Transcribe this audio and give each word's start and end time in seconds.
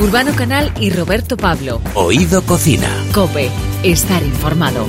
Urbano 0.00 0.32
Canal 0.36 0.72
y 0.78 0.90
Roberto 0.90 1.36
Pablo. 1.36 1.80
Oído 1.94 2.42
Cocina. 2.42 2.88
Cope, 3.12 3.50
estar 3.82 4.22
informado. 4.22 4.86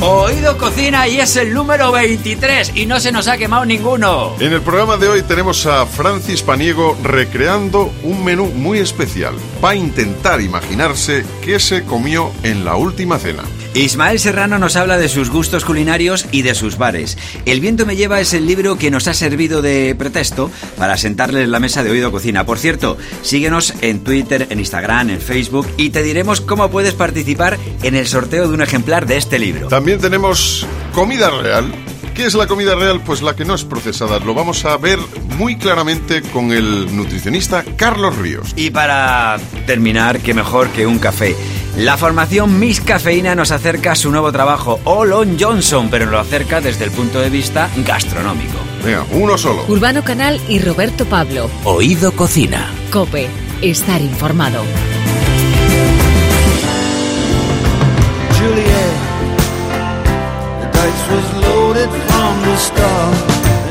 Oído 0.00 0.56
Cocina 0.56 1.06
y 1.08 1.20
es 1.20 1.36
el 1.36 1.52
número 1.52 1.92
23 1.92 2.72
y 2.74 2.86
no 2.86 3.00
se 3.00 3.12
nos 3.12 3.28
ha 3.28 3.36
quemado 3.36 3.66
ninguno. 3.66 4.34
En 4.40 4.52
el 4.52 4.62
programa 4.62 4.96
de 4.96 5.08
hoy 5.08 5.22
tenemos 5.22 5.66
a 5.66 5.84
Francis 5.84 6.42
Paniego 6.42 6.96
recreando 7.02 7.92
un 8.02 8.24
menú 8.24 8.46
muy 8.46 8.78
especial. 8.78 9.34
Va 9.62 9.70
a 9.70 9.76
intentar 9.76 10.40
imaginarse 10.40 11.24
qué 11.42 11.60
se 11.60 11.84
comió 11.84 12.30
en 12.42 12.64
la 12.64 12.76
última 12.76 13.18
cena. 13.18 13.42
Ismael 13.74 14.20
Serrano 14.20 14.60
nos 14.60 14.76
habla 14.76 14.98
de 14.98 15.08
sus 15.08 15.30
gustos 15.30 15.64
culinarios 15.64 16.26
y 16.30 16.42
de 16.42 16.54
sus 16.54 16.78
bares. 16.78 17.18
El 17.44 17.58
viento 17.58 17.86
me 17.86 17.96
lleva 17.96 18.20
es 18.20 18.32
el 18.32 18.46
libro 18.46 18.78
que 18.78 18.92
nos 18.92 19.08
ha 19.08 19.14
servido 19.14 19.62
de 19.62 19.96
pretexto 19.98 20.48
para 20.78 20.96
sentarle 20.96 21.42
en 21.42 21.50
la 21.50 21.58
mesa 21.58 21.82
de 21.82 21.90
Oído 21.90 22.12
Cocina. 22.12 22.46
Por 22.46 22.58
cierto, 22.58 22.96
síguenos 23.22 23.74
en 23.80 24.04
Twitter, 24.04 24.46
en 24.50 24.60
Instagram, 24.60 25.10
en 25.10 25.20
Facebook 25.20 25.66
y 25.76 25.90
te 25.90 26.04
diremos 26.04 26.40
cómo 26.40 26.70
puedes 26.70 26.94
participar 26.94 27.58
en 27.82 27.96
el 27.96 28.06
sorteo 28.06 28.46
de 28.46 28.54
un 28.54 28.62
ejemplar 28.62 29.06
de 29.06 29.16
este 29.16 29.40
libro. 29.40 29.66
También 29.66 29.98
tenemos 29.98 30.64
comida 30.92 31.30
real. 31.30 31.72
¿Qué 32.14 32.26
es 32.26 32.34
la 32.34 32.46
comida 32.46 32.76
real? 32.76 33.00
Pues 33.04 33.22
la 33.22 33.34
que 33.34 33.44
no 33.44 33.56
es 33.56 33.64
procesada. 33.64 34.20
Lo 34.20 34.34
vamos 34.34 34.64
a 34.64 34.76
ver 34.76 35.00
muy 35.36 35.56
claramente 35.56 36.22
con 36.22 36.52
el 36.52 36.94
nutricionista 36.94 37.64
Carlos 37.76 38.16
Ríos. 38.16 38.52
Y 38.54 38.70
para 38.70 39.36
terminar, 39.66 40.20
qué 40.20 40.32
mejor 40.32 40.68
que 40.68 40.86
un 40.86 41.00
café. 41.00 41.34
La 41.76 41.96
formación 41.96 42.60
Miss 42.60 42.80
Cafeína 42.80 43.34
nos 43.34 43.50
acerca 43.50 43.92
a 43.92 43.94
su 43.96 44.12
nuevo 44.12 44.30
trabajo, 44.30 44.78
Olon 44.84 45.36
Johnson, 45.40 45.88
pero 45.90 46.06
lo 46.06 46.20
acerca 46.20 46.60
desde 46.60 46.84
el 46.84 46.92
punto 46.92 47.20
de 47.20 47.30
vista 47.30 47.68
gastronómico. 47.84 48.58
Venga, 48.84 49.04
uno 49.10 49.36
solo. 49.36 49.64
Urbano 49.66 50.04
Canal 50.04 50.40
y 50.48 50.60
Roberto 50.60 51.04
Pablo. 51.04 51.50
Oído 51.64 52.12
Cocina. 52.12 52.70
Cope, 52.92 53.28
estar 53.60 54.00
informado. 54.00 54.62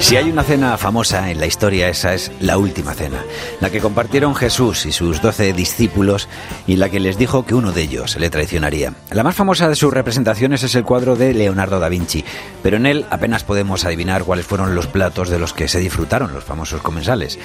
Si 0.04 0.18
hay 0.18 0.30
una 0.30 0.44
cena 0.44 0.78
famosa 0.78 1.32
en 1.32 1.40
la 1.40 1.46
historia, 1.46 1.88
esa 1.88 2.14
es 2.14 2.30
la 2.42 2.58
última 2.58 2.94
cena, 2.94 3.24
la 3.62 3.70
que 3.70 3.80
compartieron 3.80 4.36
Jesús 4.36 4.86
y 4.86 4.92
sus 4.92 5.22
doce 5.22 5.54
discípulos 5.54 6.28
y 6.68 6.76
la 6.76 6.90
que 6.90 7.00
les 7.00 7.18
dijo 7.18 7.46
que 7.46 7.56
uno 7.56 7.72
de 7.72 7.84
ellos 7.84 8.18
le 8.18 8.30
traicionaría. 8.30 8.94
La 9.12 9.24
más 9.24 9.34
famosa 9.34 9.70
de 9.70 9.78
sus 9.78 9.94
representaciones 9.94 10.62
es 10.64 10.76
el 10.76 10.84
cuadro 10.84 11.16
de 11.16 11.34
Leonardo 11.34 11.80
da 11.80 11.88
Vinci, 11.88 12.26
pero 12.62 12.76
en 12.76 12.86
él 12.86 13.06
apenas 13.12 13.46
podemos 13.46 13.86
adivinar 13.86 14.26
cuáles 14.26 14.46
fueron 14.46 14.76
los 14.76 14.88
platos 14.88 15.30
de 15.30 15.40
los 15.40 15.54
que 15.54 15.70
se 15.70 15.80
disfrutaron 15.80 16.34
los 16.34 16.44
famosos 16.44 16.82
comensales. 16.82 17.40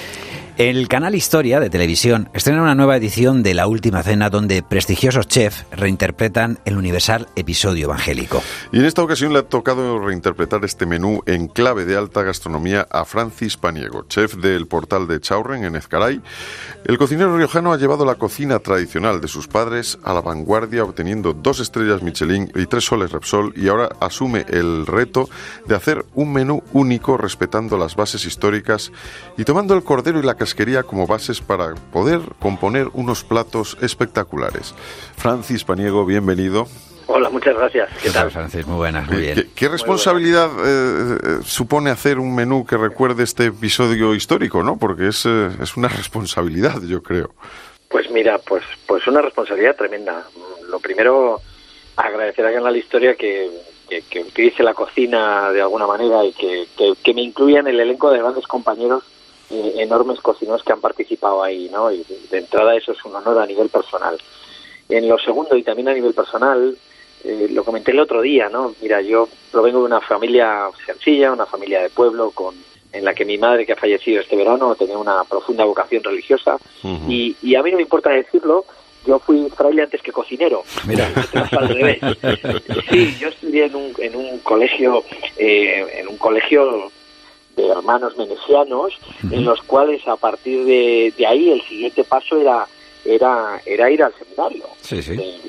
El 0.59 0.89
canal 0.89 1.15
Historia 1.15 1.61
de 1.61 1.69
televisión 1.69 2.29
estrena 2.33 2.61
una 2.61 2.75
nueva 2.75 2.97
edición 2.97 3.43
de 3.43 3.53
La 3.53 3.65
Última 3.65 4.03
Cena 4.03 4.29
donde 4.29 4.61
prestigiosos 4.61 5.25
chefs 5.25 5.65
reinterpretan 5.71 6.59
el 6.65 6.75
universal 6.75 7.29
episodio 7.37 7.85
evangélico. 7.85 8.43
Y 8.73 8.79
en 8.79 8.85
esta 8.85 9.01
ocasión 9.01 9.31
le 9.31 9.39
ha 9.39 9.43
tocado 9.43 9.99
reinterpretar 9.99 10.65
este 10.65 10.85
menú 10.85 11.21
en 11.27 11.47
clave 11.47 11.85
de 11.85 11.95
alta 11.95 12.23
gastronomía 12.23 12.85
a 12.91 13.05
Francis 13.05 13.55
Paniego, 13.55 14.03
chef 14.09 14.35
del 14.35 14.67
portal 14.67 15.07
de 15.07 15.21
Chaurren 15.21 15.63
en 15.63 15.77
Ezcaray. 15.77 16.19
El 16.83 16.97
cocinero 16.97 17.37
riojano 17.37 17.71
ha 17.71 17.77
llevado 17.77 18.03
la 18.03 18.15
cocina 18.15 18.59
tradicional 18.59 19.21
de 19.21 19.29
sus 19.29 19.47
padres 19.47 19.97
a 20.03 20.13
la 20.13 20.19
vanguardia 20.19 20.83
obteniendo 20.83 21.31
dos 21.31 21.61
estrellas 21.61 22.03
Michelin 22.03 22.51
y 22.53 22.65
tres 22.65 22.83
soles 22.83 23.13
Repsol 23.13 23.53
y 23.55 23.69
ahora 23.69 23.91
asume 24.01 24.45
el 24.49 24.85
reto 24.85 25.29
de 25.67 25.75
hacer 25.75 26.03
un 26.15 26.33
menú 26.33 26.63
único 26.73 27.15
respetando 27.15 27.77
las 27.77 27.95
bases 27.95 28.25
históricas 28.25 28.91
y 29.37 29.45
tomando 29.45 29.73
el 29.73 29.83
cordero 29.83 30.19
y 30.19 30.23
la 30.23 30.35
quería 30.55 30.83
como 30.83 31.07
bases 31.07 31.41
para 31.41 31.75
poder 31.91 32.21
componer 32.39 32.87
unos 32.93 33.23
platos 33.23 33.77
espectaculares. 33.81 34.73
Francis 35.17 35.63
Paniego, 35.63 36.05
bienvenido. 36.05 36.67
Hola, 37.11 37.29
muchas 37.31 37.55
gracias. 37.57 37.89
¿Qué, 38.03 38.11
tal? 38.11 38.29
Francis? 38.29 38.67
Muy 38.67 38.77
buenas, 38.77 39.09
muy 39.09 39.21
bien. 39.21 39.33
¿Qué, 39.33 39.47
qué 39.55 39.67
responsabilidad 39.67 40.51
eh, 40.63 41.17
eh, 41.23 41.37
supone 41.43 41.89
hacer 41.89 42.19
un 42.19 42.35
menú 42.35 42.67
que 42.67 42.77
recuerde 42.77 43.23
este 43.23 43.45
episodio 43.45 44.13
histórico, 44.13 44.61
no? 44.61 44.77
Porque 44.77 45.07
es, 45.07 45.25
eh, 45.25 45.49
es 45.59 45.75
una 45.75 45.87
responsabilidad, 45.87 46.79
yo 46.83 47.01
creo. 47.01 47.33
Pues 47.89 48.11
mira, 48.11 48.37
pues, 48.37 48.63
pues 48.85 49.07
una 49.07 49.23
responsabilidad 49.23 49.75
tremenda. 49.75 50.23
Lo 50.69 50.79
primero, 50.79 51.41
agradecer 51.95 52.45
a 52.45 52.53
Canal 52.53 52.77
Historia 52.77 53.15
que, 53.15 53.49
que, 53.89 54.03
que, 54.03 54.21
utilice 54.21 54.61
la 54.61 54.75
cocina 54.75 55.51
de 55.51 55.61
alguna 55.61 55.87
manera 55.87 56.23
y 56.23 56.31
que, 56.33 56.67
que 57.03 57.13
me 57.15 57.23
incluya 57.23 57.61
en 57.61 57.69
el 57.69 57.79
elenco 57.79 58.11
de 58.11 58.19
grandes 58.19 58.45
compañeros 58.45 59.03
eh, 59.49 59.73
enormes 59.77 60.19
cocineros 60.19 60.63
que 60.63 60.73
han 60.73 60.81
participado 60.81 61.43
ahí, 61.43 61.69
¿no? 61.71 61.91
Y 61.91 62.03
de, 62.29 62.37
entrada 62.37 62.75
eso 62.75 62.91
es 62.91 63.03
un 63.05 63.15
honor 63.15 63.39
a 63.39 63.45
nivel 63.45 63.69
personal. 63.69 64.17
En 64.87 65.07
lo 65.07 65.17
segundo 65.19 65.55
y 65.55 65.63
también 65.63 65.89
a 65.89 65.93
nivel 65.93 66.13
personal, 66.13 66.75
eh, 67.23 67.47
lo 67.51 67.63
comenté 67.63 67.91
el 67.91 67.99
otro 67.99 68.21
día, 68.21 68.49
¿no? 68.49 68.73
Mira, 68.81 69.01
yo 69.01 69.27
provengo 69.51 69.79
de 69.79 69.85
una 69.85 70.01
familia 70.01 70.67
sencilla, 70.85 71.31
una 71.31 71.45
familia 71.45 71.81
de 71.81 71.89
pueblo 71.89 72.31
con 72.31 72.55
en 72.91 73.05
la 73.05 73.13
que 73.13 73.23
mi 73.23 73.37
madre, 73.37 73.67
que 73.67 73.73
ha 73.73 73.75
fallecido 73.75 74.21
este 74.21 74.35
verano, 74.35 74.73
tenía 74.73 74.97
una 74.97 75.23
profunda 75.23 75.63
vocación 75.63 76.03
religiosa 76.03 76.57
y, 77.07 77.35
y 77.39 77.53
a 77.53 77.61
mí 77.61 77.69
no 77.69 77.77
me 77.77 77.83
importa 77.83 78.09
decirlo, 78.09 78.65
yo 79.05 79.19
fui 79.19 79.49
fraile 79.55 79.83
antes 79.83 80.01
que 80.01 80.11
cocinero. 80.11 80.63
Mira, 80.85 81.07
al 81.51 81.69
revés. 81.69 81.99
Sí, 82.89 83.15
yo 83.19 83.29
estudié 83.29 83.65
en 83.65 83.75
un, 83.75 83.93
en 83.99 84.15
un 84.15 84.39
colegio, 84.39 85.03
eh, 85.37 85.85
en 85.99 86.07
un 86.07 86.17
colegio 86.17 86.91
de 87.55 87.67
hermanos 87.67 88.17
menesianos, 88.17 88.93
en 89.31 89.43
los 89.45 89.61
cuales 89.63 90.07
a 90.07 90.15
partir 90.15 90.63
de, 90.65 91.13
de, 91.17 91.27
ahí 91.27 91.51
el 91.51 91.61
siguiente 91.63 92.03
paso 92.03 92.37
era 92.37 92.67
era 93.05 93.61
era 93.65 93.91
ir 93.91 94.03
al 94.03 94.13
seminario. 94.13 94.65
Sí, 94.81 95.01
sí. 95.01 95.13
Eh, 95.13 95.39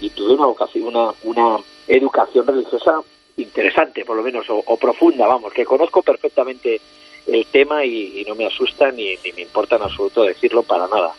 y 0.00 0.10
tuve 0.10 0.34
una, 0.34 0.46
una, 0.88 1.14
una 1.24 1.58
educación 1.86 2.46
religiosa 2.46 3.00
interesante, 3.36 4.04
por 4.04 4.16
lo 4.16 4.22
menos, 4.22 4.48
o, 4.48 4.62
o, 4.64 4.76
profunda, 4.76 5.26
vamos, 5.26 5.52
que 5.52 5.64
conozco 5.64 6.02
perfectamente 6.02 6.80
el 7.26 7.46
tema 7.46 7.84
y, 7.84 8.20
y 8.20 8.24
no 8.24 8.34
me 8.34 8.46
asusta 8.46 8.90
ni, 8.90 9.16
ni, 9.24 9.32
me 9.32 9.42
importa 9.42 9.76
en 9.76 9.82
absoluto 9.82 10.22
decirlo 10.22 10.62
para 10.62 10.86
nada. 10.88 11.12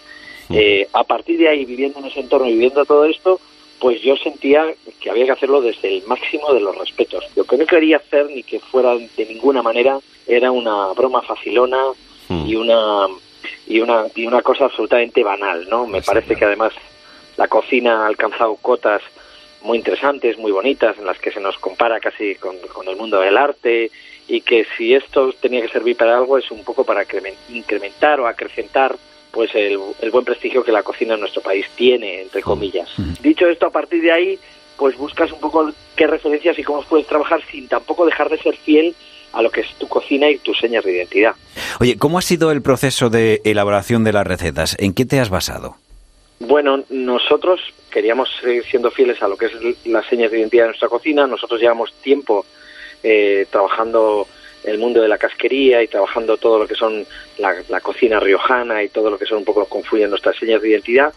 Eh, 0.50 0.88
a 0.94 1.04
partir 1.04 1.38
de 1.38 1.50
ahí, 1.50 1.66
viviendo 1.66 2.00
en 2.00 2.06
ese 2.06 2.22
entorno, 2.22 2.48
viviendo 2.48 2.86
todo 2.86 3.06
esto, 3.06 3.40
pues 3.80 4.02
yo 4.02 4.16
sentía 4.18 4.74
que 5.00 5.10
había 5.10 5.26
que 5.26 5.32
hacerlo 5.32 5.62
desde 5.62 5.98
el 5.98 6.04
máximo 6.08 6.54
de 6.54 6.62
los 6.62 6.78
respetos. 6.78 7.24
Lo 7.36 7.44
que 7.44 7.58
no 7.58 7.66
quería 7.66 7.98
hacer 7.98 8.28
ni 8.28 8.44
que 8.44 8.60
fuera 8.60 8.96
de 8.96 9.26
ninguna 9.26 9.62
manera 9.62 10.00
era 10.26 10.52
una 10.52 10.88
broma 10.94 11.22
facilona 11.22 11.78
y 12.30 12.56
una 12.56 13.08
y 13.68 13.80
una 13.80 14.06
y 14.16 14.26
una 14.26 14.42
cosa 14.42 14.66
absolutamente 14.66 15.24
banal, 15.24 15.68
¿no? 15.70 15.86
Me 15.86 16.02
parece 16.02 16.36
que 16.36 16.46
además 16.46 16.74
la 17.38 17.48
cocina 17.48 18.04
ha 18.04 18.08
alcanzado 18.08 18.56
cotas 18.56 19.02
muy 19.62 19.78
interesantes, 19.78 20.38
muy 20.38 20.52
bonitas, 20.52 20.98
en 20.98 21.06
las 21.06 21.20
que 21.20 21.32
se 21.32 21.40
nos 21.40 21.58
compara 21.58 22.00
casi 22.00 22.36
con, 22.36 22.58
con 22.74 22.88
el 22.88 22.96
mundo 22.96 23.20
del 23.20 23.38
arte 23.38 23.92
y 24.28 24.42
que 24.42 24.66
si 24.78 24.94
esto 24.94 25.34
tenía 25.34 25.62
que 25.62 25.70
servir 25.70 25.96
para 25.96 26.18
algo 26.18 26.38
es 26.38 26.52
un 26.52 26.64
poco 26.64 26.84
para 26.84 27.06
incrementar 27.50 28.20
o 28.20 28.28
acrecentar 28.28 28.96
pues 29.38 29.53
el, 29.53 29.78
el, 30.02 30.09
buen 30.09 30.25
prestigio 30.25 30.64
que 30.64 30.72
la 30.72 30.81
cocina 30.81 31.14
en 31.14 31.20
nuestro 31.20 31.44
país 31.44 31.68
tiene, 31.75 32.24
entre 32.24 32.42
comillas. 32.42 32.90
Dicho 33.22 33.48
esto, 33.48 33.68
a 33.68 33.70
partir 33.70 34.02
de 34.02 34.12
ahí, 34.12 34.40
pues 34.75 34.98
buscas 34.98 35.31
un 35.31 35.40
poco 35.40 35.72
qué 35.96 36.08
referencias 36.08 36.58
y 36.58 36.64
cómo 36.64 36.81
puedes 36.81 37.06
trabajar 37.06 37.44
sin 37.52 37.68
tampoco 37.68 38.08
dejar 38.08 38.31
de 38.31 38.40
ser 38.40 38.58
fiel 38.58 38.96
a 39.34 39.44
lo 39.44 39.52
que 39.52 39.62
es 39.62 39.68
tu 39.75 39.88
cocina 39.88 40.28
y 40.28 40.40
tus 40.40 40.58
señas 40.58 40.84
de 40.84 40.94
identidad. 40.94 41.36
Oye, 41.80 42.00
¿cómo 42.00 42.18
ha 42.18 42.24
sido 42.24 42.50
el 42.50 42.64
proceso 42.64 43.12
de 43.12 43.44
elaboración 43.44 44.03
de 44.03 44.14
las 44.14 44.25
recetas? 44.25 44.75
¿En 44.80 44.96
qué 44.96 45.06
te 45.06 45.20
has 45.20 45.30
basado? 45.30 45.75
Bueno, 46.40 46.84
nosotros 46.90 47.62
queríamos 47.92 48.30
seguir 48.42 48.64
siendo 48.64 48.90
fieles 48.90 49.22
a 49.22 49.28
lo 49.28 49.38
que 49.38 49.46
es 49.46 49.86
las 49.86 50.08
señas 50.08 50.31
de 50.31 50.40
identidad 50.40 50.64
de 50.64 50.69
nuestra 50.69 50.90
cocina. 50.90 51.28
Nosotros 51.28 51.62
llevamos 51.62 51.94
tiempo 52.02 52.44
eh, 53.04 53.46
trabajando 53.52 54.28
el 54.68 54.78
mundo 54.78 55.02
de 55.02 55.08
la 55.08 55.18
casquería 55.18 55.82
y 55.82 55.88
trabajando 55.88 56.38
todo 56.38 56.60
lo 56.60 56.68
que 56.68 56.76
son 56.76 57.06
la, 57.38 57.56
la, 57.70 57.82
cocina 57.82 58.20
riojana 58.20 58.84
y 58.84 58.90
todo 58.90 59.10
lo 59.10 59.18
que 59.18 59.26
son 59.26 59.40
un 59.40 59.46
poco 59.46 59.66
confluyen 59.66 60.10
nuestras 60.10 60.36
señas 60.36 60.62
de 60.62 60.69
identidad. 60.69 61.14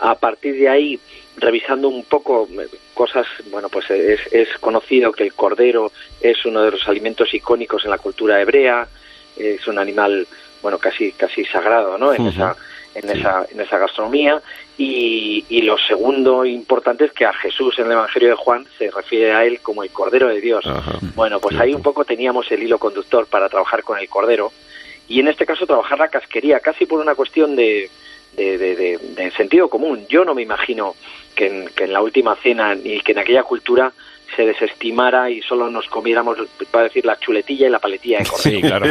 A 0.00 0.14
partir 0.14 0.54
de 0.54 0.68
ahí, 0.68 0.98
revisando 1.36 1.88
un 1.88 2.04
poco 2.04 2.48
cosas, 2.94 3.26
bueno, 3.50 3.68
pues 3.68 3.90
es, 3.90 4.20
es 4.32 4.48
conocido 4.58 5.12
que 5.12 5.24
el 5.24 5.34
cordero 5.34 5.92
es 6.20 6.44
uno 6.46 6.62
de 6.62 6.70
los 6.70 6.88
alimentos 6.88 7.32
icónicos 7.34 7.84
en 7.84 7.90
la 7.90 7.98
cultura 7.98 8.40
hebrea, 8.40 8.88
es 9.36 9.66
un 9.68 9.78
animal, 9.78 10.26
bueno, 10.62 10.78
casi 10.78 11.12
casi 11.12 11.44
sagrado, 11.44 11.98
¿no? 11.98 12.12
En 12.12 12.22
uh 12.22 12.26
-huh. 12.26 12.32
esa 12.32 12.56
en 12.94 13.02
sí. 13.02 13.18
esa 13.18 13.46
en 13.52 13.60
esa 13.60 13.78
gastronomía 13.78 14.40
y, 14.78 15.44
y, 15.48 15.62
lo 15.62 15.76
segundo 15.76 16.44
importante 16.44 17.04
es 17.04 17.12
que 17.12 17.26
a 17.26 17.32
Jesús 17.32 17.78
en 17.78 17.86
el 17.86 17.92
Evangelio 17.92 18.28
de 18.28 18.34
Juan 18.36 18.64
se 18.78 18.90
refiere 18.90 19.32
a 19.32 19.44
él 19.44 19.58
como 19.60 19.82
el 19.82 19.90
Cordero 19.90 20.28
de 20.28 20.40
Dios. 20.40 20.64
Ajá. 20.64 20.98
Bueno, 21.16 21.40
pues 21.40 21.58
ahí 21.58 21.74
un 21.74 21.82
poco 21.82 22.04
teníamos 22.04 22.50
el 22.52 22.62
hilo 22.62 22.78
conductor 22.78 23.26
para 23.26 23.48
trabajar 23.48 23.82
con 23.82 23.98
el 23.98 24.08
Cordero 24.08 24.52
y 25.08 25.18
en 25.18 25.28
este 25.28 25.46
caso 25.46 25.66
trabajar 25.66 25.98
la 25.98 26.08
casquería, 26.08 26.60
casi 26.60 26.86
por 26.86 27.00
una 27.00 27.16
cuestión 27.16 27.56
de, 27.56 27.90
de, 28.36 28.56
de, 28.56 28.76
de, 28.76 28.98
de 28.98 29.30
sentido 29.32 29.68
común. 29.68 30.06
Yo 30.08 30.24
no 30.24 30.34
me 30.34 30.42
imagino 30.42 30.94
que 31.34 31.46
en, 31.46 31.68
que 31.68 31.84
en, 31.84 31.92
la 31.92 32.00
última 32.00 32.36
cena 32.36 32.74
y 32.74 33.00
que 33.00 33.12
en 33.12 33.18
aquella 33.18 33.42
cultura 33.42 33.92
se 34.36 34.46
desestimara 34.46 35.30
y 35.30 35.40
solo 35.42 35.70
nos 35.70 35.86
comiéramos, 35.88 36.36
para 36.70 36.84
decir, 36.84 37.04
la 37.04 37.18
chuletilla 37.18 37.66
y 37.66 37.70
la 37.70 37.78
paletilla 37.78 38.18
de 38.18 38.26
cordero. 38.26 38.56
Sí, 38.56 38.60
claro. 38.66 38.86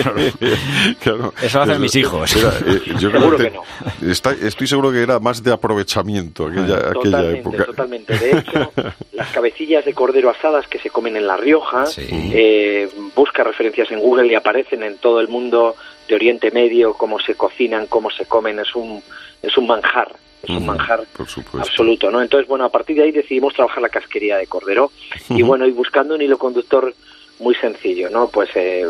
Claro. 0.99 1.33
Eso 1.41 1.57
lo 1.59 1.63
hacen 1.63 1.81
mis 1.81 1.95
hijos. 1.95 2.35
Era, 2.35 2.49
eh, 2.65 2.81
yo 2.99 3.09
creo 3.09 3.21
Seguro 3.21 3.37
que 3.37 3.43
que 3.43 3.51
no. 3.51 4.11
está- 4.11 4.31
estoy 4.33 4.67
seguro 4.67 4.91
que 4.91 5.01
era 5.01 5.19
más 5.19 5.43
de 5.43 5.53
aprovechamiento 5.53 6.47
aquella, 6.47 6.75
aquella 6.77 6.93
Totalmente, 6.93 7.39
época. 7.39 7.65
totalmente. 7.65 8.17
De 8.17 8.37
hecho, 8.39 8.71
las 9.13 9.27
cabecillas 9.29 9.85
de 9.85 9.93
cordero 9.93 10.29
asadas 10.29 10.67
que 10.67 10.79
se 10.79 10.89
comen 10.89 11.15
en 11.17 11.27
La 11.27 11.37
Rioja, 11.37 11.85
Sí. 11.85 12.05
eh, 12.33 12.89
busca 13.15 13.43
referencias 13.43 13.91
en 13.91 13.99
Google 13.99 14.27
y 14.31 14.35
aparecen 14.35 14.83
en 14.83 14.97
todo 14.97 15.19
el 15.21 15.27
mundo 15.27 15.75
de 16.07 16.15
Oriente 16.15 16.51
Medio, 16.51 16.93
cómo 16.93 17.19
se 17.19 17.35
cocinan, 17.35 17.85
cómo 17.87 18.09
se 18.09 18.25
comen, 18.25 18.59
es 18.59 18.75
un, 18.75 19.01
es 19.41 19.57
un 19.57 19.67
manjar, 19.67 20.11
es 20.47 20.57
un 20.57 20.65
manjar 20.65 21.03
por 21.15 21.27
absoluto, 21.59 22.09
¿no? 22.11 22.21
Entonces, 22.21 22.47
bueno, 22.47 22.65
a 22.65 22.69
partir 22.69 22.97
de 22.97 23.03
ahí 23.03 23.11
decidimos 23.11 23.53
trabajar 23.53 23.81
la 23.81 23.89
casquería 23.89 24.37
de 24.37 24.47
cordero 24.47 24.91
y 25.29 25.41
bueno, 25.41 25.65
y 25.67 25.71
buscando 25.71 26.15
un 26.15 26.21
hilo 26.21 26.37
conductor 26.37 26.93
muy 27.39 27.55
sencillo, 27.55 28.09
¿no? 28.09 28.29
Pues 28.29 28.49
eh, 28.55 28.85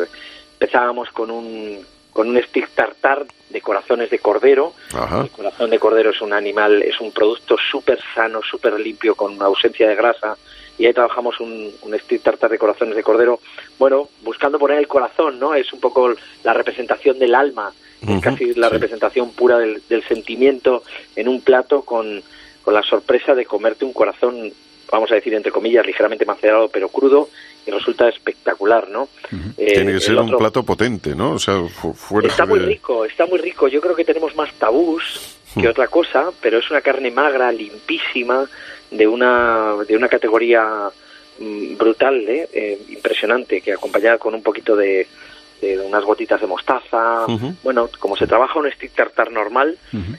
empezábamos 0.59 1.09
con 1.12 1.31
un 1.31 1.80
con 2.18 2.30
un 2.30 2.42
stick 2.42 2.68
tartar 2.69 3.27
de 3.51 3.62
corazones 3.62 4.09
de 4.09 4.18
cordero, 4.18 4.74
Ajá. 4.92 5.21
el 5.21 5.30
corazón 5.30 5.69
de 5.69 5.77
cordero 5.77 6.09
es 6.09 6.19
un 6.19 6.33
animal, 6.33 6.81
es 6.81 7.00
un 7.00 7.12
producto 7.12 7.57
súper 7.69 8.00
sano, 8.15 8.42
súper 8.42 8.80
limpio, 8.80 9.13
con 9.13 9.39
ausencia 9.39 9.88
de 9.88 9.95
grasa. 9.95 10.36
Y 10.80 10.88
ahí 10.88 10.94
trabajamos 10.94 11.39
un, 11.39 11.71
un 11.81 12.00
stick 12.00 12.24
tartar 12.24 12.50
de 12.50 12.57
corazones 12.57 12.95
de 12.95 13.03
cordero. 13.03 13.39
Bueno, 13.77 14.10
buscando 14.24 14.57
poner 14.57 14.80
el 14.80 14.88
corazón, 14.88 15.39
¿no? 15.39 15.53
Es 15.53 15.71
un 15.74 15.80
poco 15.80 16.12
la 16.44 16.53
representación 16.53 17.19
del 17.19 17.36
alma, 17.36 17.71
es 18.01 18.21
casi 18.21 18.53
la 18.55 18.67
sí. 18.67 18.73
representación 18.73 19.31
pura 19.31 19.57
del, 19.59 19.81
del 19.89 20.03
sentimiento 20.03 20.83
en 21.15 21.27
un 21.27 21.41
plato 21.41 21.81
con, 21.81 22.21
con 22.63 22.73
la 22.73 22.83
sorpresa 22.83 23.33
de 23.33 23.45
comerte 23.45 23.85
un 23.85 23.94
corazón, 23.94 24.51
vamos 24.91 25.11
a 25.11 25.15
decir 25.15 25.33
entre 25.33 25.51
comillas, 25.51 25.85
ligeramente 25.85 26.25
macerado 26.25 26.69
pero 26.69 26.89
crudo 26.89 27.29
y 27.65 27.71
resulta 27.71 28.07
espectacular, 28.07 28.88
¿no? 28.89 29.09
Eh, 29.57 29.73
Tiene 29.73 29.91
que 29.94 29.99
ser 29.99 30.15
un 30.17 30.38
plato 30.38 30.63
potente, 30.63 31.13
¿no? 31.13 31.31
O 31.33 31.39
sea, 31.39 31.61
fu- 31.67 31.94
fuera 31.94 32.29
Está 32.29 32.45
muy 32.45 32.59
rico, 32.59 33.03
está 33.03 33.25
muy 33.25 33.39
rico. 33.39 33.67
Yo 33.67 33.81
creo 33.81 33.94
que 33.94 34.05
tenemos 34.05 34.33
más 34.38 34.53
tabús 34.53 35.35
que 35.53 35.67
Hmm. 35.67 35.71
otra 35.71 35.88
cosa, 35.88 36.29
pero 36.39 36.59
es 36.59 36.69
una 36.71 36.79
carne 36.81 37.11
magra, 37.11 37.51
limpísima, 37.51 38.47
de 38.91 39.05
una, 39.07 39.75
de 39.85 39.97
una 39.97 40.07
categoría 40.07 40.89
mm, 41.39 41.75
brutal, 41.77 42.15
¿eh? 42.29 42.47
Eh, 42.53 42.79
impresionante, 42.89 43.59
que 43.59 43.73
acompañada 43.73 44.17
con 44.17 44.33
un 44.33 44.43
poquito 44.43 44.73
de, 44.75 45.05
de 45.62 45.80
unas 45.80 46.04
gotitas 46.04 46.39
de 46.42 46.48
mostaza. 46.48 47.25
Ujú. 47.27 47.56
Bueno, 47.63 47.89
como 48.00 48.15
se 48.15 48.27
trabaja 48.27 48.59
un 48.59 48.69
stick 48.71 48.94
tartar 48.94 49.31
normal, 49.31 49.77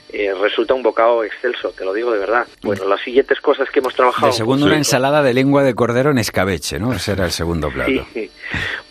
eh, 0.09 0.33
resulta 0.39 0.73
un 0.73 0.83
bocado 0.83 1.23
excelso, 1.23 1.69
te 1.77 1.85
lo 1.85 1.93
digo 1.93 2.11
de 2.11 2.19
verdad. 2.19 2.47
Bueno, 2.61 2.85
las 2.85 3.01
siguientes 3.01 3.39
cosas 3.41 3.69
que 3.71 3.79
hemos 3.79 3.93
trabajado... 3.95 4.27
De 4.27 4.33
segundo, 4.33 4.63
pues, 4.65 4.71
una 4.71 4.77
ensalada 4.77 5.21
de 5.23 5.33
lengua 5.33 5.63
de 5.63 5.73
cordero 5.75 6.11
en 6.11 6.17
escabeche, 6.17 6.79
¿no? 6.79 6.93
Ese 6.93 7.13
era 7.13 7.25
el 7.25 7.31
segundo 7.31 7.69
plato. 7.71 7.89
Sí, 7.91 8.01
sí. 8.13 8.31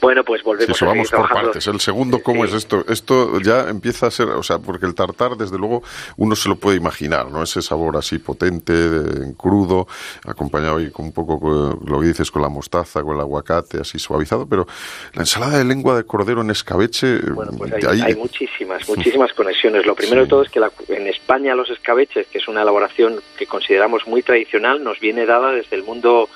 Bueno, 0.01 0.23
pues 0.25 0.41
Sí, 0.41 0.45
volvemos 0.47 0.77
eso 0.77 0.85
a 0.85 0.89
vamos 0.89 1.09
por 1.11 1.19
trabajando. 1.19 1.43
partes. 1.51 1.67
El 1.67 1.81
segundo, 1.81 2.23
¿cómo 2.23 2.45
Sí. 2.45 2.51
es 2.51 2.57
esto? 2.59 2.85
Esto 2.89 3.41
ya 3.41 3.69
empieza 3.69 4.07
a 4.07 4.11
ser, 4.13 4.29
o 4.29 4.43
sea, 4.43 4.59
porque 4.61 4.87
el 4.87 4.95
tartar, 4.95 5.37
desde 5.37 5.59
luego, 5.59 5.83
uno 6.17 6.37
se 6.37 6.49
lo 6.49 6.57
puede 6.57 6.77
imaginar, 6.77 7.31
¿no? 7.31 7.43
Ese 7.43 7.61
sabor 7.63 7.97
así 7.97 8.19
potente, 8.19 8.73
de- 8.73 9.35
crudo, 9.37 9.87
acompañado 10.25 10.77
ahí 10.79 10.91
con 10.91 11.07
un 11.07 11.13
poco, 11.13 11.41
con 11.41 11.81
lo 11.85 12.01
que 12.01 12.07
dices, 12.07 12.31
con 12.31 12.43
la 12.43 12.49
mostaza, 12.49 13.03
con 13.03 13.17
el 13.17 13.21
aguacate, 13.21 13.81
así 13.81 13.99
suavizado, 13.99 14.47
pero 14.47 14.67
la 15.15 15.23
ensalada 15.23 15.59
de 15.59 15.65
lengua 15.65 15.97
de 15.97 16.05
cordero 16.05 16.38
en 16.43 16.51
escabeche, 16.51 17.19
Bueno, 17.33 17.53
pues 17.57 17.71
de 17.71 17.77
hay, 17.89 17.97
ahí... 17.97 18.03
hay 18.07 18.15
muchísimas, 18.17 18.89
muchísimas 18.89 19.33
conexiones. 19.33 19.85
Lo 19.87 19.95
primero 19.95 20.23
Sí. 20.23 20.27
de 20.27 20.31
todo 20.31 20.43
es 20.43 20.51
que 20.51 20.61
la- 20.61 20.71
en 20.89 21.07
España 21.07 21.55
los 21.55 21.71
escabeches, 21.71 22.27
que 22.29 22.39
es 22.39 22.49
una 22.49 22.63
elaboración 22.63 23.21
que 23.39 23.47
consideramos 23.47 24.07
muy 24.07 24.23
tradicional, 24.23 24.83
nos 24.83 25.01
viene 25.01 25.27
dada 25.27 25.53
desde 25.53 25.77
el 25.77 25.83
mundo 25.85 26.29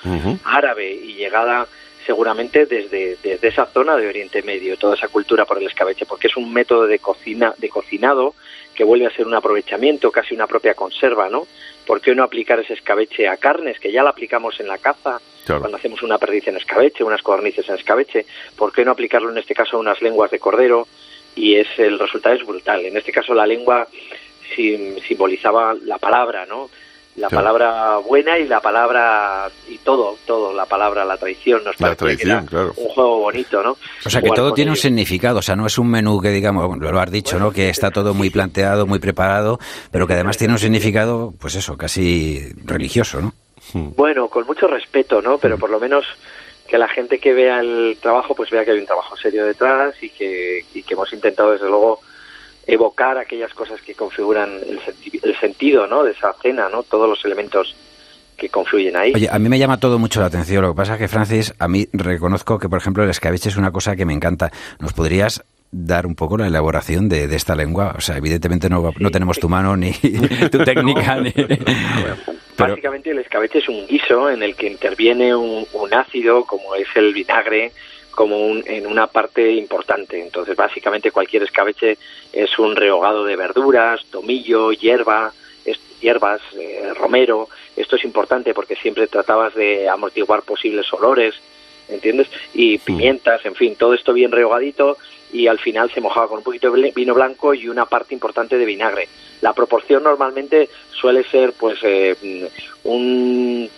árabe 0.44 0.92
y 0.92 1.14
llegada 1.14 1.66
seguramente 2.06 2.66
desde, 2.66 3.16
desde 3.22 3.46
esa 3.48 3.66
zona 3.66 3.96
de 3.96 4.08
Oriente 4.08 4.42
Medio, 4.42 4.76
toda 4.76 4.96
esa 4.96 5.06
cultura 5.08 5.44
por 5.44 5.58
el 5.58 5.66
escabeche, 5.68 6.04
porque 6.04 6.26
es 6.26 6.36
un 6.36 6.52
método 6.52 6.86
de 6.88 6.98
cocina, 6.98 7.54
de 7.58 7.68
cocinado 7.68 8.34
que 8.74 8.82
vuelve 8.84 9.06
a 9.06 9.10
ser 9.14 9.26
un 9.26 9.34
aprovechamiento, 9.34 10.10
casi 10.10 10.34
una 10.34 10.46
propia 10.48 10.74
conserva, 10.74 11.28
¿no? 11.28 11.46
¿Por 11.86 12.00
qué 12.00 12.14
no 12.14 12.24
aplicar 12.24 12.58
ese 12.58 12.72
escabeche 12.72 13.28
a 13.28 13.36
carnes, 13.36 13.78
que 13.78 13.92
ya 13.92 14.02
la 14.02 14.10
aplicamos 14.10 14.58
en 14.58 14.66
la 14.66 14.78
caza, 14.78 15.20
Claro. 15.44 15.60
cuando 15.62 15.76
hacemos 15.78 16.02
una 16.02 16.18
perdiz 16.18 16.46
en 16.48 16.56
escabeche, 16.56 17.04
unas 17.04 17.22
codornices 17.22 17.68
en 17.68 17.74
escabeche? 17.76 18.26
¿Por 18.56 18.72
qué 18.72 18.84
no 18.84 18.92
aplicarlo 18.92 19.30
en 19.30 19.38
este 19.38 19.54
caso 19.54 19.76
a 19.76 19.80
unas 19.80 20.00
lenguas 20.02 20.30
de 20.30 20.38
cordero? 20.38 20.86
Y 21.34 21.54
es 21.56 21.66
el 21.78 21.98
resultado 21.98 22.34
es 22.34 22.46
brutal. 22.46 22.84
En 22.84 22.96
este 22.96 23.10
caso 23.12 23.32
la 23.34 23.46
lengua 23.46 23.86
sim- 24.54 24.98
simbolizaba 25.06 25.74
la 25.84 25.98
palabra, 25.98 26.46
¿no? 26.46 26.68
La 27.16 27.28
Claro. 27.28 27.44
palabra 27.44 27.96
buena 27.98 28.38
y 28.38 28.46
la 28.48 28.60
palabra 28.60 29.50
y 29.68 29.76
todo, 29.78 30.16
todo, 30.26 30.54
la 30.54 30.64
palabra, 30.64 31.04
la 31.04 31.18
traición, 31.18 31.62
nos 31.62 31.78
La 31.78 31.94
traición, 31.94 32.46
claro. 32.46 32.72
un 32.74 32.88
juego 32.88 33.18
bonito, 33.18 33.62
¿no? 33.62 33.72
O 34.06 34.08
sea 34.08 34.22
que 34.22 34.28
Jugar 34.28 34.36
todo 34.44 34.54
tiene 34.54 34.70
un 34.70 34.78
significado, 34.78 35.40
o 35.40 35.42
sea, 35.42 35.54
no 35.54 35.66
es 35.66 35.76
un 35.76 35.90
menú 35.90 36.22
que 36.22 36.30
digamos, 36.30 36.66
bueno, 36.66 36.90
lo 36.90 36.98
has 36.98 37.10
dicho, 37.10 37.38
¿no? 37.38 37.50
Que 37.50 37.68
está 37.68 37.90
todo 37.90 38.14
muy 38.14 38.30
planteado, 38.30 38.86
muy 38.86 38.98
preparado, 38.98 39.58
pero 39.90 40.06
que 40.06 40.14
además 40.14 40.38
tiene 40.38 40.54
un 40.54 40.58
significado, 40.58 41.34
pues 41.38 41.54
eso, 41.54 41.76
casi 41.76 42.40
religioso, 42.64 43.20
¿no? 43.20 43.34
Bueno, 43.96 44.28
con 44.28 44.46
mucho 44.46 44.66
respeto, 44.66 45.22
¿no? 45.22 45.38
Pero 45.38 45.56
por 45.58 45.70
lo 45.70 45.78
menos 45.80 46.04
que 46.68 46.78
la 46.78 46.88
gente 46.88 47.18
que 47.18 47.32
vea 47.32 47.60
el 47.60 47.98
trabajo, 48.00 48.34
pues 48.34 48.50
vea 48.50 48.64
que 48.64 48.70
hay 48.72 48.78
un 48.78 48.86
trabajo 48.86 49.16
serio 49.16 49.44
detrás 49.46 49.94
y 50.02 50.10
que, 50.10 50.64
y 50.74 50.82
que 50.82 50.94
hemos 50.94 51.12
intentado, 51.12 51.52
desde 51.52 51.66
luego, 51.68 52.00
evocar 52.66 53.18
aquellas 53.18 53.52
cosas 53.54 53.80
que 53.82 53.94
configuran 53.94 54.50
el, 54.68 54.80
senti- 54.80 55.20
el 55.22 55.38
sentido, 55.38 55.86
¿no? 55.86 56.02
De 56.04 56.12
esa 56.12 56.32
cena, 56.40 56.68
¿no? 56.68 56.82
Todos 56.82 57.08
los 57.08 57.24
elementos 57.24 57.74
que 58.36 58.48
confluyen 58.48 58.96
ahí. 58.96 59.12
Oye, 59.14 59.28
a 59.30 59.38
mí 59.38 59.48
me 59.48 59.58
llama 59.58 59.78
todo 59.78 59.98
mucho 59.98 60.20
la 60.20 60.26
atención. 60.26 60.62
Lo 60.62 60.72
que 60.72 60.76
pasa 60.76 60.94
es 60.94 60.98
que, 60.98 61.08
Francis, 61.08 61.54
a 61.58 61.68
mí 61.68 61.86
reconozco 61.92 62.58
que, 62.58 62.68
por 62.68 62.78
ejemplo, 62.78 63.04
el 63.04 63.10
escabeche 63.10 63.48
es 63.50 63.56
una 63.56 63.70
cosa 63.70 63.94
que 63.96 64.04
me 64.04 64.14
encanta. 64.14 64.50
¿Nos 64.80 64.92
podrías 64.92 65.44
dar 65.74 66.06
un 66.06 66.14
poco 66.14 66.36
la 66.36 66.46
elaboración 66.46 67.08
de, 67.08 67.26
de 67.26 67.34
esta 67.36 67.54
lengua? 67.56 67.94
O 67.96 68.00
sea, 68.00 68.16
evidentemente 68.18 68.68
no, 68.68 68.82
va- 68.82 68.92
no 68.98 69.10
tenemos 69.10 69.38
tu 69.38 69.48
mano 69.48 69.76
ni 69.76 69.92
tu 70.50 70.58
técnica. 70.64 71.16
ni... 71.16 71.30
Pero, 71.32 72.16
Básicamente 72.74 73.10
el 73.10 73.18
escabeche 73.18 73.58
es 73.58 73.68
un 73.68 73.86
guiso 73.86 74.30
en 74.30 74.42
el 74.42 74.54
que 74.54 74.68
interviene 74.68 75.34
un, 75.34 75.66
un 75.72 75.94
ácido, 75.94 76.44
como 76.44 76.74
es 76.74 76.86
el 76.94 77.14
vinagre, 77.14 77.72
como 78.10 78.38
un- 78.46 78.62
en 78.66 78.86
una 78.86 79.06
parte 79.06 79.52
importante. 79.52 80.20
Entonces, 80.22 80.54
básicamente 80.54 81.10
cualquier 81.10 81.42
escabeche 81.44 81.96
es 82.32 82.58
un 82.58 82.76
rehogado 82.76 83.24
de 83.24 83.36
verduras, 83.36 84.04
tomillo, 84.10 84.72
hierba, 84.72 85.32
es- 85.64 85.80
hierbas, 86.00 86.42
eh, 86.60 86.92
romero. 86.94 87.48
Esto 87.76 87.96
es 87.96 88.04
importante 88.04 88.52
porque 88.52 88.76
siempre 88.76 89.06
tratabas 89.06 89.54
de 89.54 89.88
amortiguar 89.88 90.42
posibles 90.42 90.92
olores, 90.92 91.34
¿entiendes? 91.88 92.28
Y 92.52 92.76
pimientas, 92.78 93.44
en 93.46 93.54
fin, 93.54 93.74
todo 93.76 93.94
esto 93.94 94.12
bien 94.12 94.30
rehogadito 94.30 94.98
y 95.32 95.46
al 95.46 95.58
final 95.58 95.90
se 95.90 96.00
mojaba 96.00 96.28
con 96.28 96.38
un 96.38 96.44
poquito 96.44 96.70
de 96.70 96.92
vino 96.94 97.14
blanco 97.14 97.54
y 97.54 97.68
una 97.68 97.86
parte 97.86 98.14
importante 98.14 98.58
de 98.58 98.64
vinagre. 98.64 99.08
La 99.40 99.52
proporción 99.52 100.02
normalmente 100.02 100.68
suele 100.90 101.24
ser 101.24 101.52
pues 101.54 101.78
eh, 101.82 102.48
un 102.84 103.68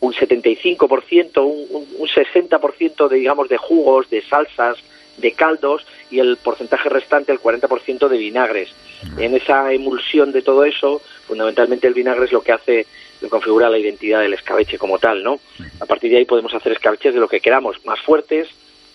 un 0.00 0.12
75%, 0.12 1.38
un, 1.44 1.66
un, 1.70 1.88
un 1.96 2.08
60% 2.08 3.08
de 3.08 3.16
digamos 3.16 3.48
de 3.48 3.56
jugos, 3.56 4.10
de 4.10 4.20
salsas, 4.20 4.78
de 5.16 5.32
caldos 5.32 5.86
y 6.10 6.18
el 6.18 6.36
porcentaje 6.38 6.88
restante, 6.88 7.32
el 7.32 7.40
40% 7.40 8.08
de 8.08 8.18
vinagres. 8.18 8.70
En 9.18 9.34
esa 9.34 9.72
emulsión 9.72 10.32
de 10.32 10.42
todo 10.42 10.64
eso, 10.64 11.00
fundamentalmente 11.26 11.86
el 11.86 11.94
vinagre 11.94 12.26
es 12.26 12.32
lo 12.32 12.42
que 12.42 12.52
hace, 12.52 12.86
lo 13.20 13.28
configura 13.28 13.70
la 13.70 13.78
identidad 13.78 14.20
del 14.20 14.34
escabeche 14.34 14.78
como 14.78 14.98
tal, 14.98 15.22
¿no? 15.22 15.38
A 15.80 15.86
partir 15.86 16.10
de 16.10 16.18
ahí 16.18 16.24
podemos 16.24 16.52
hacer 16.54 16.72
escabeches 16.72 17.14
de 17.14 17.20
lo 17.20 17.28
que 17.28 17.40
queramos, 17.40 17.84
más 17.84 18.00
fuertes, 18.00 18.48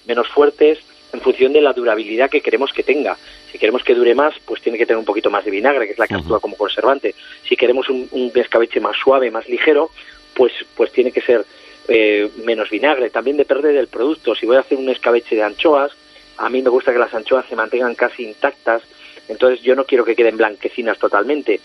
menos 0.06 0.28
fuertes, 0.28 0.80
en 1.14 1.22
función 1.22 1.54
de 1.54 1.62
la 1.62 1.74
durabilidad 1.74 2.30
que 2.30 2.42
queremos 2.42 2.72
que 2.74 2.84
tenga. 2.84 3.18
Si 3.52 3.58
queremos 3.58 3.84
que 3.84 3.96
dure 3.96 4.14
más, 4.14 4.34
pues 4.46 4.62
tiene 4.62 4.78
que 4.78 4.86
tener 4.86 5.00
un 5.00 5.06
poquito 5.06 5.30
más 5.30 5.46
de 5.46 5.52
vinagre, 5.52 5.86
que 5.86 5.94
es 5.94 6.00
la 6.00 6.08
que 6.08 6.16
actúa 6.16 6.40
como 6.40 6.58
conservante. 6.58 7.16
Si 7.48 7.56
queremos 7.56 7.90
un, 7.90 8.08
un 8.12 8.32
escabeche 8.36 8.80
más 8.80 8.98
suave, 8.98 9.32
más 9.32 9.48
ligero, 9.48 9.90
pues, 10.34 10.52
pues 10.76 10.92
tiene 10.92 11.12
que 11.12 11.22
ser 11.22 11.46
eh, 11.88 12.30
menos 12.44 12.70
vinagre. 12.70 13.10
También 13.10 13.38
depende 13.38 13.72
del 13.72 13.88
producto. 13.88 14.36
Si 14.36 14.46
voy 14.46 14.58
a 14.58 14.62
hacer 14.62 14.78
un 14.78 14.90
escabeche 14.90 15.36
de 15.36 15.44
anchoas, 15.44 15.92
a 16.38 16.50
mí 16.50 16.62
me 16.62 16.70
gusta 16.70 16.94
que 16.94 17.00
las 17.00 17.14
anchoas 17.14 17.46
se 17.48 17.56
mantengan 17.56 17.96
casi 17.96 18.24
intactas, 18.24 18.84
entonces 19.28 19.62
yo 19.62 19.76
no 19.76 19.86
quiero 19.86 20.06
que 20.06 20.16
queden 20.16 20.38
blanquecinas 20.38 20.98
totalmente. 21.00 21.60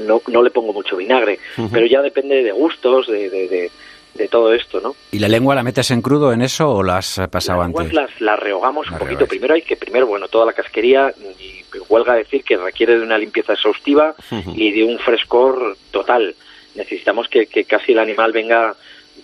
No, 0.00 0.20
no 0.26 0.42
le 0.42 0.50
pongo 0.50 0.74
mucho 0.74 0.96
vinagre, 0.96 1.38
pero 1.72 1.86
ya 1.86 2.02
depende 2.02 2.42
de 2.42 2.52
gustos, 2.52 3.06
de, 3.06 3.30
de, 3.30 3.48
de, 3.48 3.70
de 4.16 4.28
todo 4.28 4.52
esto, 4.52 4.80
¿no? 4.80 4.94
¿Y 5.12 5.18
la 5.18 5.28
lengua 5.28 5.54
la 5.54 5.62
metes 5.62 5.90
en 5.90 6.02
crudo 6.02 6.32
en 6.32 6.42
eso 6.42 6.68
o 6.70 6.82
la 6.82 6.98
has 6.98 7.20
pasado 7.30 7.58
Las 7.60 7.66
lenguas 7.68 7.84
antes? 7.86 7.94
las, 7.94 8.20
las 8.20 8.38
rehogamos 8.40 8.86
un 8.90 8.94
poquito. 8.98 9.08
rehogáis. 9.20 9.28
Primero 9.28 9.54
hay 9.54 9.62
que, 9.62 9.76
primero, 9.76 10.06
bueno, 10.06 10.28
toda 10.28 10.46
la 10.46 10.52
casquería, 10.52 11.12
y 11.38 11.62
huelga 11.88 12.14
decir 12.14 12.42
que 12.44 12.56
requiere 12.56 12.98
de 12.98 13.04
una 13.04 13.18
limpieza 13.18 13.52
exhaustiva 13.52 14.14
y 14.54 14.72
de 14.72 14.84
un 14.84 14.98
frescor 14.98 15.76
total. 15.90 16.34
Necesitamos 16.74 17.28
que, 17.28 17.46
que 17.46 17.64
casi 17.64 17.92
el 17.92 17.98
animal 17.98 18.32
venga 18.32 18.74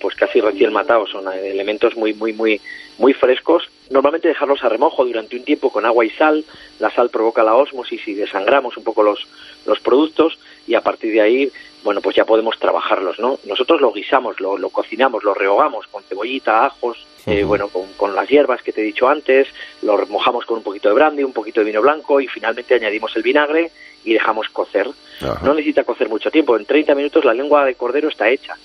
pues 0.01 0.17
casi 0.17 0.41
recién 0.41 0.73
matado. 0.73 1.07
Son 1.07 1.31
elementos 1.33 1.97
muy, 1.97 2.15
muy, 2.15 2.33
muy 2.33 2.61
muy 2.99 3.15
frescos, 3.15 3.65
normalmente 3.91 4.29
dejarlos 4.29 4.63
a 4.63 4.69
remojo 4.69 5.05
durante 5.05 5.35
un 5.37 5.45
tiempo 5.45 5.71
con 5.71 5.87
agua 5.87 6.05
y 6.05 6.11
sal, 6.11 6.45
la 6.79 6.91
sal 6.91 7.09
provoca 7.11 7.43
la 7.43 7.55
ósmosis 7.55 8.07
y 8.07 8.15
desangramos 8.15 8.77
un 8.77 8.85
poco 8.85 9.03
los, 9.03 9.27
los 9.67 9.81
productos 9.81 10.39
y 10.67 10.75
a 10.75 10.83
partir 10.83 11.13
de 11.13 11.21
ahí, 11.23 11.53
bueno, 11.83 12.01
pues 12.01 12.17
ya 12.17 12.25
podemos 12.25 12.59
trabajarlos, 12.59 13.19
¿no? 13.19 13.39
Nosotros 13.45 13.81
lo 13.81 13.93
guisamos, 13.93 14.41
lo, 14.41 14.57
lo 14.57 14.71
cocinamos, 14.71 15.25
lo 15.25 15.35
rehogamos 15.35 15.87
con 15.89 16.03
cebollita, 16.05 16.67
ajos, 16.67 17.07
eh, 17.27 17.45
bueno, 17.45 17.69
con, 17.69 17.93
con, 17.95 18.15
las 18.15 18.29
hierbas 18.29 18.63
que 18.63 18.73
te 18.73 18.81
he 18.81 18.85
dicho 18.85 19.09
antes, 19.09 19.49
lo 19.83 20.07
mojamos 20.07 20.45
con 20.45 20.59
un 20.59 20.63
poquito 20.63 20.89
de 20.89 20.95
brandy, 20.95 21.23
un 21.23 21.33
poquito 21.33 21.61
de 21.61 21.67
vino 21.67 21.83
blanco 21.83 22.21
y 22.21 22.29
finalmente 22.29 22.75
añadimos 22.75 23.15
el 23.17 23.23
vinagre 23.23 23.71
y 24.05 24.13
dejamos 24.13 24.49
cocer. 24.49 24.89
Ajá. 25.21 25.41
No 25.45 25.55
necesita 25.55 25.85
cocer 25.85 26.09
mucho 26.09 26.31
tiempo, 26.31 26.57
en 26.57 26.65
30 26.65 26.95
minutos 26.95 27.25
la 27.25 27.35
lengua 27.35 27.65
de 27.65 27.75
cordero 27.75 28.09
está 28.09 28.29
hecha. 28.29 28.57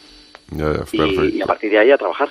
Ya, 0.52 0.72
ya, 0.74 0.80
y, 0.94 1.38
y, 1.38 1.42
a 1.42 1.46
partir 1.46 1.70
de 1.72 1.80
ahí 1.80 1.92
a 1.92 1.98
trabajar. 1.98 2.30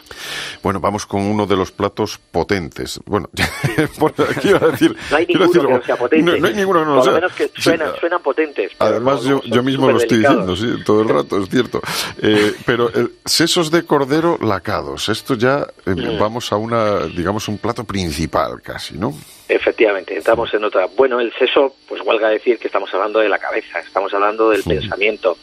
Bueno, 0.63 0.81
vamos 0.81 1.05
con 1.05 1.21
uno 1.23 1.47
de 1.47 1.55
los 1.57 1.71
platos 1.71 2.19
potentes. 2.19 2.99
Bueno, 3.05 3.29
quiero 4.41 4.71
decir... 4.71 4.97
No 5.11 5.17
hay 5.19 5.27
ninguno 5.27 5.47
decir, 5.49 5.63
que 5.67 5.73
no 5.75 5.83
sea 5.83 5.97
potente. 5.97 6.33
No, 6.33 6.37
no 6.39 6.47
hay 6.49 6.55
ninguno 6.55 6.81
que 6.81 6.87
no 6.87 6.95
lo 6.97 7.03
sea. 7.05 7.13
menos 7.13 7.33
que 7.35 7.51
suenan, 7.59 7.93
Sí, 7.93 8.01
suenan 8.01 8.23
potentes. 8.23 8.73
Además, 8.79 9.23
yo, 9.25 9.43
yo 9.45 9.63
mismo 9.63 9.91
lo 9.91 9.99
estoy 9.99 10.19
diciendo, 10.19 10.57
sí, 10.57 10.67
todo 10.85 11.03
el 11.03 11.09
rato, 11.09 11.43
es 11.43 11.49
cierto. 11.51 11.81
Eh, 12.23 12.55
pero 12.65 12.91
sesos 13.25 13.71
de 13.71 13.85
cordero 13.85 14.39
lacados, 14.41 15.09
esto 15.09 15.35
ya 15.35 15.67
eh, 15.85 15.91
Mm. 15.97 16.19
vamos 16.19 16.53
a 16.53 16.57
una, 16.57 17.07
digamos, 17.07 17.49
un 17.49 17.59
plato 17.59 17.85
principal 17.85 18.61
casi, 18.63 18.97
¿no? 18.99 19.13
Efectivamente, 19.49 20.17
entramos 20.17 20.53
en 20.55 20.65
otra. 20.65 20.87
Bueno, 20.97 21.21
el 21.21 21.33
seso, 21.39 21.75
pues 21.89 22.01
huelga 22.03 22.29
decir 22.29 22.59
que 22.59 22.67
estamos 22.69 22.93
hablando 22.95 23.19
de 23.21 23.29
la 23.29 23.39
cabeza, 23.39 23.79
estamos 23.81 24.13
hablando 24.15 24.51
del 24.51 24.63
pensamiento. 24.63 25.37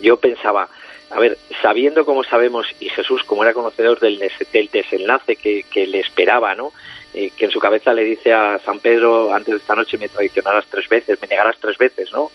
Yo 0.00 0.16
pensaba, 0.16 0.68
a 1.10 1.18
ver, 1.20 1.38
sabiendo 1.62 2.04
como 2.04 2.22
sabemos, 2.24 2.66
y 2.80 2.88
Jesús, 2.90 3.22
como 3.24 3.42
era 3.42 3.54
conocedor 3.54 3.98
del, 4.00 4.18
des- 4.18 4.52
del 4.52 4.68
desenlace 4.70 5.36
que, 5.36 5.64
que 5.70 5.86
le 5.86 6.00
esperaba, 6.00 6.54
¿no? 6.54 6.72
Eh, 7.14 7.30
que 7.34 7.46
en 7.46 7.50
su 7.50 7.58
cabeza 7.58 7.94
le 7.94 8.04
dice 8.04 8.34
a 8.34 8.58
San 8.58 8.80
Pedro, 8.80 9.32
antes 9.32 9.54
de 9.54 9.58
esta 9.58 9.74
noche 9.74 9.96
me 9.96 10.10
traicionarás 10.10 10.66
tres 10.70 10.86
veces, 10.90 11.18
me 11.22 11.26
negarás 11.26 11.56
tres 11.58 11.78
veces, 11.78 12.12
¿no? 12.12 12.30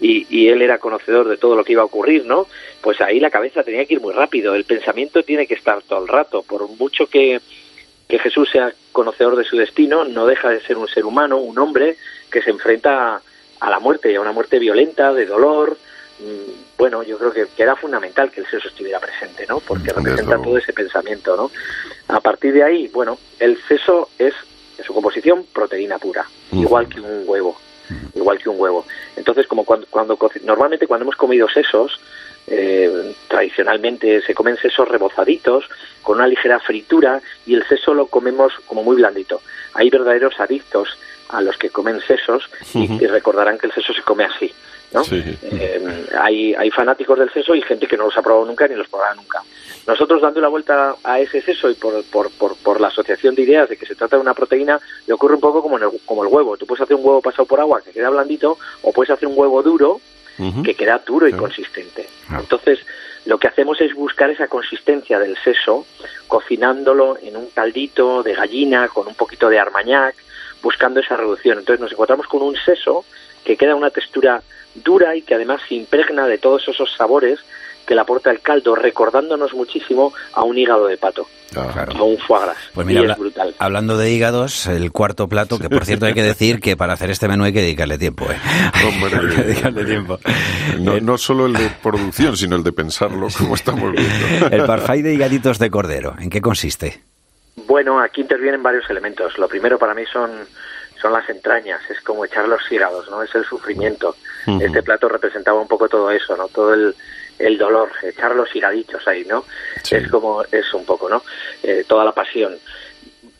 y, 0.00 0.26
y 0.28 0.48
él 0.48 0.60
era 0.60 0.76
conocedor 0.78 1.26
de 1.28 1.38
todo 1.38 1.56
lo 1.56 1.64
que 1.64 1.72
iba 1.72 1.80
a 1.80 1.86
ocurrir, 1.86 2.26
¿no? 2.26 2.46
Pues 2.82 3.00
ahí 3.00 3.18
la 3.20 3.30
cabeza 3.30 3.62
tenía 3.62 3.86
que 3.86 3.94
ir 3.94 4.00
muy 4.02 4.12
rápido, 4.12 4.54
el 4.54 4.64
pensamiento 4.64 5.22
tiene 5.22 5.46
que 5.46 5.54
estar 5.54 5.80
todo 5.82 6.02
el 6.02 6.08
rato, 6.08 6.42
por 6.42 6.68
mucho 6.68 7.06
que, 7.06 7.40
que 8.06 8.18
Jesús 8.18 8.50
sea 8.52 8.70
conocedor 8.92 9.34
de 9.34 9.44
su 9.44 9.56
destino, 9.56 10.04
no 10.04 10.26
deja 10.26 10.50
de 10.50 10.60
ser 10.60 10.76
un 10.76 10.88
ser 10.88 11.06
humano, 11.06 11.38
un 11.38 11.58
hombre 11.58 11.96
que 12.30 12.42
se 12.42 12.50
enfrenta 12.50 13.22
a 13.60 13.70
la 13.70 13.78
muerte, 13.80 14.12
y 14.12 14.16
a 14.16 14.20
una 14.20 14.32
muerte 14.32 14.58
violenta, 14.58 15.14
de 15.14 15.24
dolor. 15.24 15.78
Mm, 16.20 16.67
Bueno, 16.78 17.02
yo 17.02 17.18
creo 17.18 17.32
que, 17.32 17.46
que 17.54 17.62
era 17.62 17.76
fundamental 17.76 18.30
que 18.30 18.40
el 18.40 18.46
seso 18.46 18.68
estuviera 18.68 19.00
presente, 19.00 19.44
¿no? 19.48 19.60
Porque 19.60 19.92
representa 19.92 20.40
todo 20.40 20.56
ese 20.56 20.72
pensamiento, 20.72 21.36
¿no? 21.36 21.50
A 22.06 22.20
partir 22.20 22.54
de 22.54 22.62
ahí, 22.62 22.88
bueno, 22.88 23.18
el 23.40 23.60
seso 23.66 24.08
es, 24.16 24.32
en 24.78 24.84
su 24.84 24.94
composición, 24.94 25.44
proteína 25.52 25.98
pura, 25.98 26.24
igual 26.52 26.88
que 26.88 27.00
un 27.00 27.24
huevo 27.26 27.58
igual 28.14 28.38
que 28.38 28.48
un 28.48 28.60
huevo. 28.60 28.86
Entonces, 29.16 29.46
como 29.46 29.64
cuando, 29.64 29.86
cuando 29.88 30.18
normalmente 30.44 30.86
cuando 30.86 31.04
hemos 31.04 31.16
comido 31.16 31.48
sesos, 31.48 31.98
eh, 32.46 33.14
tradicionalmente 33.28 34.22
se 34.22 34.34
comen 34.34 34.56
sesos 34.56 34.88
rebozaditos 34.88 35.64
con 36.02 36.16
una 36.16 36.26
ligera 36.26 36.58
fritura 36.60 37.20
y 37.46 37.54
el 37.54 37.66
seso 37.66 37.94
lo 37.94 38.06
comemos 38.06 38.52
como 38.66 38.82
muy 38.82 38.96
blandito. 38.96 39.42
Hay 39.74 39.90
verdaderos 39.90 40.38
adictos 40.40 40.96
a 41.28 41.42
los 41.42 41.56
que 41.58 41.70
comen 41.70 42.00
sesos 42.00 42.48
y, 42.74 42.90
y 43.02 43.06
recordarán 43.06 43.58
que 43.58 43.66
el 43.66 43.72
seso 43.72 43.92
se 43.92 44.02
come 44.02 44.24
así. 44.24 44.52
¿No? 44.92 45.04
Sí. 45.04 45.22
Eh, 45.42 46.06
hay, 46.18 46.54
hay 46.54 46.70
fanáticos 46.70 47.18
del 47.18 47.30
seso 47.32 47.54
y 47.54 47.62
gente 47.62 47.86
que 47.86 47.96
no 47.96 48.04
los 48.04 48.16
ha 48.16 48.22
probado 48.22 48.44
nunca 48.46 48.66
ni 48.68 48.74
los 48.74 48.88
probará 48.88 49.14
nunca. 49.14 49.42
Nosotros 49.86 50.20
dando 50.20 50.40
la 50.40 50.48
vuelta 50.48 50.96
a 51.02 51.18
ese 51.20 51.40
seso 51.40 51.70
y 51.70 51.74
por, 51.74 52.04
por, 52.04 52.30
por, 52.32 52.56
por 52.56 52.80
la 52.80 52.88
asociación 52.88 53.34
de 53.34 53.42
ideas 53.42 53.68
de 53.68 53.76
que 53.76 53.86
se 53.86 53.94
trata 53.94 54.16
de 54.16 54.22
una 54.22 54.34
proteína, 54.34 54.78
le 55.06 55.14
ocurre 55.14 55.34
un 55.34 55.40
poco 55.40 55.62
como, 55.62 55.78
en 55.78 55.84
el, 55.84 55.90
como 56.04 56.22
el 56.24 56.28
huevo. 56.32 56.56
Tú 56.56 56.66
puedes 56.66 56.82
hacer 56.82 56.96
un 56.96 57.04
huevo 57.06 57.22
pasado 57.22 57.46
por 57.46 57.58
agua 57.60 57.80
que 57.82 57.90
queda 57.92 58.10
blandito 58.10 58.58
o 58.82 58.92
puedes 58.92 59.10
hacer 59.10 59.28
un 59.28 59.34
huevo 59.38 59.62
duro 59.62 60.00
que 60.62 60.74
queda 60.74 60.98
duro 61.04 61.26
y 61.26 61.30
Claro. 61.32 61.44
consistente. 61.46 62.06
Claro. 62.28 62.42
Entonces, 62.44 62.78
lo 63.24 63.38
que 63.38 63.48
hacemos 63.48 63.80
es 63.80 63.92
buscar 63.94 64.30
esa 64.30 64.46
consistencia 64.46 65.18
del 65.18 65.36
seso, 65.42 65.84
cocinándolo 66.28 67.16
en 67.20 67.36
un 67.36 67.46
caldito 67.50 68.22
de 68.22 68.34
gallina 68.34 68.86
con 68.88 69.08
un 69.08 69.14
poquito 69.14 69.48
de 69.48 69.58
armañac, 69.58 70.14
buscando 70.62 71.00
esa 71.00 71.16
reducción. 71.16 71.58
Entonces 71.58 71.80
nos 71.80 71.90
encontramos 71.92 72.26
con 72.28 72.42
un 72.42 72.54
seso 72.56 73.04
que 73.44 73.56
queda 73.56 73.74
una 73.74 73.90
textura 73.90 74.42
dura 74.82 75.14
y 75.16 75.22
que 75.22 75.34
además 75.34 75.60
se 75.68 75.74
impregna 75.74 76.26
de 76.26 76.38
todos 76.38 76.66
esos 76.68 76.92
sabores 76.96 77.38
que 77.86 77.94
le 77.94 78.02
aporta 78.02 78.30
el 78.30 78.40
caldo, 78.40 78.74
recordándonos 78.74 79.54
muchísimo 79.54 80.12
a 80.34 80.42
un 80.44 80.58
hígado 80.58 80.86
de 80.88 80.98
pato, 80.98 81.26
Ah, 81.56 81.70
Claro. 81.72 81.92
a 81.96 82.02
un 82.02 82.18
foie 82.18 82.42
gras. 82.44 82.56
Pues 82.74 82.86
mira, 82.86 82.98
y 83.00 83.02
habla- 83.04 83.14
es 83.14 83.18
brutal. 83.18 83.54
hablando 83.58 83.96
de 83.96 84.10
hígados, 84.12 84.66
el 84.66 84.92
cuarto 84.92 85.26
plato, 85.26 85.58
que 85.58 85.70
por 85.70 85.86
cierto 85.86 86.04
hay 86.04 86.12
que 86.12 86.22
decir 86.22 86.60
que 86.60 86.76
para 86.76 86.92
hacer 86.92 87.08
este 87.10 87.26
menú 87.28 87.44
hay 87.44 87.54
que 87.54 87.62
dedicarle 87.62 87.96
tiempo, 87.96 88.26
¿eh? 88.30 88.36
Hombre. 88.86 89.16
hay 89.30 89.34
que 89.34 89.42
dedicarle 89.42 89.84
tiempo. 89.86 90.18
No, 90.80 91.00
no 91.00 91.16
solo 91.16 91.46
el 91.46 91.54
de 91.54 91.70
producción, 91.82 92.36
sino 92.36 92.56
el 92.56 92.62
de 92.62 92.72
pensarlo, 92.72 93.28
como 93.38 93.54
estamos 93.54 93.92
viendo. 93.92 94.48
El 94.54 94.64
parfait 94.66 95.02
de 95.02 95.14
higaditos 95.14 95.58
de 95.58 95.70
cordero, 95.70 96.14
¿en 96.20 96.28
qué 96.28 96.42
consiste? 96.42 97.00
Bueno, 97.66 97.98
aquí 98.00 98.20
intervienen 98.20 98.62
varios 98.62 98.84
elementos. 98.90 99.38
Lo 99.38 99.48
primero 99.48 99.78
para 99.78 99.94
mí 99.94 100.02
son, 100.12 100.30
son 101.00 101.12
las 101.12 101.28
entrañas, 101.28 101.80
es 101.90 102.00
como 102.00 102.24
echar 102.24 102.48
los 102.48 102.60
hígados, 102.70 103.08
¿no? 103.10 103.22
Es 103.22 103.34
el 103.34 103.44
sufrimiento. 103.44 104.16
Este 104.60 104.82
plato 104.82 105.08
representaba 105.08 105.60
un 105.60 105.68
poco 105.68 105.88
todo 105.88 106.10
eso, 106.10 106.36
¿no? 106.36 106.48
Todo 106.48 106.72
el, 106.74 106.94
el 107.38 107.58
dolor, 107.58 107.90
echar 108.02 108.34
los 108.34 108.54
higaditos 108.54 109.06
ahí, 109.06 109.24
¿no? 109.24 109.44
Sí. 109.82 109.96
Es 109.96 110.08
como 110.08 110.42
eso 110.50 110.78
un 110.78 110.84
poco, 110.86 111.08
¿no? 111.08 111.22
Eh, 111.62 111.84
toda 111.86 112.04
la 112.04 112.12
pasión. 112.12 112.56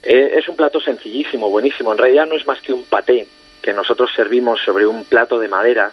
Eh, 0.03 0.33
es 0.39 0.49
un 0.49 0.57
plato 0.57 0.81
sencillísimo, 0.81 1.49
buenísimo. 1.51 1.93
En 1.93 1.99
realidad 1.99 2.27
no 2.27 2.37
es 2.37 2.47
más 2.47 2.61
que 2.61 2.73
un 2.73 2.85
paté 2.85 3.27
que 3.63 3.73
nosotros 3.73 4.11
servimos 4.15 4.61
sobre 4.65 4.87
un 4.87 5.05
plato 5.05 5.39
de 5.39 5.49
madera, 5.49 5.91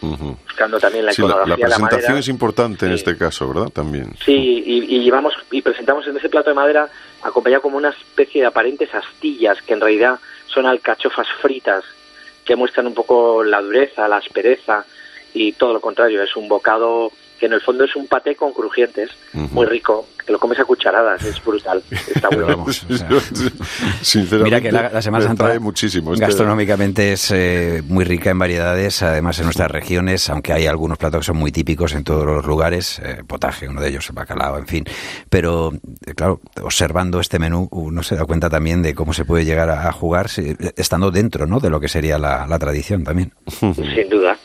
buscando 0.00 0.78
también 0.78 1.06
la 1.06 1.12
Sí, 1.12 1.22
la, 1.22 1.28
iconografía 1.28 1.64
la 1.64 1.68
la 1.70 1.74
presentación 1.76 2.02
madera. 2.12 2.20
es 2.20 2.28
importante 2.28 2.86
en 2.86 2.92
Sí. 2.92 2.98
este 2.98 3.16
caso, 3.16 3.48
¿verdad? 3.52 3.70
También. 3.70 4.14
Sí, 4.24 4.62
y, 4.66 4.96
y 4.96 5.00
llevamos 5.04 5.32
y 5.50 5.62
presentamos 5.62 6.06
en 6.06 6.16
ese 6.16 6.28
plato 6.28 6.50
de 6.50 6.54
madera 6.54 6.88
acompañado 7.22 7.62
como 7.62 7.76
una 7.78 7.90
especie 7.90 8.42
de 8.42 8.46
aparentes 8.46 8.94
astillas 8.94 9.60
que 9.62 9.72
en 9.72 9.80
realidad 9.80 10.18
son 10.56 10.64
alcachofas 10.64 11.28
fritas 11.42 11.84
que 12.42 12.56
muestran 12.56 12.86
un 12.86 12.94
poco 12.94 13.44
la 13.44 13.60
dureza, 13.60 14.08
la 14.08 14.16
aspereza 14.16 14.86
y 15.34 15.52
todo 15.52 15.74
lo 15.74 15.82
contrario, 15.82 16.22
es 16.22 16.34
un 16.34 16.48
bocado 16.48 17.12
que 17.38 17.46
en 17.46 17.52
el 17.52 17.60
fondo 17.60 17.84
es 17.84 17.94
un 17.96 18.06
paté 18.06 18.34
con 18.34 18.52
crujientes, 18.52 19.10
muy 19.32 19.66
rico, 19.66 20.06
que 20.24 20.32
lo 20.32 20.38
comes 20.40 20.58
a 20.58 20.64
cucharadas, 20.64 21.22
es 21.24 21.42
brutal, 21.44 21.82
está 21.90 22.28
bueno. 22.28 22.46
vamos, 22.46 22.76
Sí, 22.88 22.94
o 22.94 22.96
sea, 22.98 23.08
yo- 23.08 23.20
Sinceramente, 24.02 24.44
Mira 24.44 24.60
que 24.60 24.72
la, 24.72 24.90
la 24.90 25.02
Semana 25.02 25.24
Santa 25.24 25.44
atrae 25.44 25.58
muchísimo. 25.60 26.12
este- 26.14 26.24
gastronómicamente 26.26 27.12
es 27.12 27.30
eh, 27.30 27.82
muy 27.86 28.04
rica 28.04 28.30
en 28.30 28.38
variedades, 28.38 29.02
además 29.02 29.38
en 29.38 29.44
nuestras 29.44 29.70
regiones, 29.70 30.28
aunque 30.30 30.52
hay 30.52 30.66
algunos 30.66 30.98
platos 30.98 31.20
que 31.20 31.26
son 31.26 31.36
muy 31.36 31.52
típicos 31.52 31.92
en 31.94 32.04
todos 32.04 32.24
los 32.24 32.44
lugares, 32.46 33.00
eh, 33.04 33.22
potaje, 33.26 33.68
uno 33.68 33.80
de 33.80 33.88
ellos, 33.88 34.08
el 34.08 34.14
bacalao, 34.14 34.58
en 34.58 34.66
fin. 34.66 34.84
Pero, 35.30 35.72
eh, 36.06 36.14
claro, 36.14 36.40
observando 36.62 37.20
este 37.20 37.38
menú, 37.38 37.68
uno 37.70 38.02
se 38.02 38.16
da 38.16 38.24
cuenta 38.24 38.48
también 38.50 38.82
de 38.82 38.94
cómo 38.94 39.12
se 39.12 39.24
puede 39.24 39.44
llegar 39.44 39.70
a, 39.70 39.88
a 39.88 39.92
jugar 39.92 40.28
si- 40.28 40.56
estando 40.76 41.10
dentro 41.10 41.46
¿no? 41.46 41.60
de 41.60 41.70
lo 41.70 41.80
que 41.80 41.88
sería 41.88 42.18
la, 42.18 42.46
la 42.46 42.58
tradición 42.58 43.04
también. 43.04 43.32
Sin 43.60 44.08
duda. 44.10 44.36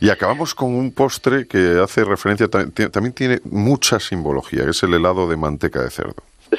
Y 0.00 0.10
acabamos 0.10 0.54
con 0.54 0.74
un 0.74 0.92
postre 0.92 1.46
que 1.46 1.80
hace 1.82 2.04
referencia, 2.04 2.48
también 2.48 3.12
tiene 3.14 3.40
mucha 3.44 3.98
simbología, 4.00 4.64
que 4.64 4.70
es 4.70 4.82
el 4.82 4.94
helado 4.94 5.28
de 5.28 5.36
manteca 5.36 5.82
de 5.82 5.90
cerdo. 5.90 6.16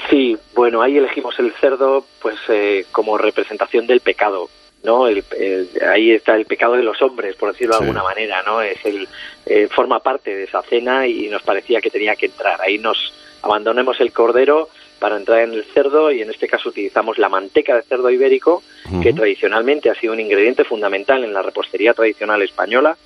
Sí, 0.10 0.38
bueno, 0.56 0.82
ahí 0.82 0.98
elegimos 0.98 1.38
el 1.40 1.52
cerdo 1.54 2.06
pues 2.22 2.36
eh, 2.50 2.86
como 2.92 3.18
representación 3.18 3.88
del 3.88 4.02
pecado, 4.02 4.50
¿no? 4.84 5.08
El- 5.08 5.24
el- 5.38 5.70
ahí 5.92 6.12
está 6.12 6.36
el 6.36 6.46
pecado 6.46 6.74
de 6.74 6.84
los 6.84 7.02
hombres, 7.02 7.36
por 7.36 7.52
decirlo 7.52 7.76
de 7.78 7.82
alguna 7.86 8.04
manera, 8.04 8.44
¿no? 8.44 8.62
Es 8.62 8.84
el 8.86 9.08
eh, 9.48 9.68
forma 9.72 10.00
parte 10.00 10.36
de 10.36 10.44
esa 10.44 10.62
cena 10.62 11.08
y 11.08 11.28
nos 11.30 11.42
parecía 11.42 11.82
que 11.82 11.90
tenía 11.90 12.16
que 12.16 12.28
entrar. 12.28 12.62
Ahí 12.62 12.78
nos 12.78 13.14
abandonemos 13.42 14.00
el 14.00 14.12
cordero 14.14 14.70
para 15.00 15.18
entrar 15.18 15.40
en 15.42 15.54
el 15.54 15.64
cerdo 15.66 16.12
y 16.12 16.22
en 16.22 16.30
este 16.30 16.48
caso 16.48 16.70
utilizamos 16.70 17.18
la 17.18 17.30
manteca 17.30 17.76
de 17.76 17.82
cerdo 17.84 18.10
ibérico, 18.10 18.62
que 19.02 19.14
tradicionalmente 19.14 19.90
ha 19.90 19.96
sido 19.96 20.14
un 20.14 20.20
ingrediente 20.20 20.64
fundamental 20.64 21.24
en 21.24 21.34
la 21.34 21.42
repostería 21.42 21.94
tradicional 21.94 22.42
española. 22.42 22.98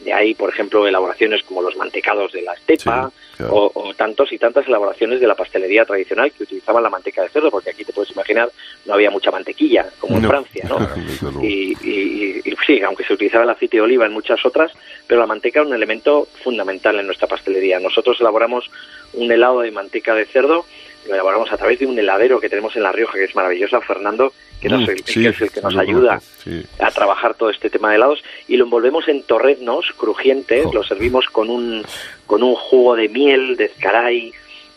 De 0.00 0.12
ahí, 0.12 0.34
por 0.34 0.50
ejemplo, 0.50 0.86
elaboraciones 0.88 1.44
como 1.44 1.62
los 1.62 1.76
mantecados 1.76 2.32
de 2.32 2.42
la 2.42 2.54
estepa 2.54 3.08
Sí, 3.32 3.36
claro. 3.36 3.54
o, 3.54 3.70
o 3.74 3.94
tantos 3.94 4.32
y 4.32 4.38
tantas 4.38 4.66
elaboraciones 4.66 5.20
de 5.20 5.26
la 5.28 5.36
pastelería 5.36 5.84
tradicional 5.84 6.32
que 6.32 6.42
utilizaban 6.42 6.82
la 6.82 6.90
manteca 6.90 7.22
de 7.22 7.28
cerdo, 7.28 7.50
porque 7.52 7.70
aquí 7.70 7.84
te 7.84 7.92
puedes 7.92 8.10
imaginar 8.10 8.50
no 8.84 8.94
había 8.94 9.10
mucha 9.12 9.30
mantequilla 9.30 9.86
como 10.00 10.16
en 10.16 10.24
Francia, 10.26 10.66
¿no? 10.68 10.78
Y, 11.42 11.72
y- 11.86 12.40
y- 12.44 12.56
sí, 12.66 12.80
aunque 12.82 13.04
se 13.04 13.12
utilizaba 13.14 13.44
el 13.44 13.50
aceite 13.50 13.76
de 13.76 13.82
oliva 13.82 14.04
en 14.06 14.12
muchas 14.12 14.44
otras, 14.44 14.72
pero 15.06 15.20
la 15.20 15.26
manteca 15.26 15.60
es 15.60 15.66
un 15.68 15.74
elemento 15.74 16.26
fundamental 16.42 16.98
en 16.98 17.06
nuestra 17.06 17.28
pastelería. 17.28 17.78
Nosotros 17.78 18.20
elaboramos 18.20 18.68
un 19.14 19.30
helado 19.30 19.60
de 19.60 19.70
manteca 19.70 20.14
de 20.14 20.24
cerdo, 20.24 20.66
lo 21.06 21.14
elaboramos 21.14 21.52
a 21.52 21.56
través 21.56 21.78
de 21.78 21.86
un 21.86 21.98
heladero 21.98 22.40
que 22.40 22.48
tenemos 22.48 22.74
en 22.76 22.82
La 22.82 22.92
Rioja, 22.92 23.14
que 23.14 23.24
es 23.24 23.34
maravilloso, 23.34 23.80
Fernando, 23.80 24.32
que, 24.60 24.68
nos- 24.68 24.82
Mm, 24.82 24.96
sí, 25.04 25.22
que 25.22 25.28
es 25.30 25.40
el 25.40 25.50
que 25.50 25.60
nos 25.60 25.76
ayuda 25.76 26.20
sí. 26.44 26.62
a 26.78 26.90
trabajar 26.90 27.34
todo 27.34 27.50
este 27.50 27.68
tema 27.70 27.90
de 27.90 27.96
helados 27.96 28.22
y 28.48 28.56
lo 28.56 28.64
envolvemos 28.64 29.08
en 29.08 29.22
torreznos 29.24 29.86
crujientes, 29.96 30.66
lo 30.72 30.84
servimos 30.84 31.26
con 31.26 31.50
un 31.50 31.84
con 32.26 32.42
un 32.42 32.54
jugo 32.54 32.94
de 32.96 33.08
miel 33.08 33.56
de 33.56 33.64
escaray 33.66 34.32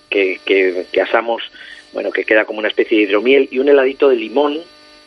que, 0.10 0.39
que, 0.46 0.86
que 0.91 1.01
asamos 1.01 1.44
bueno, 1.94 2.12
que 2.12 2.25
queda 2.25 2.44
como 2.46 2.60
una 2.60 2.67
especie 2.67 2.98
de 2.98 3.03
hidromiel, 3.03 3.48
y 3.51 3.60
un 3.60 3.70
heladito 3.70 4.10
de 4.10 4.17
limón 4.17 4.60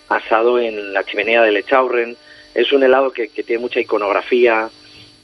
asado 0.09 0.59
en 0.59 0.95
la 0.95 1.05
chimenea 1.05 1.43
del 1.43 1.59
Echaurren. 1.59 2.17
Es 2.55 2.73
un 2.73 2.83
helado 2.83 3.11
que, 3.11 3.29
que 3.29 3.43
tiene 3.43 3.61
mucha 3.61 3.79
iconografía 3.79 4.71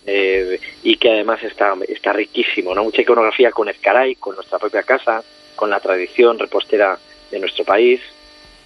eh, 0.06 0.60
y 0.82 0.96
que 0.96 1.10
además 1.10 1.42
está, 1.42 1.74
está 1.88 2.12
riquísimo, 2.12 2.74
¿no? 2.74 2.84
Mucha 2.84 3.00
iconografía 3.00 3.50
con 3.50 3.68
Ezcaray, 3.70 4.16
con 4.16 4.34
nuestra 4.34 4.58
propia 4.58 4.82
casa, 4.82 5.22
con 5.64 5.70
la 5.70 5.80
tradición 5.80 6.38
repostera 6.38 6.98
de 7.30 7.38
nuestro 7.38 7.64
país. 7.64 7.98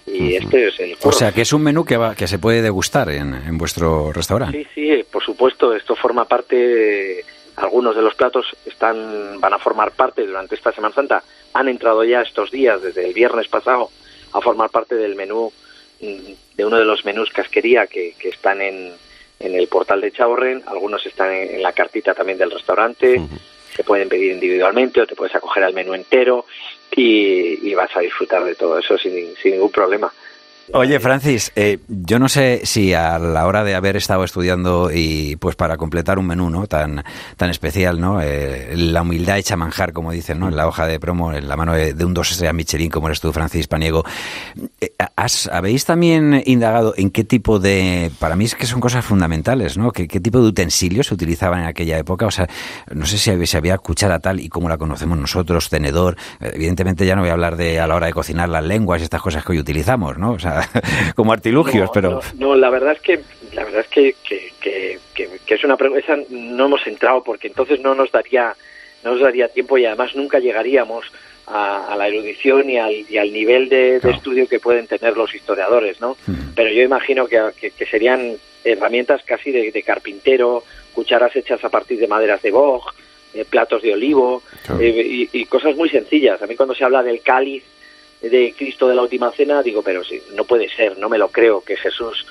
Y 0.05 0.35
este 0.35 0.67
es 0.67 0.77
el... 0.81 0.97
O 1.01 1.13
sea, 1.13 1.31
que 1.31 1.43
es 1.43 1.53
un 1.53 1.61
menú 1.61 1.85
que, 1.85 1.95
va, 1.95 2.13
que 2.13 2.27
se 2.27 2.39
puede 2.39 2.61
degustar 2.61 3.09
en, 3.09 3.33
en 3.33 3.57
vuestro 3.57 4.11
restaurante. 4.11 4.67
Sí, 4.75 4.97
sí, 4.97 5.05
por 5.09 5.23
supuesto. 5.23 5.73
Esto 5.73 5.95
forma 5.95 6.25
parte... 6.25 6.57
De, 6.57 7.25
algunos 7.55 7.95
de 7.95 8.01
los 8.01 8.15
platos 8.15 8.47
están 8.65 9.39
van 9.39 9.53
a 9.53 9.59
formar 9.59 9.91
parte 9.91 10.25
durante 10.25 10.55
esta 10.55 10.73
Semana 10.73 10.93
Santa. 10.93 11.23
Han 11.53 11.69
entrado 11.69 12.03
ya 12.03 12.21
estos 12.21 12.51
días, 12.51 12.81
desde 12.81 13.05
el 13.05 13.13
viernes 13.13 13.47
pasado, 13.47 13.91
a 14.33 14.41
formar 14.41 14.69
parte 14.69 14.95
del 14.95 15.15
menú, 15.15 15.53
mm, 16.01 16.33
de 16.57 16.65
uno 16.65 16.77
de 16.79 16.85
los 16.85 17.05
menús 17.05 17.29
casquería 17.29 17.87
que, 17.87 18.13
que 18.19 18.27
están 18.27 18.61
en, 18.61 18.91
en 19.39 19.55
el 19.55 19.69
portal 19.69 20.01
de 20.01 20.11
Chaurren. 20.11 20.63
Algunos 20.67 21.05
están 21.05 21.31
en, 21.31 21.55
en 21.55 21.61
la 21.61 21.71
cartita 21.71 22.13
también 22.13 22.37
del 22.37 22.51
restaurante. 22.51 23.21
Se 23.73 23.85
pueden 23.85 24.09
pedir 24.09 24.33
individualmente 24.33 24.99
o 24.99 25.07
te 25.07 25.15
puedes 25.15 25.33
acoger 25.33 25.63
al 25.63 25.73
menú 25.73 25.93
entero 25.93 26.45
y, 26.95 27.69
y 27.69 27.73
vas 27.75 27.95
a 27.95 28.01
disfrutar 28.01 28.43
de 28.43 28.55
todo 28.55 28.77
eso 28.79 28.97
sin, 28.97 29.35
sin 29.35 29.53
ningún 29.53 29.71
problema. 29.71 30.11
Oye, 30.71 30.99
Francis, 30.99 31.51
eh, 31.55 31.79
yo 31.87 32.19
no 32.19 32.29
sé 32.29 32.61
si 32.63 32.93
a 32.93 33.17
la 33.17 33.47
hora 33.47 33.63
de 33.63 33.73
haber 33.73 33.95
estado 33.95 34.23
estudiando 34.23 34.91
y 34.93 35.35
pues 35.37 35.55
para 35.55 35.77
completar 35.77 36.19
un 36.19 36.27
menú 36.27 36.51
no 36.51 36.67
tan 36.67 37.03
tan 37.37 37.49
especial, 37.49 37.99
¿no? 37.99 38.21
Eh, 38.21 38.75
la 38.75 39.01
humildad 39.01 39.39
hecha 39.39 39.57
manjar, 39.57 39.93
como 39.93 40.11
dicen, 40.11 40.39
¿no? 40.39 40.47
En 40.47 40.55
la 40.55 40.67
hoja 40.67 40.85
de 40.85 40.99
promo, 40.99 41.33
en 41.33 41.47
la 41.49 41.55
mano 41.55 41.73
de, 41.73 41.93
un 42.05 42.13
dos 42.13 42.31
estrellas 42.31 42.53
Michelin, 42.53 42.91
como 42.91 43.07
eres 43.07 43.19
tú, 43.19 43.33
Francis 43.33 43.67
Paniego. 43.67 44.03
Eh, 44.79 44.93
¿has, 45.15 45.47
¿Habéis 45.47 45.85
también 45.85 46.43
indagado 46.45 46.93
en 46.97 47.09
qué 47.09 47.23
tipo 47.23 47.57
de, 47.57 48.11
para 48.19 48.35
mí 48.35 48.45
es 48.45 48.53
que 48.53 48.67
son 48.67 48.79
cosas 48.79 49.03
fundamentales, 49.03 49.75
¿no? 49.75 49.91
¿Qué, 49.91 50.07
qué 50.07 50.19
tipo 50.19 50.39
de 50.39 50.49
utensilios 50.49 51.07
se 51.07 51.15
utilizaban 51.15 51.61
en 51.61 51.65
aquella 51.65 51.97
época? 51.97 52.27
O 52.27 52.31
sea, 52.31 52.47
no 52.93 53.07
sé 53.07 53.17
si 53.17 53.31
había, 53.31 53.47
si 53.47 53.57
había 53.57 53.79
cuchara 53.79 54.19
tal 54.19 54.39
y 54.39 54.49
como 54.49 54.69
la 54.69 54.77
conocemos 54.77 55.17
nosotros, 55.17 55.67
tenedor. 55.69 56.15
Evidentemente 56.39 57.07
ya 57.07 57.15
no 57.15 57.21
voy 57.21 57.31
a 57.31 57.33
hablar 57.33 57.57
de 57.57 57.79
a 57.79 57.87
la 57.87 57.95
hora 57.95 58.05
de 58.05 58.13
cocinar 58.13 58.49
las 58.49 58.63
lenguas 58.63 59.01
y 59.01 59.05
estas 59.05 59.21
cosas 59.21 59.43
que 59.43 59.53
hoy 59.53 59.59
utilizamos, 59.59 60.19
¿no? 60.19 60.33
O 60.33 60.39
sea, 60.39 60.58
como 61.15 61.33
artilugios, 61.33 61.87
no, 61.87 61.91
pero... 61.91 62.21
No, 62.37 62.47
no, 62.47 62.55
la 62.55 62.69
verdad 62.69 62.93
es 62.93 63.01
que 63.01 63.19
la 63.53 63.63
verdad 63.63 63.81
es 63.81 63.87
que, 63.87 64.15
que, 64.23 64.51
que, 64.61 65.29
que 65.45 65.53
es 65.53 65.63
una 65.63 65.77
pregunta, 65.77 66.17
no 66.29 66.65
hemos 66.65 66.85
entrado 66.87 67.23
porque 67.23 67.47
entonces 67.47 67.79
no 67.79 67.95
nos 67.95 68.11
daría 68.11 68.55
no 69.03 69.13
nos 69.13 69.21
daría 69.21 69.47
tiempo 69.47 69.77
y 69.77 69.85
además 69.85 70.15
nunca 70.15 70.39
llegaríamos 70.39 71.05
a, 71.47 71.91
a 71.91 71.95
la 71.95 72.07
erudición 72.07 72.69
y 72.69 72.77
al, 72.77 72.93
y 73.09 73.17
al 73.17 73.33
nivel 73.33 73.69
de, 73.69 73.99
de, 73.99 74.11
estudio 74.11 74.47
que 74.47 74.59
pueden 74.59 74.87
tener 74.87 75.17
los 75.17 75.33
historiadores, 75.33 75.99
¿no? 75.99 76.15
Mm. 76.27 76.53
Pero 76.55 76.71
yo 76.71 76.83
imagino 76.83 77.27
que, 77.27 77.39
que, 77.59 77.85
serían 77.85 78.35
herramientas 78.63 79.21
casi 79.25 79.51
de, 79.51 79.71
de, 79.71 79.83
carpintero, 79.83 80.63
cucharas 80.93 81.35
hechas 81.35 81.63
a 81.63 81.69
partir 81.69 81.99
de 81.99 82.07
maderas 82.07 82.41
de 82.41 82.51
boj, 82.51 82.93
eh, 83.33 83.45
platos 83.45 83.81
de 83.81 83.93
olivo 83.93 84.43
claro. 84.65 84.81
eh, 84.81 84.89
y, 84.89 85.29
y, 85.31 85.45
cosas 85.45 85.75
muy 85.75 85.89
sencillas. 85.89 86.41
A 86.41 86.47
mí 86.47 86.55
cuando 86.55 86.75
se 86.75 86.83
habla 86.83 87.01
del 87.01 87.21
cáliz 87.21 87.63
de 88.21 88.53
Cristo 88.57 88.87
de 88.87 88.95
la 88.95 89.01
Última 89.01 89.31
Cena, 89.31 89.63
digo, 89.63 89.81
pero 89.81 90.03
sí, 90.03 90.21
no 90.33 90.43
puede 90.43 90.69
ser, 90.69 90.97
no 90.97 91.09
me 91.09 91.17
lo 91.17 91.29
creo 91.29 91.61
que 91.61 91.77
Jesús, 91.77 92.25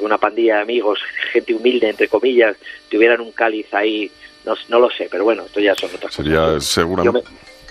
una 0.00 0.18
pandilla 0.18 0.56
de 0.56 0.62
amigos, 0.62 1.00
gente 1.32 1.54
humilde, 1.54 1.88
entre 1.88 2.08
comillas, 2.08 2.56
tuvieran 2.88 3.20
un 3.20 3.32
cáliz 3.32 3.72
ahí, 3.74 4.10
no, 4.44 4.54
no 4.68 4.78
lo 4.78 4.90
sé, 4.90 5.08
pero 5.10 5.24
bueno, 5.24 5.44
esto 5.44 5.60
ya 5.60 5.74
son 5.74 5.90
otras 5.94 6.14
Sería 6.14 6.40
cosas. 6.40 6.64
seguramente... 6.66 7.28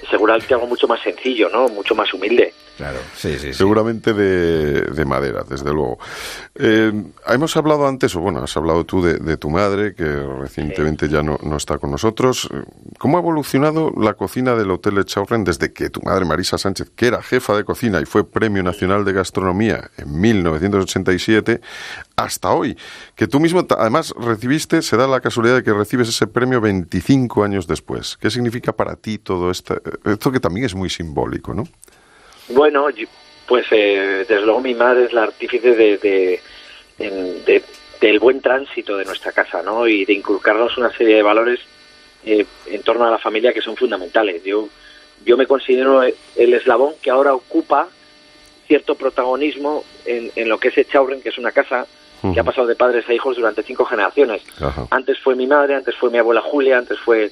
seguramente 0.10 0.54
algo 0.54 0.68
mucho 0.68 0.88
más 0.88 1.02
sencillo, 1.02 1.50
¿no? 1.50 1.70
Mucho 1.70 1.96
más 1.96 2.14
humilde. 2.14 2.54
Claro, 2.78 2.98
sí, 3.16 3.34
sí, 3.34 3.40
sí. 3.40 3.54
Seguramente 3.54 4.14
de, 4.14 4.82
de, 4.82 5.06
madera, 5.06 5.44
desde 5.48 5.72
luego. 5.72 6.00
Eh, 6.56 6.92
hemos 7.28 7.56
hablado 7.56 7.88
antes, 7.88 8.16
o 8.16 8.20
bueno, 8.20 8.40
has 8.40 8.58
hablado 8.58 8.84
tú 8.84 9.04
de, 9.04 9.20
de 9.20 9.38
tu 9.38 9.52
madre, 9.52 9.94
que 9.94 10.04
recientemente 10.06 11.06
sí. 11.06 11.12
ya 11.12 11.22
no, 11.22 11.38
no, 11.44 11.58
está 11.58 11.78
con 11.78 11.92
nosotros. 11.92 12.50
¿Cómo 12.98 13.18
ha 13.18 13.20
evolucionado 13.20 13.94
la 13.96 14.16
cocina 14.16 14.56
del 14.56 14.72
Hotel 14.72 14.98
Echaurren 14.98 15.44
desde 15.44 15.72
que 15.72 15.92
tu 15.92 16.02
madre, 16.02 16.26
Marisa 16.26 16.58
Sánchez, 16.58 16.92
que 16.96 17.08
era 17.08 17.22
jefa 17.22 17.56
de 17.56 17.64
cocina 17.64 18.02
y 18.02 18.06
fue 18.06 18.28
Premio 18.28 18.64
Nacional 18.64 19.06
de 19.06 19.14
Gastronomía 19.14 19.92
en 19.98 20.20
1987, 20.20 21.62
hasta 22.16 22.52
hoy? 22.54 22.76
Que 23.16 23.28
tú 23.28 23.40
mismo, 23.40 23.68
además, 23.78 24.16
recibiste, 24.18 24.82
se 24.82 24.98
da 24.98 25.06
la 25.06 25.22
casualidad 25.22 25.58
de 25.58 25.64
que 25.64 25.74
recibes 25.74 26.10
ese 26.10 26.26
premio 26.26 26.60
25 26.60 27.44
años 27.44 27.68
después. 27.68 28.18
¿Qué 28.20 28.32
significa 28.32 28.74
para 28.74 28.96
ti 28.96 29.20
todo 29.20 29.52
esto? 29.52 29.80
Esto 30.06 30.32
que 30.32 30.40
también 30.40 30.66
es 30.66 30.74
muy 30.74 30.90
simbólico, 30.90 31.54
¿no? 31.54 31.68
Bueno, 32.54 32.88
pues 33.48 33.66
eh, 33.72 34.26
desde 34.28 34.46
luego 34.46 34.62
mi 34.62 34.74
madre 34.74 35.06
es 35.06 35.14
la 35.14 35.24
artífice 35.24 35.76
de, 35.76 35.98
de, 35.98 36.40
de, 36.98 37.64
del 38.00 38.20
buen 38.20 38.42
tránsito 38.42 38.98
de 38.98 39.06
nuestra 39.06 39.32
casa, 39.32 39.62
¿no? 39.62 39.88
Y 39.88 40.06
de 40.06 40.14
inculcarnos 40.14 40.78
una 40.78 40.92
serie 40.92 41.16
de 41.16 41.24
valores 41.24 41.60
eh, 42.26 42.46
en 42.68 42.82
torno 42.84 43.06
a 43.06 43.12
la 43.12 43.18
familia 43.18 43.54
que 43.54 43.62
son 43.62 43.76
fundamentales. 43.76 44.44
Yo, 44.44 44.70
yo 45.26 45.38
me 45.38 45.48
considero 45.48 46.04
el 46.04 46.54
eslabón 46.54 46.94
que 47.02 47.10
ahora 47.10 47.34
ocupa 47.34 47.90
cierto 48.68 48.96
protagonismo 48.96 49.84
en, 50.06 50.32
en 50.36 50.48
lo 50.48 50.58
que 50.58 50.70
es 50.70 50.78
Echaurren, 50.78 51.22
que 51.22 51.30
es 51.30 51.38
una 51.38 51.52
casa 51.52 51.86
que 52.34 52.40
ha 52.40 52.44
pasado 52.46 52.68
de 52.68 52.76
padres 52.78 53.04
a 53.10 53.14
hijos 53.14 53.36
durante 53.36 53.64
cinco 53.64 53.84
generaciones. 53.84 54.42
Antes 54.92 55.20
fue 55.20 55.36
mi 55.36 55.46
madre, 55.46 55.76
antes 55.76 55.94
fue 55.98 56.10
mi 56.10 56.18
abuela 56.18 56.40
Julia, 56.40 56.78
antes 56.78 56.98
fue 57.00 57.30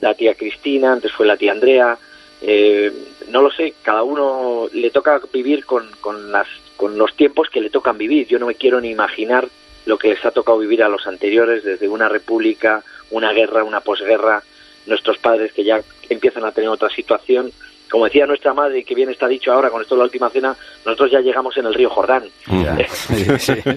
la 0.00 0.14
tía 0.14 0.34
Cristina, 0.34 0.94
antes 0.94 1.12
fue 1.12 1.26
la 1.26 1.36
tía 1.36 1.52
Andrea, 1.52 1.98
eh, 2.42 2.92
no 3.28 3.40
lo 3.40 3.50
sé, 3.50 3.74
cada 3.82 4.02
uno 4.02 4.68
le 4.72 4.90
toca 4.90 5.20
vivir 5.32 5.64
con, 5.64 5.88
con, 6.00 6.32
las, 6.32 6.48
con 6.76 6.98
los 6.98 7.14
tiempos 7.14 7.48
que 7.48 7.60
le 7.60 7.70
tocan 7.70 7.96
vivir. 7.96 8.26
Yo 8.26 8.38
no 8.38 8.46
me 8.46 8.56
quiero 8.56 8.80
ni 8.80 8.90
imaginar 8.90 9.48
lo 9.86 9.96
que 9.96 10.08
les 10.08 10.24
ha 10.24 10.32
tocado 10.32 10.58
vivir 10.58 10.82
a 10.82 10.88
los 10.88 11.06
anteriores, 11.06 11.64
desde 11.64 11.88
una 11.88 12.08
república, 12.08 12.82
una 13.10 13.32
guerra, 13.32 13.64
una 13.64 13.80
posguerra, 13.80 14.42
nuestros 14.86 15.18
padres 15.18 15.52
que 15.52 15.64
ya 15.64 15.80
empiezan 16.08 16.44
a 16.44 16.52
tener 16.52 16.68
otra 16.68 16.88
situación. 16.90 17.52
Como 17.88 18.06
decía 18.06 18.26
nuestra 18.26 18.54
madre, 18.54 18.84
que 18.84 18.94
bien 18.94 19.10
está 19.10 19.28
dicho 19.28 19.52
ahora 19.52 19.70
con 19.70 19.82
esto 19.82 19.94
de 19.94 19.98
la 20.00 20.04
última 20.04 20.30
cena, 20.30 20.56
nosotros 20.84 21.10
ya 21.10 21.20
llegamos 21.20 21.56
en 21.58 21.66
el 21.66 21.74
río 21.74 21.90
Jordán. 21.90 22.24
Yeah. 22.46 22.76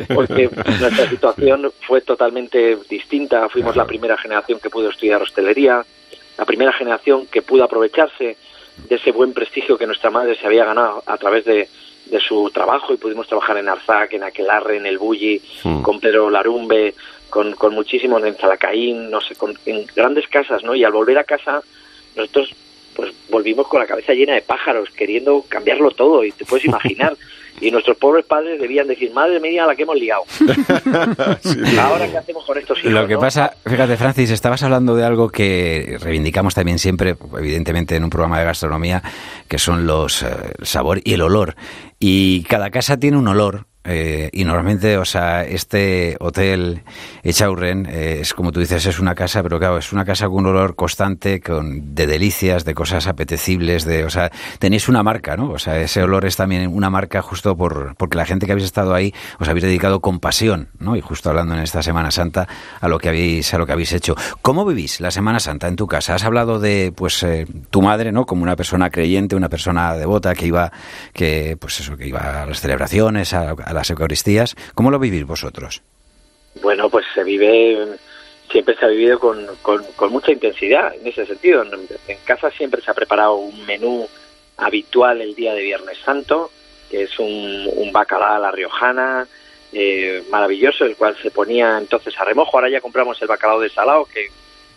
Porque 0.16 0.50
nuestra 0.80 1.10
situación 1.10 1.72
fue 1.86 2.02
totalmente 2.02 2.78
distinta. 2.90 3.50
Fuimos 3.50 3.74
claro. 3.74 3.86
la 3.86 3.90
primera 3.90 4.18
generación 4.18 4.60
que 4.60 4.70
pudo 4.70 4.90
estudiar 4.90 5.22
hostelería, 5.22 5.86
la 6.38 6.46
primera 6.46 6.72
generación 6.72 7.28
que 7.28 7.42
pudo 7.42 7.66
aprovecharse 7.66 8.38
de 8.78 8.96
ese 8.96 9.12
buen 9.12 9.34
prestigio 9.34 9.78
que 9.78 9.88
nuestra 9.88 10.12
madre 10.12 10.36
se 10.36 10.46
había 10.46 10.66
ganado 10.66 11.04
a 11.06 11.18
través 11.18 11.46
de, 11.46 11.68
de 12.06 12.20
su 12.20 12.50
trabajo 12.54 12.94
y 12.94 12.98
pudimos 12.98 13.28
trabajar 13.28 13.58
en 13.58 13.70
Arzac, 13.70 14.14
en 14.14 14.24
Aquelarre, 14.24 14.78
en 14.78 14.86
El 14.86 14.98
Bulli, 14.98 15.42
mm. 15.64 15.82
con 15.82 16.00
Pedro 16.00 16.30
Larumbe, 16.30 16.94
con, 17.30 17.54
con 17.54 17.74
muchísimos 17.74 18.24
en 18.24 18.36
Zalacaín, 18.36 19.10
no 19.10 19.22
sé, 19.22 19.36
con, 19.36 19.58
en 19.66 19.86
grandes 19.96 20.28
casas, 20.28 20.64
¿no? 20.64 20.76
Y 20.76 20.84
al 20.84 20.92
volver 20.92 21.18
a 21.18 21.24
casa, 21.24 21.62
nosotros 22.16 22.54
pues 22.96 23.14
volvimos 23.30 23.68
con 23.68 23.80
la 23.80 23.88
cabeza 23.88 24.14
llena 24.14 24.36
de 24.36 24.42
pájaros, 24.42 24.90
queriendo 24.92 25.44
cambiarlo 25.50 25.92
todo, 25.92 26.24
y 26.24 26.32
te 26.32 26.46
puedes 26.46 26.66
imaginar. 26.66 27.18
Y 27.62 27.72
nuestros 27.72 27.98
pobres 27.98 28.26
padres 28.26 28.60
debían 28.60 28.88
decir, 28.88 29.12
madre 29.14 29.40
mía, 29.40 29.66
la 29.66 29.76
que 29.76 29.84
hemos 29.84 29.96
liado. 29.96 30.24
sí, 31.42 31.78
Ahora, 31.80 32.08
¿qué 32.10 32.18
hacemos 32.18 32.46
con 32.46 32.58
estos 32.58 32.80
hijos? 32.80 32.92
Lo 32.92 33.08
que 33.08 33.14
¿no? 33.14 33.20
pasa, 33.20 33.54
fíjate, 33.66 33.98
Francis, 33.98 34.32
estabas 34.32 34.64
hablando 34.64 34.96
de 34.96 35.06
algo 35.06 35.30
que 35.30 35.98
reivindicamos 36.02 36.54
también 36.54 36.80
siempre, 36.80 37.16
evidentemente, 37.38 37.96
en 37.96 38.04
un 38.04 38.10
programa 38.10 38.40
de 38.40 38.46
gastronomía, 38.46 39.02
que 39.48 39.58
son 39.58 39.88
los 39.88 40.24
eh, 40.24 40.28
el 40.60 40.66
sabor 40.66 41.00
y 41.04 41.14
el 41.14 41.22
olor. 41.22 41.56
Y 42.00 42.44
cada 42.44 42.70
casa 42.70 42.98
tiene 42.98 43.18
un 43.18 43.28
olor 43.28 43.66
eh, 43.86 44.30
y 44.34 44.44
normalmente, 44.44 44.98
o 44.98 45.06
sea, 45.06 45.44
este 45.44 46.18
hotel 46.20 46.82
Echaurren 47.24 47.86
eh, 47.86 48.20
es 48.22 48.34
como 48.34 48.52
tú 48.52 48.60
dices, 48.60 48.86
es 48.86 49.00
una 49.00 49.14
casa, 49.14 49.44
pero 49.44 49.60
claro, 49.60 49.78
es 49.78 49.94
una 49.94 50.06
casa 50.06 50.28
con 50.28 50.38
un 50.38 50.48
olor 50.48 50.76
constante, 50.76 51.40
con 51.40 51.94
de 51.94 52.08
delicias, 52.08 52.66
de 52.66 52.74
cosas 52.74 53.06
apetecibles, 53.08 53.86
de, 53.86 54.04
o 54.04 54.10
sea, 54.10 54.32
tenéis 54.58 54.90
una 54.90 55.04
marca, 55.04 55.38
¿no? 55.38 55.52
O 55.52 55.60
sea, 55.60 55.80
ese 55.80 56.02
olor 56.02 56.26
es 56.26 56.36
también 56.36 56.68
una 56.68 56.90
marca 56.90 57.22
justo 57.22 57.56
por 57.56 57.96
porque 57.96 58.18
la 58.18 58.26
gente 58.26 58.48
que 58.48 58.54
habéis 58.54 58.66
estado 58.66 58.94
ahí 58.94 59.14
os 59.40 59.48
habéis 59.48 59.64
dedicado 59.64 60.00
con 60.00 60.20
pasión, 60.20 60.70
¿no? 60.80 60.96
Y 60.96 61.02
justo 61.02 61.30
hablando 61.30 61.54
en 61.54 61.62
esta 61.62 61.84
Semana 61.84 62.10
Santa 62.10 62.48
a 62.82 62.88
lo 62.88 62.98
que 62.98 63.10
habéis 63.10 63.54
a 63.54 63.60
lo 63.60 63.68
que 63.68 63.74
habéis 63.74 63.94
hecho. 63.94 64.16
¿Cómo 64.42 64.66
vivís 64.66 65.00
la 65.00 65.12
Semana 65.12 65.40
Santa 65.40 65.68
en 65.68 65.76
tu 65.76 65.86
casa? 65.86 66.16
Has 66.16 66.24
hablado 66.24 66.60
de 66.60 66.92
pues 66.96 67.22
eh, 67.22 67.46
tu 67.70 67.84
madre, 67.84 68.12
¿no? 68.12 68.26
Como 68.26 68.42
una 68.42 68.56
persona 68.56 68.90
creyente, 68.90 69.36
una 69.36 69.50
persona 69.50 69.94
devota 69.94 70.34
que 70.34 70.48
iba 70.48 70.72
que 71.14 71.56
pues 71.60 71.80
eso, 71.80 71.96
que 71.96 72.08
iba 72.08 72.44
a 72.44 72.46
las 72.48 72.62
celebraciones, 72.62 73.34
a, 73.34 73.52
a 73.52 73.75
las 73.76 73.90
Eucaristías. 73.90 74.56
¿Cómo 74.74 74.90
lo 74.90 75.00
vivís 75.00 75.26
vosotros? 75.26 75.82
Bueno, 76.62 76.90
pues 76.90 77.06
se 77.14 77.24
vive, 77.24 77.98
siempre 78.50 78.76
se 78.76 78.86
ha 78.86 78.90
vivido 78.90 79.20
con, 79.20 79.46
con, 79.62 80.12
mucha 80.12 80.32
intensidad 80.32 80.96
en 80.96 81.06
ese 81.08 81.26
sentido. 81.26 81.64
En, 81.64 82.18
casa 82.26 82.50
siempre 82.52 82.82
se 82.82 82.90
ha 82.90 82.94
preparado 82.94 83.36
un 83.36 83.66
menú 83.66 84.08
habitual 84.58 85.22
el 85.22 85.36
día 85.36 85.54
de 85.54 85.62
Viernes 85.62 85.98
Santo, 86.04 86.50
que 86.90 87.04
es 87.04 87.20
un, 87.20 87.70
un 87.76 87.92
bacalao 87.92 88.36
a 88.36 88.40
la 88.40 88.52
riojana, 88.52 89.28
eh, 89.74 90.24
maravilloso, 90.30 90.86
el 90.86 90.96
cual 90.96 91.18
se 91.22 91.32
ponía 91.32 91.78
entonces 91.78 92.18
a 92.20 92.24
remojo. 92.24 92.58
Ahora 92.58 92.70
ya 92.70 92.82
compramos 92.82 93.22
el 93.22 93.28
bacalao 93.28 93.60
de 93.60 93.70
salado, 93.70 94.06
que, 94.06 94.28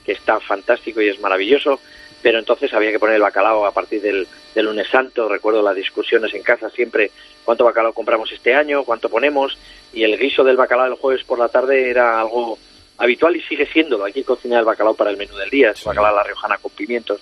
que 0.04 0.12
está 0.12 0.40
fantástico 0.40 1.00
y 1.00 1.08
es 1.08 1.20
maravilloso. 1.20 1.80
pero 2.20 2.40
entonces 2.40 2.74
había 2.74 2.90
que 2.90 2.98
poner 2.98 3.14
el 3.14 3.22
bacalao 3.22 3.64
a 3.64 3.72
partir 3.72 4.02
del, 4.02 4.26
del 4.54 4.66
lunes 4.66 4.88
santo. 4.88 5.28
Recuerdo 5.28 5.62
las 5.62 5.76
discusiones 5.76 6.34
en 6.34 6.42
casa 6.42 6.68
siempre, 6.70 7.12
cuánto 7.48 7.64
bacalao 7.64 7.94
compramos 7.94 8.30
este 8.30 8.52
año, 8.54 8.84
cuánto 8.84 9.08
ponemos, 9.08 9.56
y 9.94 10.02
el 10.04 10.18
guiso 10.18 10.44
del 10.44 10.58
bacalao 10.58 10.84
el 10.84 10.96
jueves 10.96 11.24
por 11.24 11.38
la 11.38 11.48
tarde 11.48 11.88
era 11.88 12.20
algo 12.20 12.58
habitual 12.98 13.34
y 13.36 13.40
sigue 13.40 13.64
siendo. 13.72 14.04
Aquí 14.04 14.22
cocinar 14.22 14.58
el 14.58 14.66
bacalao 14.66 14.92
para 14.92 15.08
el 15.08 15.16
menú 15.16 15.34
del 15.34 15.48
día, 15.48 15.70
es 15.70 15.82
bacalao 15.82 16.12
a 16.12 16.16
la 16.16 16.24
riojana 16.24 16.58
con 16.58 16.70
pimientos, 16.72 17.18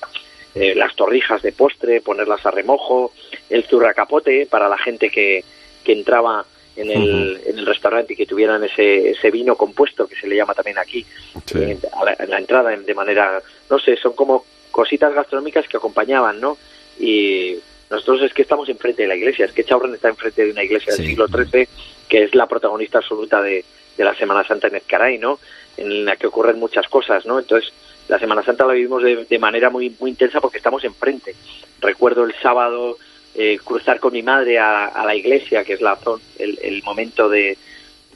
eh, 0.56 0.74
las 0.74 0.96
torrijas 0.96 1.42
de 1.42 1.52
postre, 1.52 2.00
ponerlas 2.00 2.44
a 2.44 2.50
remojo, 2.50 3.12
el 3.48 3.62
zurracapote 3.66 4.46
para 4.46 4.68
la 4.68 4.76
gente 4.78 5.10
que, 5.10 5.44
que 5.84 5.92
entraba 5.92 6.44
en 6.74 6.90
el, 6.90 7.40
en 7.46 7.58
el 7.60 7.64
restaurante 7.64 8.14
y 8.14 8.16
que 8.16 8.26
tuvieran 8.26 8.64
ese, 8.64 9.10
ese 9.10 9.30
vino 9.30 9.54
compuesto 9.54 10.08
que 10.08 10.16
se 10.16 10.26
le 10.26 10.34
llama 10.34 10.54
también 10.54 10.78
aquí 10.78 11.06
Sí. 11.44 11.58
eh, 11.60 11.78
a 11.92 12.04
la, 12.04 12.16
en 12.18 12.30
la 12.30 12.38
entrada 12.38 12.70
de 12.76 12.94
manera 12.94 13.40
no 13.70 13.78
sé 13.78 13.96
son 13.96 14.14
como 14.14 14.44
cositas 14.72 15.14
gastronómicas 15.14 15.68
que 15.68 15.76
acompañaban 15.76 16.40
no 16.40 16.58
y 16.98 17.56
nosotros 17.90 18.22
es 18.22 18.34
que 18.34 18.42
estamos 18.42 18.68
enfrente 18.68 19.02
de 19.02 19.08
la 19.08 19.16
iglesia 19.16 19.44
es 19.46 19.52
que 19.52 19.64
Chaurren 19.64 19.94
está 19.94 20.08
enfrente 20.08 20.44
de 20.44 20.50
una 20.52 20.64
iglesia 20.64 20.92
del 20.94 21.06
siglo 21.06 21.26
XIII 21.28 21.68
que 22.08 22.24
es 22.24 22.34
la 22.34 22.46
protagonista 22.46 22.98
absoluta 22.98 23.40
de, 23.42 23.64
de 23.96 24.04
la 24.04 24.14
Semana 24.14 24.44
Santa 24.44 24.68
en 24.68 24.76
Ezcaray 24.76 25.18
no 25.18 25.38
en 25.76 26.04
la 26.04 26.16
que 26.16 26.26
ocurren 26.26 26.58
muchas 26.58 26.88
cosas 26.88 27.26
no 27.26 27.38
entonces 27.38 27.72
la 28.08 28.18
Semana 28.18 28.42
Santa 28.44 28.66
la 28.66 28.72
vivimos 28.74 29.02
de, 29.02 29.24
de 29.24 29.38
manera 29.38 29.68
muy 29.70 29.94
muy 29.98 30.10
intensa 30.10 30.40
porque 30.40 30.58
estamos 30.58 30.84
enfrente. 30.84 31.34
Recuerdo 31.80 32.22
el 32.24 32.34
sábado 32.40 32.96
eh, 33.34 33.58
cruzar 33.64 33.98
con 33.98 34.12
mi 34.12 34.22
madre 34.22 34.58
a, 34.60 34.86
a 34.86 35.04
la 35.04 35.14
iglesia, 35.16 35.64
que 35.64 35.72
es 35.72 35.80
la 35.80 35.98
el, 36.38 36.56
el 36.62 36.82
momento 36.84 37.28
de, 37.28 37.58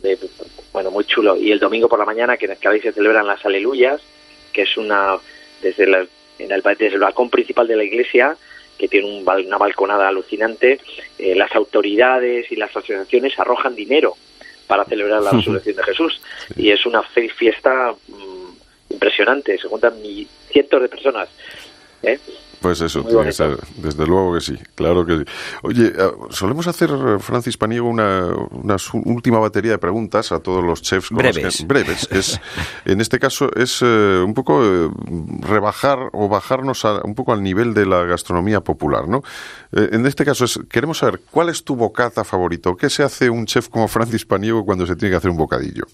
de- 0.00 0.16
bueno, 0.72 0.92
muy 0.92 1.04
chulo. 1.06 1.36
Y 1.36 1.50
el 1.50 1.58
domingo 1.58 1.88
por 1.88 1.98
la 1.98 2.04
mañana, 2.04 2.36
que 2.36 2.46
en 2.46 2.52
Escalay 2.52 2.80
se 2.80 2.92
celebran 2.92 3.26
las 3.26 3.44
aleluyas, 3.44 4.00
que 4.52 4.62
es 4.62 4.76
una, 4.76 5.16
desde, 5.60 5.88
la- 5.88 6.06
en 6.38 6.52
el, 6.52 6.62
desde 6.62 6.86
el 6.94 7.00
balcón 7.00 7.28
principal 7.28 7.66
de 7.66 7.74
la 7.76 7.82
iglesia, 7.82 8.36
que 8.80 8.88
tiene 8.88 9.06
un 9.06 9.28
una 9.28 9.58
balconada 9.58 10.08
alucinante, 10.08 10.80
eh, 11.18 11.34
las 11.34 11.54
autoridades 11.54 12.50
y 12.50 12.56
las 12.56 12.70
asociaciones 12.70 13.38
arrojan 13.38 13.74
dinero 13.74 14.16
para 14.66 14.86
celebrar 14.86 15.20
la 15.20 15.30
resurrección 15.36 15.76
de 15.76 15.82
Jesús. 15.82 16.22
Y 16.56 16.70
es 16.70 16.86
una 16.86 17.02
fiesta 17.02 17.92
mm, 18.08 18.92
impresionante, 18.94 19.58
se 19.58 19.68
juntan 19.68 19.94
cientos 20.50 20.80
de 20.80 20.88
personas. 20.88 21.28
¿eh? 22.02 22.18
Pues 22.60 22.80
eso, 22.82 23.02
tiene 23.04 23.24
que 23.24 23.32
ser, 23.32 23.58
desde 23.78 24.06
luego 24.06 24.34
que 24.34 24.40
sí, 24.42 24.54
claro 24.74 25.06
que 25.06 25.18
sí. 25.18 25.24
Oye, 25.62 25.86
eh, 25.96 26.10
solemos 26.28 26.66
hacer, 26.66 26.90
eh, 26.90 27.18
Francis 27.18 27.56
Paniego, 27.56 27.88
una, 27.88 28.26
una 28.50 28.76
su- 28.76 28.98
última 28.98 29.38
batería 29.38 29.72
de 29.72 29.78
preguntas 29.78 30.30
a 30.30 30.40
todos 30.40 30.62
los 30.62 30.82
chefs. 30.82 31.08
con 31.08 31.22
los 31.22 31.34
Breves. 31.34 31.56
que- 31.56 31.64
breves. 31.64 32.08
Es, 32.12 32.38
en 32.84 33.00
este 33.00 33.18
caso 33.18 33.48
es 33.56 33.80
eh, 33.82 34.22
un 34.22 34.34
poco 34.34 34.62
eh, 34.62 34.90
rebajar 35.40 35.98
o 36.12 36.28
bajarnos 36.28 36.84
a- 36.84 37.00
un 37.02 37.14
poco 37.14 37.32
al 37.32 37.42
nivel 37.42 37.72
de 37.72 37.86
la 37.86 38.04
gastronomía 38.04 38.60
popular, 38.60 39.08
¿no? 39.08 39.22
Eh, 39.72 39.88
en 39.92 40.04
este 40.04 40.26
caso 40.26 40.44
es, 40.44 40.60
queremos 40.70 40.98
saber, 40.98 41.20
¿cuál 41.30 41.48
es 41.48 41.64
tu 41.64 41.76
bocata 41.76 42.24
favorito? 42.24 42.76
¿Qué 42.76 42.90
se 42.90 43.02
hace 43.02 43.30
un 43.30 43.46
chef 43.46 43.68
como 43.68 43.88
Francis 43.88 44.26
Paniego 44.26 44.66
cuando 44.66 44.86
se 44.86 44.96
tiene 44.96 45.12
que 45.12 45.16
hacer 45.16 45.30
un 45.30 45.38
bocadillo? 45.38 45.84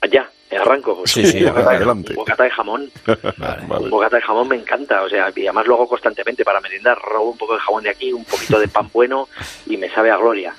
Allá, 0.00 0.28
arranco. 0.58 1.02
Sí, 1.04 1.24
sí, 1.26 1.44
bocata, 1.44 1.70
adelante. 1.70 2.14
bocata 2.14 2.44
de 2.44 2.50
jamón. 2.50 2.90
Vale. 3.38 3.88
Bocata 3.88 4.16
de 4.16 4.22
jamón 4.22 4.48
me 4.48 4.56
encanta, 4.56 5.02
o 5.02 5.08
sea, 5.08 5.30
y 5.34 5.46
además 5.46 5.66
lo 5.66 5.74
hago 5.74 5.88
constantemente 5.88 6.44
para 6.44 6.60
merendar. 6.60 6.98
Robo 6.98 7.30
un 7.30 7.38
poco 7.38 7.54
de 7.54 7.60
jamón 7.60 7.84
de 7.84 7.90
aquí, 7.90 8.12
un 8.12 8.24
poquito 8.24 8.58
de 8.58 8.68
pan 8.68 8.88
bueno 8.92 9.28
y 9.66 9.76
me 9.76 9.88
sabe 9.90 10.10
a 10.10 10.16
gloria. 10.16 10.54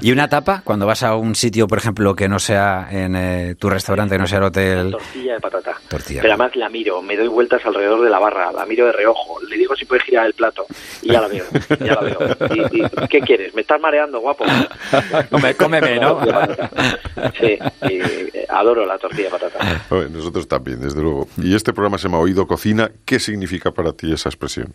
¿Y 0.00 0.12
una 0.12 0.28
tapa? 0.28 0.62
Cuando 0.64 0.86
vas 0.86 1.02
a 1.02 1.14
un 1.16 1.34
sitio, 1.34 1.66
por 1.66 1.78
ejemplo, 1.78 2.14
que 2.14 2.28
no 2.28 2.38
sea 2.38 2.88
en 2.90 3.16
eh, 3.16 3.54
tu 3.58 3.68
restaurante, 3.70 4.14
que 4.14 4.18
no 4.20 4.26
sea 4.26 4.38
el 4.38 4.44
hotel. 4.44 4.90
Tortilla 4.92 5.34
de 5.34 5.40
patata. 5.40 5.76
Tortilla. 5.88 6.22
Pero 6.22 6.34
además 6.34 6.56
la 6.56 6.68
miro, 6.68 7.02
me 7.02 7.16
doy 7.16 7.28
vueltas 7.28 7.64
alrededor 7.64 8.02
de 8.02 8.10
la 8.10 8.18
barra, 8.18 8.52
la 8.52 8.64
miro 8.66 8.86
de 8.86 8.92
reojo, 8.92 9.40
le 9.42 9.56
digo 9.56 9.74
si 9.76 9.84
puede 9.84 10.02
girar 10.02 10.26
el 10.26 10.34
plato 10.34 10.66
y 11.02 11.12
ya 11.12 11.20
la 11.20 11.28
veo, 11.28 11.44
ya 11.80 11.94
la 11.94 12.00
veo. 12.00 12.18
¿Y, 12.70 12.82
y 12.82 13.08
qué 13.08 13.20
quieres? 13.20 13.54
¿Me 13.54 13.62
estás 13.62 13.80
mareando, 13.80 14.20
guapo? 14.20 14.44
Come- 15.30 15.54
cómeme, 15.54 15.98
¿no? 15.98 16.20
Sí, 17.40 17.58
y, 17.88 18.00
adoro 18.48 18.86
la 18.86 18.98
tortilla 18.98 19.27
patata. 19.28 19.84
Nosotros 20.10 20.46
también, 20.48 20.80
desde 20.80 21.00
luego. 21.00 21.28
Y 21.36 21.54
este 21.54 21.72
programa 21.72 21.98
se 21.98 22.04
llama 22.04 22.18
Oído 22.18 22.46
Cocina. 22.46 22.90
¿Qué 23.04 23.18
significa 23.18 23.70
para 23.70 23.92
ti 23.92 24.12
esa 24.12 24.28
expresión? 24.28 24.74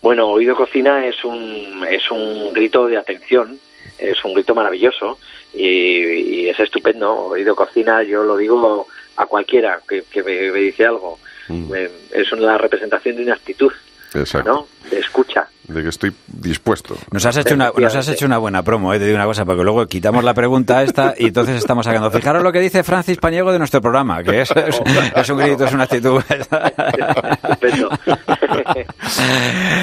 Bueno, 0.00 0.28
Oído 0.28 0.56
Cocina 0.56 1.06
es 1.06 1.24
un, 1.24 1.84
es 1.88 2.10
un 2.10 2.52
grito 2.52 2.86
de 2.86 2.96
atención, 2.96 3.58
es 3.98 4.24
un 4.24 4.34
grito 4.34 4.54
maravilloso 4.54 5.18
y, 5.54 5.66
y 5.66 6.48
es 6.48 6.58
estupendo. 6.58 7.12
Oído 7.26 7.54
Cocina, 7.54 8.02
yo 8.02 8.24
lo 8.24 8.36
digo 8.36 8.86
a 9.16 9.26
cualquiera 9.26 9.80
que, 9.88 10.02
que 10.10 10.22
me, 10.22 10.50
me 10.50 10.58
dice 10.58 10.86
algo. 10.86 11.18
Mm. 11.48 11.72
Eh, 11.74 11.90
es 12.12 12.32
una 12.32 12.58
representación 12.58 13.16
de 13.16 13.22
una 13.24 13.34
actitud, 13.34 13.72
Exacto. 14.14 14.52
¿no? 14.52 14.88
De 14.90 14.98
escucha. 14.98 15.48
De 15.72 15.82
que 15.82 15.88
estoy 15.88 16.12
dispuesto. 16.28 16.96
Nos 17.10 17.24
has 17.26 17.36
hecho 17.38 17.54
una, 17.54 17.70
nos 17.76 17.94
has 17.94 18.08
hecho 18.08 18.26
una 18.26 18.38
buena 18.38 18.62
promo, 18.62 18.92
eh, 18.94 18.98
te 18.98 19.04
digo 19.06 19.16
una 19.16 19.24
cosa, 19.26 19.44
porque 19.44 19.62
luego 19.64 19.86
quitamos 19.86 20.22
la 20.24 20.34
pregunta 20.34 20.82
esta 20.82 21.14
y 21.18 21.26
entonces 21.26 21.56
estamos 21.56 21.84
sacando. 21.86 22.10
Fijaros 22.10 22.42
lo 22.42 22.52
que 22.52 22.60
dice 22.60 22.82
Francis 22.82 23.16
Paniego 23.18 23.52
de 23.52 23.58
nuestro 23.58 23.80
programa, 23.80 24.22
que 24.22 24.42
es, 24.42 24.50
es, 24.50 24.80
es 25.16 25.28
un 25.30 25.38
grito, 25.38 25.64
es 25.64 25.72
una 25.72 25.84
actitud. 25.84 26.20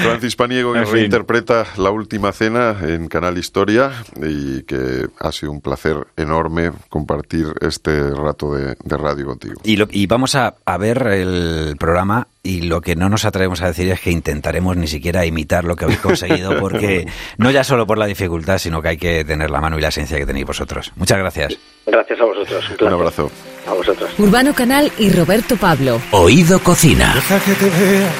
Francis 0.02 0.36
Paniego 0.36 0.72
que 0.72 0.78
En 0.80 0.84
fin. 0.86 0.94
reinterpreta 0.94 1.64
La 1.76 1.90
Última 1.90 2.32
Cena 2.32 2.76
en 2.82 3.08
Canal 3.08 3.38
Historia 3.38 3.90
y 4.22 4.62
que 4.62 5.06
ha 5.18 5.32
sido 5.32 5.52
un 5.52 5.60
placer 5.60 5.96
enorme 6.16 6.70
compartir 6.88 7.46
este 7.60 8.10
rato 8.10 8.54
de, 8.54 8.76
de 8.82 8.96
radio 8.96 9.26
contigo. 9.26 9.60
Y, 9.64 9.76
lo- 9.76 9.88
y 9.90 10.06
vamos 10.06 10.34
a, 10.34 10.54
a 10.64 10.76
ver 10.78 11.06
el 11.08 11.76
programa 11.78 12.28
y 12.42 12.62
lo 12.62 12.80
que 12.80 12.96
no 12.96 13.08
nos 13.08 13.24
atrevemos 13.24 13.60
a 13.62 13.66
decir 13.66 13.90
es 13.90 14.00
que 14.00 14.10
intentaremos 14.10 14.76
ni 14.76 14.86
siquiera 14.86 15.26
imitar 15.26 15.64
lo 15.64 15.76
que 15.76 15.79
habéis 15.84 16.00
conseguido, 16.00 16.58
porque 16.60 17.06
no 17.38 17.50
ya 17.50 17.64
solo 17.64 17.86
por 17.86 17.98
la 17.98 18.06
dificultad, 18.06 18.58
sino 18.58 18.80
que 18.82 18.88
hay 18.88 18.96
que 18.96 19.24
tener 19.24 19.50
la 19.50 19.60
mano 19.60 19.78
y 19.78 19.80
la 19.82 19.88
esencia 19.88 20.18
que 20.18 20.26
tenéis 20.26 20.46
vosotros. 20.46 20.92
Muchas 20.96 21.18
gracias. 21.18 21.58
Gracias 21.86 22.20
a 22.20 22.24
vosotros. 22.24 22.64
Un, 22.80 22.86
Un 22.86 22.92
abrazo. 22.92 23.30
A 23.66 23.72
vosotros. 23.72 24.10
Urbano 24.18 24.54
Canal 24.54 24.90
y 24.98 25.10
Roberto 25.10 25.56
Pablo. 25.56 26.00
Oído 26.12 26.58
Cocina. 26.60 27.12
Deja 27.14 27.38
que 27.40 27.52
te 27.54 27.70
vea 27.70 28.10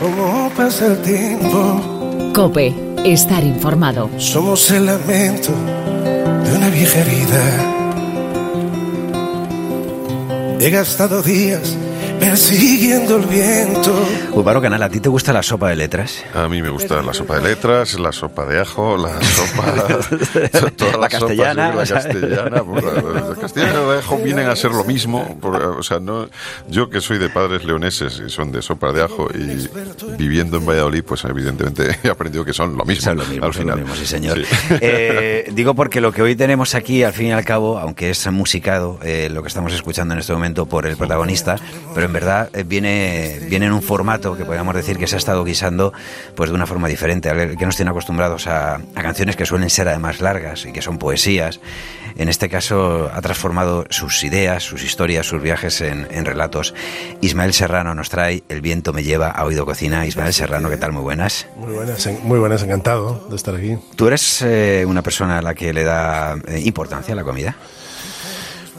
cómo 0.00 0.50
pasa 0.56 0.86
el 0.86 1.02
tiempo. 1.02 2.30
Cope, 2.34 2.74
estar 3.04 3.42
informado. 3.44 4.10
Somos 4.18 4.70
el 4.70 4.86
lamento 4.86 5.52
de 5.52 6.56
una 6.56 6.68
vieja 6.70 7.00
herida. 7.00 7.70
He 10.60 10.70
gastado 10.70 11.22
días 11.22 11.76
persiguiendo 12.28 13.16
el 13.18 13.26
viento. 13.26 13.92
Urbano 14.32 14.60
Canal, 14.62 14.82
¿a 14.82 14.88
ti 14.88 14.98
te 14.98 15.08
gusta 15.10 15.32
la 15.32 15.42
sopa 15.42 15.68
de 15.68 15.76
letras? 15.76 16.24
A 16.34 16.48
mí 16.48 16.62
me 16.62 16.70
gusta 16.70 17.02
la 17.02 17.12
sopa 17.12 17.36
de 17.38 17.48
letras, 17.50 17.98
la 17.98 18.12
sopa 18.12 18.46
de 18.46 18.60
ajo, 18.60 18.96
la 18.96 19.20
sopa... 19.22 19.74
todas 20.76 20.92
La 20.94 20.98
las 21.00 21.10
castellana, 21.10 21.72
sopas, 21.72 21.90
la 21.90 21.94
castellana. 21.96 22.64
pues, 22.64 22.84
la, 22.84 22.92
la 22.92 23.36
castellana 23.36 23.72
y 23.72 23.86
la 23.86 23.92
de 23.92 23.98
ajo 23.98 24.18
vienen 24.18 24.46
a 24.48 24.56
ser 24.56 24.70
lo 24.70 24.84
mismo. 24.84 25.38
o 25.42 25.82
sea, 25.82 26.00
no, 26.00 26.26
yo 26.68 26.88
que 26.88 27.00
soy 27.02 27.18
de 27.18 27.28
padres 27.28 27.64
leoneses 27.64 28.22
y 28.26 28.30
son 28.30 28.50
de 28.52 28.62
sopa 28.62 28.92
de 28.92 29.02
ajo 29.02 29.28
y 29.34 29.68
viviendo 30.16 30.56
en 30.56 30.66
Valladolid, 30.66 31.04
pues 31.04 31.24
evidentemente 31.24 31.98
he 32.02 32.08
aprendido 32.08 32.44
que 32.44 32.54
son 32.54 32.74
lo 32.76 32.84
mismo, 32.86 33.02
Son 33.04 33.18
lo 33.18 33.24
mismo, 33.26 33.44
al 33.44 33.52
final. 33.54 33.78
lo 33.78 33.82
mismo, 33.86 33.94
sí, 33.96 34.06
señor. 34.06 34.38
Sí. 34.38 34.44
Eh, 34.86 35.50
digo 35.52 35.74
porque 35.74 36.00
lo 36.00 36.12
que 36.12 36.20
hoy 36.22 36.36
tenemos 36.36 36.74
aquí, 36.74 37.02
al 37.04 37.12
fin 37.12 37.28
y 37.28 37.32
al 37.32 37.44
cabo, 37.44 37.78
aunque 37.78 38.10
es 38.10 38.30
musicado, 38.30 38.98
eh, 39.02 39.28
lo 39.30 39.42
que 39.42 39.48
estamos 39.48 39.72
escuchando 39.72 40.14
en 40.14 40.20
este 40.20 40.32
momento 40.32 40.66
por 40.66 40.86
el 40.86 40.96
protagonista, 40.96 41.56
pero 41.94 42.06
en 42.06 42.12
verdad 42.14 42.48
eh, 42.54 42.62
viene, 42.66 43.40
viene 43.50 43.66
en 43.66 43.72
un 43.72 43.82
formato 43.82 44.34
que 44.38 44.46
podríamos 44.46 44.74
decir 44.74 44.96
que 44.96 45.06
se 45.06 45.16
ha 45.16 45.18
estado 45.18 45.44
guisando 45.44 45.92
pues 46.34 46.48
de 46.48 46.56
una 46.56 46.66
forma 46.66 46.88
diferente, 46.88 47.30
que 47.58 47.66
nos 47.66 47.76
tiene 47.76 47.90
acostumbrados 47.90 48.46
a, 48.46 48.76
a 48.76 49.02
canciones 49.02 49.36
que 49.36 49.44
suelen 49.44 49.68
ser 49.68 49.88
además 49.88 50.22
largas 50.22 50.64
y 50.64 50.72
que 50.72 50.80
son 50.80 50.96
poesías. 50.98 51.60
En 52.16 52.28
este 52.28 52.48
caso 52.48 53.10
ha 53.12 53.20
transformado 53.20 53.84
sus 53.90 54.22
ideas, 54.24 54.62
sus 54.62 54.84
historias, 54.84 55.26
sus 55.26 55.42
viajes 55.42 55.80
en, 55.80 56.06
en 56.10 56.24
relatos. 56.24 56.72
Ismael 57.20 57.52
Serrano 57.52 57.94
nos 57.94 58.08
trae 58.08 58.44
El 58.48 58.60
viento 58.60 58.92
me 58.92 59.02
lleva 59.02 59.28
a 59.30 59.44
Oído 59.44 59.66
Cocina. 59.66 60.06
Ismael 60.06 60.32
Serrano, 60.32 60.70
¿qué 60.70 60.76
tal? 60.76 60.92
Muy 60.92 61.02
buenas. 61.02 61.46
Muy 61.56 61.72
buenas, 61.74 62.06
en- 62.06 62.20
muy 62.22 62.38
buenas, 62.38 62.62
encantado 62.62 63.26
de 63.28 63.34
estar 63.36 63.54
aquí. 63.56 63.76
¿Tú 63.96 64.06
eres 64.06 64.40
eh, 64.42 64.84
una 64.86 65.02
persona 65.02 65.38
a 65.38 65.42
la 65.42 65.54
que 65.54 65.72
le 65.72 65.82
da 65.82 66.36
eh, 66.46 66.60
importancia 66.64 67.12
a 67.14 67.16
la 67.16 67.24
comida? 67.24 67.56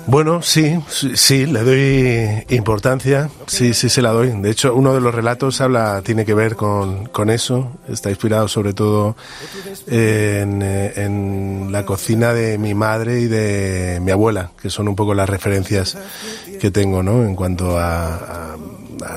Bueno, 0.07 0.41
sí, 0.43 0.79
sí, 1.15 1.45
le 1.47 1.61
doy 1.63 2.55
importancia, 2.55 3.29
sí, 3.47 3.73
sí 3.73 3.89
se 3.89 4.01
la 4.01 4.11
doy. 4.11 4.29
De 4.39 4.51
hecho, 4.51 4.75
uno 4.75 4.93
de 4.93 5.01
los 5.01 5.13
relatos 5.15 5.61
habla, 5.61 6.01
tiene 6.03 6.25
que 6.25 6.33
ver 6.35 6.55
con, 6.55 7.07
con 7.07 7.29
eso. 7.29 7.71
Está 7.89 8.09
inspirado 8.09 8.47
sobre 8.47 8.73
todo 8.73 9.15
en, 9.87 10.61
eh, 10.61 10.93
en 10.97 11.69
la 11.71 11.85
cocina 11.85 12.33
de 12.33 12.57
mi 12.57 12.73
madre 12.75 13.19
y 13.21 13.25
de 13.25 13.99
mi 14.01 14.11
abuela, 14.11 14.51
que 14.61 14.69
son 14.69 14.87
un 14.87 14.95
poco 14.95 15.13
las 15.15 15.27
referencias 15.29 15.97
que 16.59 16.69
tengo, 16.71 17.01
¿no? 17.01 17.23
En 17.23 17.35
cuanto 17.35 17.77
a, 17.79 18.15
a- 18.15 18.57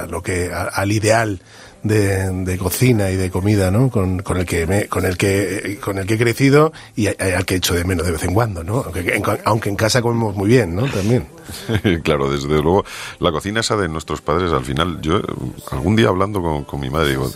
a 0.02 0.06
lo 0.06 0.22
que, 0.22 0.50
a- 0.52 0.64
al 0.68 0.90
ideal 0.92 1.40
de, 1.82 2.58
cocina 2.58 3.10
y 3.10 3.16
de 3.16 3.30
comida, 3.30 3.70
¿no? 3.70 3.90
Con, 3.90 4.20
con 4.20 4.36
el 4.36 4.46
que 4.46 4.88
con 4.88 5.04
el 5.04 5.16
que 5.16 5.78
con 5.80 5.98
el 5.98 6.06
que 6.06 6.14
he 6.14 6.18
crecido 6.18 6.72
y 6.96 7.06
al 7.06 7.44
que 7.44 7.54
he 7.54 7.56
hecho 7.58 7.74
de 7.74 7.84
menos 7.84 8.06
de 8.06 8.12
vez 8.12 8.24
en 8.24 8.34
cuando, 8.34 8.64
¿no? 8.64 8.82
Aunque 8.84 9.00
en, 9.00 9.22
aunque 9.44 9.68
en 9.68 9.76
casa 9.76 10.02
comemos 10.02 10.34
muy 10.34 10.48
bien, 10.48 10.74
¿no? 10.74 10.86
También. 10.86 11.26
claro, 12.02 12.30
desde 12.30 12.48
luego 12.48 12.84
la 13.20 13.32
cocina 13.32 13.60
esa 13.60 13.76
de 13.76 13.88
nuestros 13.88 14.20
padres 14.20 14.52
al 14.52 14.64
final 14.64 15.00
yo 15.00 15.20
algún 15.70 15.96
día 15.96 16.08
hablando 16.08 16.42
con, 16.42 16.64
con 16.64 16.80
mi 16.80 16.90
madre 16.90 17.10
digo 17.10 17.30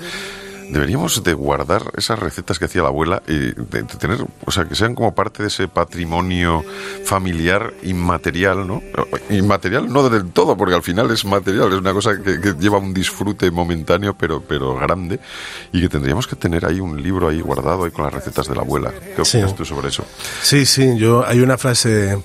deberíamos 0.72 1.22
de 1.22 1.34
guardar 1.34 1.82
esas 1.96 2.18
recetas 2.18 2.58
que 2.58 2.64
hacía 2.64 2.82
la 2.82 2.88
abuela 2.88 3.22
y 3.28 3.38
de, 3.38 3.84
tener, 3.98 4.24
o 4.44 4.50
sea, 4.50 4.64
que 4.64 4.74
sean 4.74 4.94
como 4.94 5.14
parte 5.14 5.42
de 5.42 5.48
ese 5.48 5.68
patrimonio 5.68 6.64
familiar 7.04 7.74
inmaterial, 7.82 8.66
¿no? 8.66 8.82
Inmaterial 9.30 9.92
no 9.92 10.08
del 10.08 10.30
todo, 10.30 10.56
porque 10.56 10.74
al 10.74 10.82
final 10.82 11.10
es 11.10 11.24
material, 11.24 11.72
es 11.72 11.78
una 11.78 11.92
cosa 11.92 12.12
que, 12.20 12.54
lleva 12.58 12.78
un 12.78 12.94
disfrute 12.94 13.50
momentáneo, 13.50 14.14
pero, 14.14 14.40
pero 14.40 14.74
grande, 14.76 15.20
y 15.72 15.80
que 15.82 15.88
tendríamos 15.88 16.26
que 16.26 16.36
tener 16.36 16.64
ahí 16.64 16.80
un 16.80 17.00
libro 17.02 17.28
ahí 17.28 17.40
guardado 17.40 17.84
ahí 17.84 17.90
con 17.90 18.04
las 18.04 18.14
recetas 18.14 18.48
de 18.48 18.54
la 18.54 18.62
abuela. 18.62 18.92
¿Qué 19.14 19.22
opinas 19.22 19.54
tú 19.54 19.64
sobre 19.64 19.88
eso? 19.88 20.04
Sí, 20.42 20.64
sí, 20.64 20.96
yo 20.96 21.26
hay 21.26 21.40
una 21.40 21.58
frase 21.58 22.22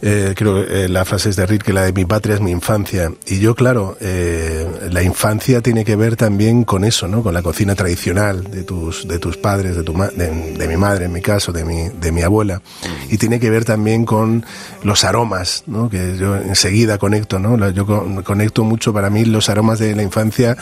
eh, 0.00 0.34
creo 0.36 0.64
que 0.64 0.84
eh, 0.84 0.88
la 0.88 1.04
frase 1.04 1.30
es 1.30 1.36
de 1.36 1.44
Rilke, 1.46 1.72
la 1.72 1.82
de 1.82 1.92
mi 1.92 2.04
patria 2.04 2.36
es 2.36 2.40
mi 2.40 2.50
infancia. 2.50 3.12
Y 3.26 3.40
yo, 3.40 3.54
claro, 3.54 3.96
eh, 4.00 4.66
la 4.90 5.02
infancia 5.02 5.60
tiene 5.60 5.84
que 5.84 5.96
ver 5.96 6.16
también 6.16 6.64
con 6.64 6.84
eso, 6.84 7.08
¿no? 7.08 7.22
Con 7.22 7.34
la 7.34 7.42
cocina 7.42 7.74
tradicional 7.74 8.44
de 8.44 8.62
tus, 8.62 9.08
de 9.08 9.18
tus 9.18 9.36
padres, 9.36 9.76
de, 9.76 9.82
tu 9.82 9.92
de, 9.92 10.68
mi 10.68 10.76
madre 10.76 11.06
en 11.06 11.12
mi 11.12 11.20
caso, 11.20 11.52
de 11.52 11.64
mi, 11.64 11.88
de 11.88 12.12
mi 12.12 12.22
abuela. 12.22 12.62
Y 13.10 13.18
tiene 13.18 13.40
que 13.40 13.50
ver 13.50 13.64
también 13.64 14.04
con 14.04 14.44
los 14.84 15.02
aromas, 15.04 15.64
¿no? 15.66 15.88
Que 15.90 16.16
yo 16.16 16.36
enseguida 16.36 16.98
conecto, 16.98 17.38
¿no? 17.38 17.70
Yo 17.70 17.86
conecto 18.22 18.62
mucho, 18.64 18.92
para 18.92 19.10
mí 19.10 19.24
los 19.24 19.48
aromas 19.48 19.80
de 19.80 19.96
la 19.96 20.02
infancia 20.02 20.56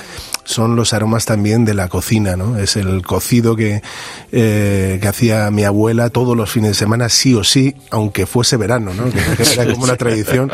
son 0.47 0.77
los 0.77 0.95
aromas 0.95 1.27
también 1.27 1.65
de 1.65 1.75
la 1.75 1.89
cocina, 1.89 2.37
¿no? 2.37 2.59
Es 2.59 2.77
el 2.77 3.03
cocido 3.03 3.55
que, 3.57 3.83
que 4.31 5.07
hacía 5.07 5.51
mi 5.51 5.65
abuela 5.65 6.09
todos 6.11 6.37
los 6.37 6.51
fines 6.51 6.71
de 6.71 6.75
semana, 6.75 7.09
sí 7.09 7.35
o 7.35 7.45
sí, 7.45 7.75
aunque 7.91 8.27
fuese 8.27 8.57
verano, 8.57 8.95
¿no? 8.95 9.05
era 9.53 9.67
como 9.73 9.85
una 9.85 9.97
tradición 9.97 10.51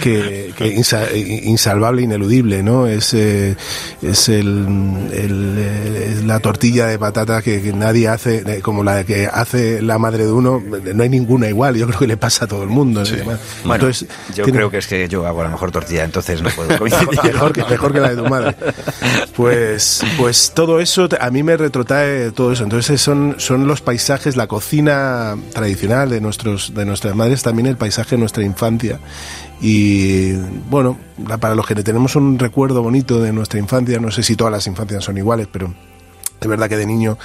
que, 0.00 0.52
que 0.56 0.68
insalvable, 1.44 2.02
ineludible, 2.02 2.62
¿no? 2.62 2.86
Es, 2.86 3.14
eh, 3.14 3.56
es 4.02 4.28
el, 4.28 5.08
el, 5.12 6.26
la 6.26 6.40
tortilla 6.40 6.86
de 6.86 6.98
patata 6.98 7.42
que, 7.42 7.72
nadie 7.72 8.08
hace, 8.08 8.60
como 8.60 8.84
la 8.84 9.04
que 9.04 9.26
hace 9.26 9.80
la 9.82 9.98
madre 9.98 10.26
de 10.26 10.32
uno, 10.32 10.62
no 10.94 11.02
hay 11.02 11.08
ninguna 11.08 11.48
igual, 11.48 11.76
yo 11.76 11.86
creo 11.86 12.00
que 12.00 12.06
le 12.06 12.16
pasa 12.16 12.44
a 12.44 12.48
todo 12.48 12.62
el 12.62 12.68
mundo. 12.68 13.02
Bueno, 13.24 13.38
entonces, 13.74 14.08
yo 14.34 14.44
creo 14.44 14.70
que 14.70 14.78
es 14.78 14.86
que 14.86 15.08
yo 15.08 15.26
hago 15.26 15.42
la 15.42 15.48
mejor 15.50 15.70
tortilla, 15.70 16.04
entonces 16.04 16.42
no 16.42 16.50
puedo 16.50 16.68
mejor, 17.22 17.52
que, 17.52 17.64
mejor 17.64 17.92
que 17.92 18.00
la 18.00 18.10
de 18.10 18.16
tu 18.16 18.28
madre. 18.28 18.56
Pues, 19.36 20.02
pues 20.18 20.52
todo 20.54 20.80
eso, 20.80 21.08
a 21.20 21.30
mí 21.30 21.42
me 21.42 21.56
retrotrae 21.56 22.32
todo 22.32 22.52
eso. 22.52 22.64
Entonces 22.64 23.00
son, 23.00 23.36
son 23.38 23.66
los 23.66 23.80
paisajes, 23.80 24.36
la 24.36 24.46
cocina 24.46 25.36
tradicional 25.52 26.10
de, 26.10 26.20
nuestros, 26.20 26.74
de 26.74 26.84
nuestras 26.84 27.14
madres, 27.14 27.42
también 27.42 27.66
el 27.66 27.76
paisaje 27.76 28.16
de 28.16 28.18
nuestra 28.18 28.42
infancia. 28.42 28.98
Y 29.60 30.32
bueno, 30.68 30.98
para 31.40 31.54
los 31.54 31.66
que 31.66 31.74
tenemos 31.76 32.16
un 32.16 32.38
recuerdo 32.38 32.82
bonito 32.82 33.20
de 33.20 33.32
nuestra 33.32 33.60
infancia, 33.60 33.98
no 34.00 34.10
sé 34.10 34.22
si 34.22 34.36
todas 34.36 34.52
las 34.52 34.66
infancias 34.66 35.04
son 35.04 35.18
iguales, 35.18 35.48
pero 35.50 35.72
es 36.40 36.48
verdad 36.48 36.68
que 36.68 36.76
de 36.76 36.86
niño 36.86 37.18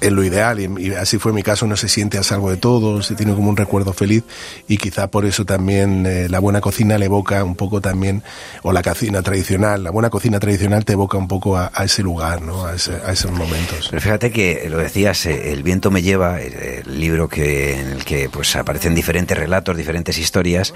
es 0.00 0.12
lo 0.12 0.24
ideal 0.24 0.58
y, 0.60 0.94
así 0.94 1.18
fue 1.18 1.32
mi 1.32 1.42
caso, 1.42 1.66
no 1.66 1.76
se 1.76 1.88
siente 1.88 2.18
a 2.18 2.22
salvo 2.22 2.50
de 2.50 2.56
todo, 2.56 3.02
se 3.02 3.14
tiene 3.14 3.34
como 3.34 3.50
un 3.50 3.56
recuerdo 3.56 3.92
feliz 3.92 4.24
y 4.68 4.76
quizá 4.76 5.08
por 5.08 5.24
eso 5.24 5.44
también 5.44 6.06
eh, 6.06 6.28
la 6.28 6.38
buena 6.38 6.60
cocina 6.60 6.98
le 6.98 7.06
evoca 7.06 7.44
un 7.44 7.54
poco 7.54 7.80
también, 7.80 8.22
o 8.62 8.72
la 8.72 8.82
cocina 8.82 9.22
tradicional, 9.22 9.84
la 9.84 9.90
buena 9.90 10.10
cocina 10.10 10.40
tradicional 10.40 10.84
te 10.84 10.94
evoca 10.94 11.18
un 11.18 11.28
poco 11.28 11.56
a, 11.56 11.70
ese 11.84 12.02
lugar, 12.02 12.42
¿no? 12.42 12.66
a, 12.66 12.74
esos 12.74 13.30
momentos. 13.30 13.88
Pero 13.90 14.00
fíjate 14.00 14.30
que 14.30 14.68
lo 14.70 14.78
decías, 14.78 15.26
eh, 15.26 15.52
El 15.52 15.62
viento 15.62 15.90
me 15.90 16.02
lleva, 16.02 16.40
el, 16.40 16.82
libro 16.98 17.28
que, 17.28 17.80
en 17.80 17.88
el 17.88 18.04
que 18.04 18.28
pues 18.28 18.54
aparecen 18.56 18.94
diferentes 18.94 19.36
relatos, 19.36 19.76
diferentes 19.76 20.18
historias, 20.18 20.74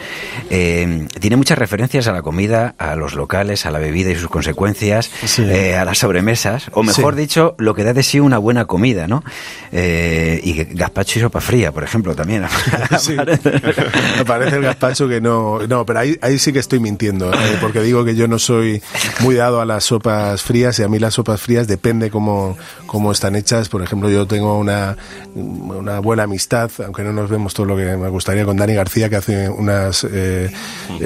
eh, 0.51 1.07
tiene 1.21 1.37
muchas 1.37 1.59
referencias 1.59 2.07
a 2.07 2.13
la 2.13 2.23
comida, 2.23 2.75
a 2.79 2.97
los 2.97 3.15
locales, 3.15 3.67
a 3.67 3.71
la 3.71 3.79
bebida 3.79 4.11
y 4.11 4.17
sus 4.17 4.29
consecuencias, 4.29 5.11
a 5.39 5.85
las 5.85 5.99
sobremesas, 5.99 6.69
o 6.73 6.83
mejor 6.83 7.15
dicho, 7.15 7.55
lo 7.59 7.75
que 7.75 7.85
da 7.85 7.93
de 7.93 8.03
sí 8.03 8.21
una 8.21 8.39
buena 8.39 8.65
comida, 8.65 9.06
¿no? 9.07 9.23
Eh, 9.73 10.41
y 10.43 10.65
gazpacho 10.75 11.19
y 11.19 11.23
sopa 11.23 11.41
fría, 11.41 11.73
por 11.73 11.85
ejemplo, 11.85 12.15
también. 12.15 12.43
me 14.19 14.25
parece 14.25 14.57
el 14.57 14.63
gazpacho 14.63 15.09
que 15.09 15.21
no... 15.21 15.67
No, 15.67 15.85
pero 15.85 16.01
ahí, 16.01 16.19
ahí 16.21 16.39
sí 16.39 16.53
que 16.53 16.59
estoy 16.59 16.81
mintiendo, 16.81 17.33
eh, 17.33 17.59
porque 17.61 17.81
digo 17.81 18.05
que 18.05 18.15
yo 18.15 18.29
no 18.29 18.39
soy 18.39 18.83
muy 19.21 19.35
dado 19.35 19.61
a 19.61 19.65
las 19.65 19.85
sopas 19.85 20.43
frías 20.43 20.79
y 20.79 20.83
a 20.83 20.89
mí 20.89 20.99
las 20.99 21.15
sopas 21.15 21.41
frías 21.41 21.67
depende 21.67 22.11
cómo, 22.11 22.57
cómo 22.87 23.13
están 23.13 23.37
hechas. 23.37 23.69
Por 23.69 23.83
ejemplo, 23.83 24.11
yo 24.11 24.27
tengo 24.27 24.59
una, 24.59 24.97
una 25.35 26.01
buena 26.01 26.25
amistad, 26.25 26.71
aunque 26.85 27.03
no 27.03 27.13
nos 27.13 27.31
vemos 27.31 27.55
todo 27.55 27.67
lo 27.67 27.77
que 27.77 27.97
me 27.97 28.09
gustaría, 28.09 28.45
con 28.45 28.57
Dani 28.57 28.75
García, 28.75 29.09
que 29.09 29.17
hace 29.17 29.49
unas 29.49 30.07
eh, 30.11 30.51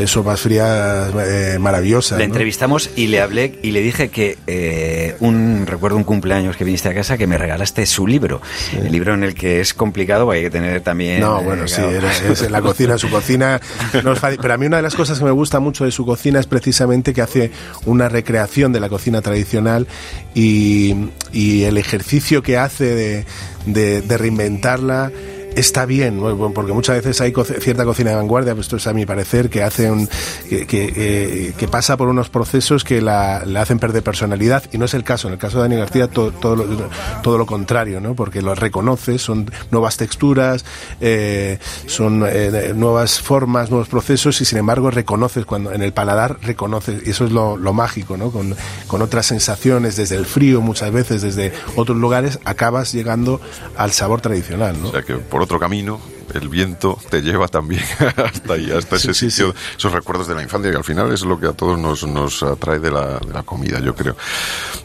sopas 0.07 0.41
frías 0.41 1.13
maravillosas. 1.59 2.19
Le 2.19 2.25
entrevistamos 2.25 2.91
y 2.97 3.09
le 3.09 3.21
hablé 3.21 3.59
y 3.63 3.71
le 3.71 3.81
dije 3.81 4.09
que 4.11 5.17
un 5.21 5.67
recuerdo 5.67 5.97
un 5.97 6.05
cumpleaños 6.05 6.57
que 6.57 6.65
viniste 6.65 6.89
a 6.89 6.95
casa 6.95 7.19
que 7.19 7.27
me 7.27 7.39
regalaste 7.39 7.87
su 7.91 8.07
libro. 8.07 8.41
El 8.73 8.93
libro 8.93 9.15
en 9.15 9.25
el 9.25 9.35
que 9.35 9.61
es 9.61 9.75
complicado, 9.75 10.31
hay 10.31 10.43
que 10.43 10.51
tener 10.51 10.81
también. 10.81 11.21
No, 11.21 11.43
bueno, 11.43 11.65
eh, 11.65 11.69
sí, 11.69 11.83
es, 11.83 12.43
en 12.43 12.53
la 12.53 12.63
cocina, 12.63 12.97
su 12.99 13.11
cocina 13.11 13.61
no 14.03 14.13
es 14.13 14.19
fácil. 14.19 14.39
Pero 14.41 14.55
a 14.55 14.57
mí 14.57 14.67
una 14.67 14.77
de 14.77 14.83
las 14.83 14.95
cosas 14.95 15.19
que 15.19 15.25
me 15.25 15.31
gusta 15.31 15.61
mucho 15.61 15.85
de 15.85 15.91
su 15.91 16.07
cocina 16.07 16.41
es 16.41 16.47
precisamente 16.47 17.13
que 17.13 17.23
hace 17.23 17.51
una 17.85 18.09
recreación 18.09 18.73
de 18.73 18.81
la 18.81 18.89
cocina 18.89 19.21
tradicional 19.21 19.87
y, 20.35 21.11
el 21.33 21.79
ejercicio 21.79 22.43
que 22.43 22.57
hace 22.59 23.25
de, 23.67 24.03
de 24.03 24.19
reinventarla 24.19 25.11
está 25.57 25.87
bien, 25.87 26.21
porque 26.55 26.73
muchas 26.73 26.97
veces 26.97 27.21
hay 27.21 27.33
cierta 27.61 27.85
cocina 27.85 28.11
de 28.11 28.17
vanguardia, 28.17 28.55
pues 28.55 28.67
esto 28.67 28.77
es 28.77 28.87
a 28.87 28.93
mi 28.93 29.07
parecer, 29.07 29.51
que 29.51 29.63
hace 29.63 29.91
un, 29.91 30.09
que, 30.49 31.69
pasa 31.71 31.97
por 31.97 32.09
unos 32.09 32.29
procesos 32.29 32.85
que 32.85 33.01
la, 33.01 33.39
hacen 33.59 33.79
perder 33.79 34.03
personalidad, 34.03 34.65
y 34.73 34.79
no 34.79 34.85
es 34.85 34.95
el 34.95 35.05
caso. 35.05 35.29
En 35.29 35.35
el 35.35 35.39
caso 35.39 35.59
de 35.59 35.63
Dani 35.65 35.77
García, 35.77 36.09
todo, 36.09 36.33
todo, 36.33 37.39
lo, 37.39 37.47
contrario, 37.47 38.01
¿no? 38.01 38.15
porque 38.15 38.43
lo 38.43 38.55
reconoce, 38.55 39.19
son 39.19 39.51
nuevas 39.71 39.97
texturas, 39.97 40.65
eh, 41.01 41.59
son 41.87 42.25
eh, 42.27 42.73
nuevas 42.75 43.21
formas, 43.21 43.71
nuevos 43.71 43.89
procesos, 43.89 44.41
y 44.41 44.45
sin 44.45 44.59
embargo 44.59 44.91
reconoces, 44.91 45.45
cuando 45.45 45.73
en 45.73 45.83
el 45.83 45.93
paladar 45.93 46.39
reconoces, 46.43 47.07
y 47.07 47.11
eso 47.11 47.25
es 47.25 47.33
lo, 47.33 47.57
lo 47.57 47.73
mágico, 47.73 48.17
¿no? 48.17 48.31
Con, 48.31 48.55
con 48.87 49.03
otras 49.03 49.27
sensaciones, 49.27 49.97
desde 49.97 50.17
el 50.17 50.27
frío, 50.27 50.61
muchas 50.61 50.93
veces, 50.93 51.23
desde 51.23 51.53
otros 51.77 51.97
lugares, 51.99 52.39
acabas 52.45 52.93
llegando 52.93 53.41
al 53.77 53.93
sabor 53.93 54.21
tradicional. 54.21 54.81
¿no? 54.81 54.89
O 54.89 54.93
sea 54.93 55.03
que 55.03 55.15
por 55.15 55.40
otro 55.41 55.59
camino, 55.59 56.01
el 56.35 56.49
viento 56.49 56.99
te 57.09 57.23
lleva 57.23 57.49
también 57.49 57.83
hasta 58.17 58.55
ahí, 58.55 58.71
hasta 58.71 58.97
ese 58.97 59.15
sitio, 59.15 59.55
esos 59.77 59.93
recuerdos 59.93 60.29
de 60.29 60.35
la 60.35 60.43
infancia, 60.43 60.71
que 60.71 60.77
al 60.77 60.85
final 60.85 61.13
es 61.13 61.23
lo 61.23 61.39
que 61.39 61.47
a 61.47 61.53
todos 61.53 61.79
nos, 61.79 62.07
nos 62.07 62.43
atrae 62.43 62.79
de 62.79 62.91
la, 62.91 63.19
de 63.19 63.33
la, 63.33 63.43
comida, 63.43 63.81
yo 63.81 63.95
creo. 63.95 64.17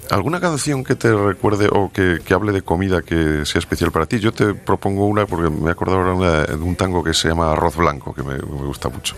¿Alguna 0.09 0.39
canción 0.39 0.83
que 0.83 0.95
te 0.95 1.13
recuerde 1.13 1.69
o 1.71 1.91
que, 1.91 2.19
que, 2.23 2.33
hable 2.33 2.51
de 2.51 2.61
comida 2.61 3.01
que 3.01 3.45
sea 3.45 3.59
especial 3.59 3.91
para 3.91 4.05
ti? 4.05 4.19
Yo 4.19 4.31
te 4.31 4.53
propongo 4.53 5.05
una, 5.05 5.25
porque 5.25 5.49
me 5.49 5.69
he 5.69 5.71
acordado 5.71 5.99
ahora 5.99 6.45
de 6.45 6.55
un 6.55 6.75
tango 6.75 7.03
que 7.03 7.13
se 7.13 7.27
llama 7.27 7.51
Arroz 7.51 7.75
Blanco, 7.75 8.13
que 8.13 8.23
me, 8.23 8.35
me 8.35 8.65
gusta 8.65 8.89
mucho. 8.89 9.15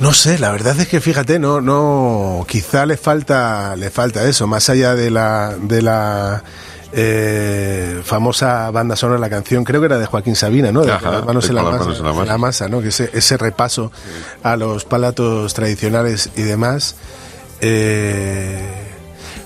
No 0.00 0.14
sé, 0.14 0.38
la 0.38 0.50
verdad 0.50 0.80
es 0.80 0.88
que 0.88 0.98
fíjate, 0.98 1.38
no, 1.38 1.60
no, 1.60 2.46
quizá 2.48 2.86
le 2.86 2.96
falta, 2.96 3.76
le 3.76 3.90
falta 3.90 4.26
eso, 4.26 4.46
más 4.46 4.70
allá 4.70 4.94
de 4.94 5.10
la, 5.10 5.54
de 5.60 5.82
la 5.82 6.42
eh, 6.92 8.00
famosa 8.04 8.70
banda 8.70 8.96
sonora 8.96 9.18
de 9.18 9.20
la 9.20 9.30
canción, 9.30 9.64
creo 9.64 9.80
que 9.80 9.86
era 9.86 9.98
de 9.98 10.06
Joaquín 10.06 10.34
Sabina, 10.34 10.72
¿no? 10.72 10.82
De 10.82 10.88
las 10.88 11.24
manos, 11.24 11.48
en 11.48 11.54
la, 11.54 12.38
masa, 12.38 12.68
¿no? 12.68 12.80
Que 12.80 12.88
ese, 12.88 13.10
ese 13.12 13.36
repaso 13.36 13.92
a 14.42 14.56
los 14.56 14.84
palatos 14.84 15.54
tradicionales 15.54 16.30
y 16.36 16.42
demás. 16.42 16.96
Eh, 17.60 18.58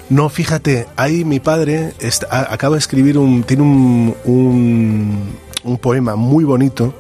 no, 0.09 0.29
fíjate, 0.29 0.87
ahí 0.97 1.25
mi 1.25 1.41
padre 1.41 1.95
acaba 2.31 2.77
de 2.77 2.79
escribir 2.79 3.19
un, 3.19 3.43
tiene 3.43 3.63
un, 3.63 4.15
un, 4.25 5.37
un 5.65 5.79
poema 5.79 6.17
muy 6.17 6.45
bonito. 6.45 6.95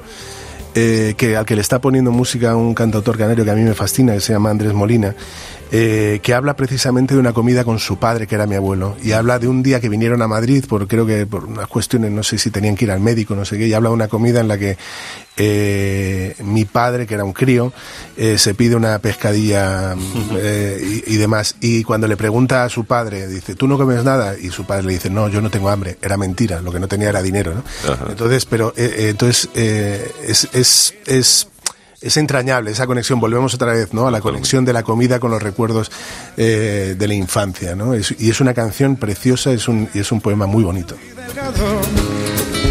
Eh, 0.77 1.15
que 1.17 1.37
al 1.37 1.47
que 1.47 1.55
le 1.55 1.61
está 1.61 1.81
poniendo 1.81 2.11
música 2.11 2.57
un 2.57 2.75
cantautor 2.75 3.17
canario 3.17 3.45
que 3.45 3.51
a 3.53 3.55
mí 3.55 3.63
me 3.63 3.75
fascina, 3.75 4.13
que 4.15 4.21
se 4.21 4.33
llama 4.33 4.51
Andrés 4.51 4.73
Molina, 4.73 5.15
eh, 5.77 6.21
que 6.23 6.35
habla 6.35 6.55
precisamente 6.55 7.15
de 7.15 7.21
una 7.21 7.33
comida 7.33 7.65
con 7.65 7.81
su 7.81 7.97
padre, 7.97 8.29
que 8.29 8.37
era 8.37 8.47
mi 8.47 8.55
abuelo, 8.55 8.97
y 9.03 9.11
habla 9.11 9.41
de 9.41 9.49
un 9.49 9.61
día 9.61 9.81
que 9.81 9.89
vinieron 9.89 10.23
a 10.23 10.29
Madrid, 10.29 10.65
por 10.69 10.87
creo 10.87 11.05
que 11.05 11.27
por 11.27 11.47
unas 11.47 11.67
cuestiones, 11.67 12.13
no 12.13 12.23
sé 12.23 12.39
si 12.39 12.53
tenían 12.53 12.77
que 12.77 12.85
ir 12.85 12.93
al 12.93 13.01
médico, 13.01 13.35
no 13.35 13.45
sé 13.45 13.59
qué, 13.59 13.67
y 13.67 13.73
habla 13.73 13.89
de 13.89 13.95
una 13.97 14.07
comida 14.07 14.41
en 14.41 14.47
la 14.47 14.57
que 14.57 14.79
eh, 15.37 16.37
mi 16.45 16.65
padre, 16.65 17.09
que 17.09 17.15
era 17.15 17.25
un 17.25 17.33
crío, 17.33 17.73
eh, 18.17 18.39
se 18.39 18.55
pide 18.55 18.77
una 18.77 19.01
pescadilla 19.01 19.97
y, 21.09 21.17
demás, 21.17 21.57
y 21.61 21.83
cuando 21.83 22.07
le 22.07 22.17
pregunta 22.17 22.63
a 22.63 22.69
su 22.69 22.85
padre, 22.85 23.27
dice, 23.27 23.57
¿tú 23.57 23.67
no 23.67 23.77
comes 23.77 24.05
nada? 24.05 24.39
Y 24.39 24.51
su 24.51 24.65
padre 24.65 24.85
le 24.85 24.93
dice, 24.93 25.11
no, 25.11 25.29
yo 25.29 25.41
no 25.41 25.51
tengo 25.51 25.71
hambre, 25.71 25.99
era 26.01 26.17
mentira, 26.17 26.61
lo 26.61 26.71
que 26.71 26.79
no 26.79 26.87
tenía 26.87 27.09
era 27.09 27.21
dinero, 27.21 27.53
¿no? 27.53 27.65
Entonces, 28.09 28.47
pero, 28.47 28.73
entonces, 28.77 29.49
es, 29.57 30.49
es, 30.53 30.95
es 31.05 31.49
es 32.05 32.17
entrañable 32.17 32.71
esa 32.71 32.87
conexión. 32.87 33.19
Volvemos 33.21 33.55
otra 33.55 33.73
vez, 33.73 33.93
¿no? 33.95 34.07
A 34.07 34.11
la 34.11 34.21
conexión 34.21 34.65
de 34.65 34.73
la 34.73 34.83
comida 34.83 35.19
con 35.21 35.31
los 35.31 35.43
recuerdos 35.43 35.91
eh, 36.37 36.95
de 36.99 37.09
la 37.09 37.15
infancia, 37.15 37.75
¿no? 37.75 37.95
Es- 37.95 38.15
y 38.19 38.31
es 38.31 38.41
una 38.41 38.55
canción 38.55 38.97
preciosa, 38.97 39.53
es 39.53 39.69
un, 39.69 39.89
y 39.95 40.01
es 40.01 40.13
un 40.13 40.21
poema 40.21 40.47
muy 40.47 40.65
bonito. 40.65 40.97
delgado, 41.17 41.81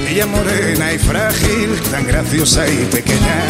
ella 0.10 0.26
morena 0.28 0.94
y 0.94 0.98
frágil, 1.00 1.70
tan 1.92 2.06
graciosa 2.08 2.68
y 2.68 2.86
pequeña. 2.86 3.44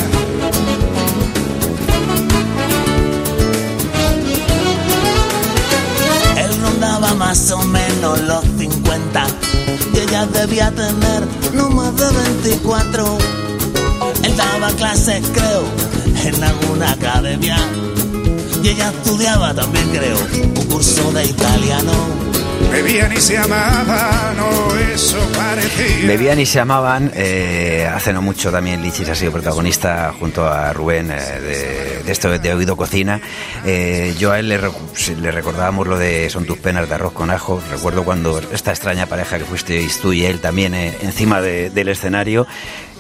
Él 6.38 6.52
rondaba 6.62 7.14
más 7.16 7.52
o 7.52 7.62
menos 7.64 8.22
los 8.22 8.44
50 8.58 9.26
y 9.94 10.00
ella 10.00 10.26
debía 10.28 10.72
tener 10.72 11.24
no 11.54 11.70
más 11.70 11.96
de 11.96 12.06
24. 12.42 13.18
Él 14.24 14.36
daba 14.38 14.70
clases, 14.74 15.24
creo, 15.34 15.66
en 16.26 16.44
alguna 16.44 16.92
academia 16.92 17.58
y 18.64 18.70
ella 18.70 18.90
estudiaba 18.90 19.54
también, 19.54 19.90
creo, 19.90 20.18
un 20.56 20.66
curso 20.68 21.12
de 21.12 21.26
italiano. 21.26 21.92
Bebían 22.72 23.12
y 23.14 23.18
se 23.18 23.38
amaban, 23.38 24.40
o 24.40 24.76
eso 24.96 25.18
parecía. 25.36 26.08
Bebían 26.08 26.40
y 26.40 26.46
se 26.46 26.60
amaban. 26.60 27.12
eh, 27.14 27.88
hace 27.94 28.14
no 28.14 28.22
mucho 28.22 28.52
también 28.52 28.82
Lichis 28.82 29.10
ha 29.10 29.16
sido 29.16 29.32
protagonista 29.32 30.12
junto 30.18 30.48
a 30.48 30.74
Rubén 30.74 31.12
eh, 31.12 31.16
de, 31.40 32.04
de 32.04 32.12
esto 32.12 32.30
de 32.30 32.54
Oído 32.54 32.76
Cocina. 32.76 33.22
Eh, 33.66 34.16
yo 34.18 34.32
a 34.32 34.40
él 34.40 34.50
le, 34.50 34.58
recordábamos 35.32 35.86
lo 35.88 35.98
de 36.00 36.30
Son 36.32 36.46
tus 36.46 36.58
penas 36.58 36.90
de 36.90 36.96
arroz 36.96 37.14
con 37.14 37.30
ajo. 37.30 37.62
Recuerdo 37.70 38.04
cuando 38.06 38.40
esta 38.52 38.72
extraña 38.72 39.06
pareja 39.06 39.38
que 39.38 39.46
fuisteis 39.46 40.00
tú 40.00 40.12
y 40.14 40.26
él 40.26 40.40
también 40.40 40.74
eh, 40.74 40.98
encima 41.04 41.42
de- 41.42 41.70
del 41.70 41.90
escenario. 41.90 42.48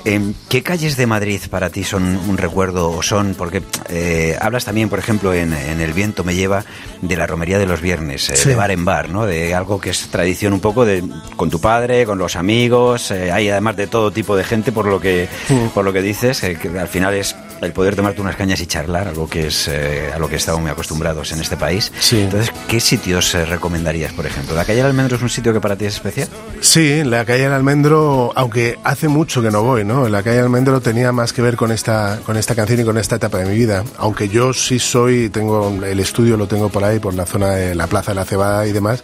Em, 0.06 0.34
¿Qué 0.50 0.64
calles 0.64 0.98
de 0.98 1.08
Madrid 1.08 1.40
para 1.50 1.70
ti 1.70 1.86
son 1.86 2.04
un 2.04 2.38
recuerdo 2.38 2.92
o 2.92 3.02
son? 3.02 3.36
Porque 3.38 3.64
eh, 3.88 4.38
hablas 4.42 4.66
también, 4.66 4.90
por 4.90 5.00
ejemplo, 5.00 5.34
en, 5.34 5.54
en 5.54 5.80
El 5.80 5.94
viento 5.94 6.26
me 6.26 6.36
lleva 6.36 6.66
de 7.02 7.16
la 7.16 7.26
romería 7.26 7.58
de 7.58 7.66
los 7.66 7.80
viernes, 7.80 8.30
eh, 8.30 8.36
Sí. 8.36 8.50
de 8.50 8.56
bar 8.56 8.72
en 8.72 8.84
bar, 8.84 9.08
¿no? 9.10 9.26
De 9.26 9.56
algo 9.56 9.80
que 9.80 9.92
es 9.92 10.08
tradición 10.10 10.52
un 10.52 10.60
poco 10.60 10.84
de 10.84 11.04
con 11.38 11.50
tu 11.50 11.62
padre, 11.62 12.06
con 12.06 12.18
los 12.18 12.36
amigos, 12.36 13.12
eh, 13.12 13.32
hay 13.32 13.48
además 13.50 13.78
de 13.78 13.88
todo 13.88 14.12
tipo 14.12 14.36
de 14.36 14.44
gente 14.44 14.74
por 14.74 14.88
lo 14.88 15.00
que 15.00 15.30
por 15.74 15.86
lo 15.86 15.94
que 15.94 16.02
dices, 16.02 16.44
eh, 16.44 16.58
que 16.62 16.68
al 16.78 16.90
final 16.90 17.14
es 17.14 17.34
el 17.66 17.74
poder 17.74 17.96
tomarte 17.96 18.22
unas 18.22 18.36
cañas 18.36 18.60
y 18.62 18.68
charlar, 18.68 19.08
algo 19.08 19.30
que 19.30 19.48
es 19.48 19.68
eh, 19.68 20.12
a 20.14 20.20
lo 20.20 20.28
que 20.28 20.36
estamos 20.36 20.62
muy 20.62 20.72
acostumbrados 20.72 21.32
en 21.32 21.42
este 21.42 21.58
país. 21.58 21.92
Sí. 22.00 22.22
Entonces, 22.22 22.54
¿qué 22.68 22.80
sitios 22.80 23.34
eh, 23.36 23.46
recomendarías, 23.46 24.14
por 24.14 24.26
ejemplo? 24.26 24.56
¿La 24.56 24.66
calle 24.66 24.78
del 24.78 24.88
Almendro 24.88 25.18
es 25.18 25.24
un 25.24 25.30
sitio 25.30 25.54
que 25.54 25.60
para 25.60 25.76
ti 25.76 25.86
es 25.86 25.96
especial? 25.96 26.28
Sí, 26.62 27.04
la 27.04 27.26
calle 27.26 27.44
del 27.44 27.54
Almendro, 27.54 28.32
aunque 28.36 28.78
hace 28.84 29.08
mucho 29.08 29.42
que 29.42 29.52
no 29.52 29.64
voy, 29.64 29.84
¿no? 29.84 30.08
La 30.10 30.24
calle 30.24 30.38
del 30.38 30.46
Almendro 30.46 30.82
tenía 30.82 31.12
más 31.12 31.34
que 31.34 31.42
ver 31.42 31.56
con 31.56 31.72
esta, 31.72 32.20
con 32.26 32.38
esta 32.38 32.56
canción 32.56 32.80
y 32.80 32.84
con 32.84 32.98
esta 32.98 33.16
etapa 33.16 33.38
de 33.40 33.46
mi 33.46 33.56
vida. 33.56 33.84
Aunque 33.98 34.30
yo 34.30 34.54
sí 34.54 34.80
soy, 34.80 35.30
tengo 35.30 35.70
el 35.84 36.00
estudio 36.00 36.38
lo 36.38 36.48
tengo 36.48 36.70
por 36.70 36.84
ahí, 36.84 37.00
por 37.00 37.14
la 37.14 37.26
zona 37.26 37.52
de 37.52 37.76
la 37.76 37.88
Plaza 37.88 38.12
de 38.12 38.16
la 38.16 38.26
Cebada 38.26 38.68
y 38.68 38.72
demás, 38.72 39.04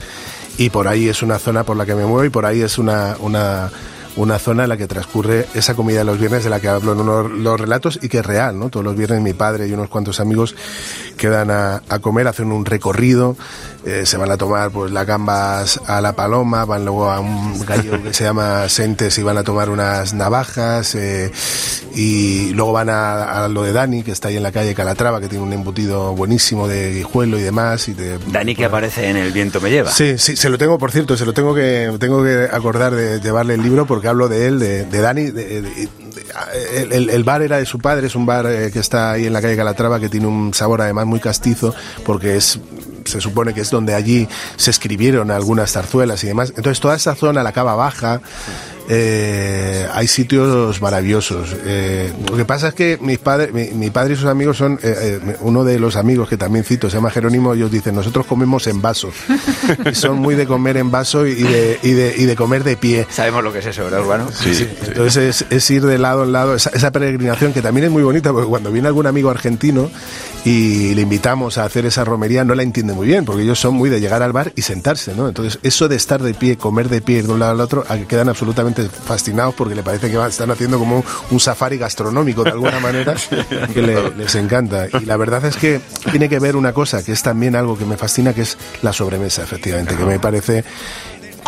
y 0.57 0.69
por 0.69 0.87
ahí 0.87 1.07
es 1.07 1.21
una 1.21 1.39
zona 1.39 1.63
por 1.63 1.77
la 1.77 1.85
que 1.85 1.95
me 1.95 2.05
muevo 2.05 2.25
y 2.25 2.29
por 2.29 2.45
ahí 2.45 2.61
es 2.61 2.77
una, 2.77 3.15
una, 3.19 3.71
una 4.19 4.37
zona 4.37 4.63
en 4.63 4.69
la 4.69 4.77
que 4.77 4.85
transcurre 4.85 5.47
esa 5.53 5.75
comida 5.75 5.99
de 5.99 6.03
los 6.03 6.19
viernes 6.19 6.43
de 6.43 6.49
la 6.49 6.59
que 6.59 6.67
hablo 6.67 6.91
en 6.91 6.99
uno 6.99 7.23
de 7.23 7.29
los 7.29 7.59
relatos 7.59 7.99
y 8.01 8.09
que 8.09 8.19
es 8.19 8.25
real, 8.25 8.59
¿no? 8.59 8.69
Todos 8.69 8.83
los 8.83 8.95
viernes 8.95 9.21
mi 9.21 9.33
padre 9.33 9.67
y 9.67 9.73
unos 9.73 9.87
cuantos 9.87 10.19
amigos 10.19 10.55
quedan 11.17 11.49
a, 11.51 11.81
a 11.87 11.99
comer, 11.99 12.27
hacen 12.27 12.51
un 12.51 12.65
recorrido, 12.65 13.37
eh, 13.85 14.05
se 14.05 14.17
van 14.17 14.29
a 14.29 14.35
tomar 14.35 14.71
pues 14.71 14.91
las 14.91 15.07
gambas 15.07 15.79
a 15.87 16.01
la 16.01 16.13
paloma, 16.13 16.65
van 16.65 16.83
luego 16.83 17.09
a 17.09 17.21
un 17.21 17.59
gallo 17.65 18.03
que 18.03 18.13
se 18.13 18.25
llama 18.25 18.67
Sentes 18.67 19.17
y 19.17 19.23
van 19.23 19.37
a 19.37 19.43
tomar 19.43 19.69
unas 19.69 20.13
navajas 20.13 20.95
eh, 20.95 21.31
y 21.95 22.51
luego 22.51 22.73
van 22.73 22.89
a, 22.89 23.45
a 23.45 23.47
lo 23.47 23.63
de 23.63 23.71
Dani, 23.71 24.03
que 24.03 24.11
está 24.11 24.27
ahí 24.27 24.35
en 24.35 24.43
la 24.43 24.51
calle 24.51 24.75
Calatrava, 24.75 25.21
que 25.21 25.29
tiene 25.29 25.45
un 25.45 25.53
embutido 25.53 26.13
buenísimo 26.13 26.67
de 26.67 26.93
guijuelo 26.93 27.39
y 27.39 27.41
demás. 27.41 27.87
Y 27.87 27.93
de, 27.93 28.19
Dani 28.27 28.53
que 28.53 28.65
aparece 28.65 29.09
en 29.09 29.15
El 29.15 29.31
viento 29.31 29.61
me 29.61 29.69
lleva. 29.69 29.91
Sí, 29.91 30.17
sí, 30.17 30.35
se 30.35 30.49
lo 30.49 30.57
tengo, 30.57 30.77
por 30.77 30.91
cierto, 30.91 31.15
se 31.15 31.25
lo 31.25 31.33
tengo 31.33 31.55
que 31.55 31.89
tengo 31.99 32.21
que 32.21 32.49
acordar 32.51 32.93
de 32.93 33.21
llevarle 33.21 33.53
el 33.53 33.61
libro 33.61 33.85
porque 33.85 34.08
hablo 34.09 34.27
de 34.27 34.47
él, 34.47 34.59
de, 34.59 34.85
Dani. 34.85 35.21
el- 36.91 37.09
el 37.09 37.23
bar 37.23 37.41
era 37.41 37.57
de 37.57 37.65
su 37.65 37.79
padre, 37.79 38.07
es 38.07 38.15
un 38.15 38.25
bar 38.25 38.45
eh, 38.47 38.69
que 38.71 38.79
está 38.79 39.11
ahí 39.11 39.25
en 39.25 39.33
la 39.33 39.41
calle 39.41 39.55
Calatrava 39.55 39.99
que 39.99 40.09
tiene 40.09 40.27
un 40.27 40.53
sabor 40.53 40.81
además 40.81 41.05
muy 41.05 41.19
castizo 41.19 41.73
porque 42.05 42.35
es 42.35 42.59
se 43.05 43.21
supone 43.21 43.53
que 43.55 43.61
es 43.61 43.71
donde 43.71 43.95
allí 43.95 44.27
se 44.55 44.69
escribieron 44.69 45.31
algunas 45.31 45.71
zarzuelas 45.71 46.23
y 46.23 46.27
demás. 46.27 46.49
Entonces 46.55 46.79
toda 46.79 46.95
esa 46.95 47.15
zona, 47.15 47.41
la 47.41 47.53
cava 47.53 47.73
baja, 47.73 48.21
eh, 48.91 49.87
hay 49.93 50.07
sitios 50.07 50.81
maravillosos. 50.81 51.55
Eh, 51.63 52.11
lo 52.27 52.35
que 52.35 52.43
pasa 52.43 52.69
es 52.69 52.73
que 52.73 52.97
mis 52.99 53.19
padres, 53.19 53.53
mi, 53.53 53.65
mi 53.69 53.91
padre 53.91 54.15
y 54.15 54.17
sus 54.17 54.25
amigos 54.25 54.57
son, 54.57 54.79
eh, 54.81 55.19
uno 55.41 55.63
de 55.63 55.79
los 55.79 55.95
amigos 55.95 56.27
que 56.27 56.37
también 56.37 56.65
cito, 56.65 56.89
se 56.89 56.97
llama 56.97 57.11
Jerónimo, 57.11 57.53
ellos 57.53 57.71
dicen, 57.71 57.93
nosotros 57.93 58.25
comemos 58.25 58.65
en 58.65 58.81
vaso. 58.81 59.11
Y 59.89 59.93
son 59.93 60.17
muy 60.17 60.33
de 60.33 60.47
comer 60.47 60.77
en 60.77 60.89
vaso 60.89 61.27
y 61.27 61.35
de, 61.35 61.79
y 61.83 61.91
de, 61.91 62.15
y 62.17 62.25
de 62.25 62.35
comer 62.35 62.63
de 62.63 62.77
pie. 62.77 63.05
Sabemos 63.11 63.43
lo 63.43 63.53
que 63.53 63.59
es 63.59 63.67
eso, 63.67 63.83
¿verdad, 63.83 64.01
Urbano? 64.01 64.27
Sí, 64.31 64.55
sí. 64.55 64.67
Entonces 64.87 65.43
es, 65.43 65.45
es 65.51 65.69
ir 65.69 65.85
de 65.85 65.99
lado 65.99 66.23
en 66.23 66.31
lado, 66.31 66.55
esa, 66.55 66.71
esa 66.71 66.91
peregrinación 66.91 67.53
que 67.53 67.61
también 67.61 67.85
es 67.85 67.91
muy 67.91 68.01
bonita, 68.01 68.31
porque 68.31 68.47
cuando 68.47 68.71
viene 68.71 68.87
algún 68.87 69.05
amigo 69.05 69.29
argentino 69.29 69.91
y 70.45 70.93
le 70.95 71.01
invitamos 71.01 71.57
a 71.57 71.65
hacer 71.65 71.85
esa 71.85 72.03
romería, 72.05 72.43
no 72.45 72.55
la 72.55 72.63
entiende 72.63 72.93
muy 72.93 73.07
bien, 73.07 73.25
porque 73.25 73.43
ellos 73.43 73.59
son 73.59 73.73
muy 73.75 73.89
de 73.89 73.99
llegar 73.99 74.23
al 74.23 74.31
bar 74.31 74.51
y 74.55 74.61
sentarse, 74.61 75.13
¿no? 75.15 75.27
Entonces 75.27 75.59
eso 75.63 75.87
de 75.87 75.95
estar 75.95 76.21
de 76.23 76.33
pie, 76.33 76.57
comer 76.57 76.87
de 76.89 77.01
pie, 77.01 77.21
de 77.23 77.31
un 77.31 77.39
lado 77.39 77.51
al 77.51 77.59
otro, 77.61 77.83
a 77.89 77.97
que 77.97 78.05
quedan 78.05 78.29
absolutamente 78.29 78.87
fascinados 78.89 79.53
porque 79.55 79.75
le 79.75 79.83
parece 79.83 80.09
que 80.09 80.17
están 80.27 80.51
haciendo 80.51 80.79
como 80.79 81.03
un 81.31 81.39
safari 81.39 81.77
gastronómico 81.77 82.43
de 82.43 82.51
alguna 82.51 82.79
manera, 82.79 83.15
que 83.73 83.81
le- 83.81 84.11
les 84.15 84.35
encanta. 84.35 84.87
Y 85.01 85.05
la 85.05 85.17
verdad 85.17 85.43
es 85.45 85.55
que 85.57 85.81
tiene 86.09 86.29
que 86.29 86.39
ver 86.39 86.55
una 86.55 86.73
cosa, 86.73 87.03
que 87.03 87.11
es 87.11 87.21
también 87.21 87.55
algo 87.55 87.77
que 87.77 87.85
me 87.85 87.97
fascina, 87.97 88.33
que 88.33 88.41
es 88.43 88.57
la 88.81 88.93
sobremesa, 88.93 89.43
efectivamente, 89.43 89.95
que 89.95 90.05
me 90.05 90.19
parece 90.19 90.63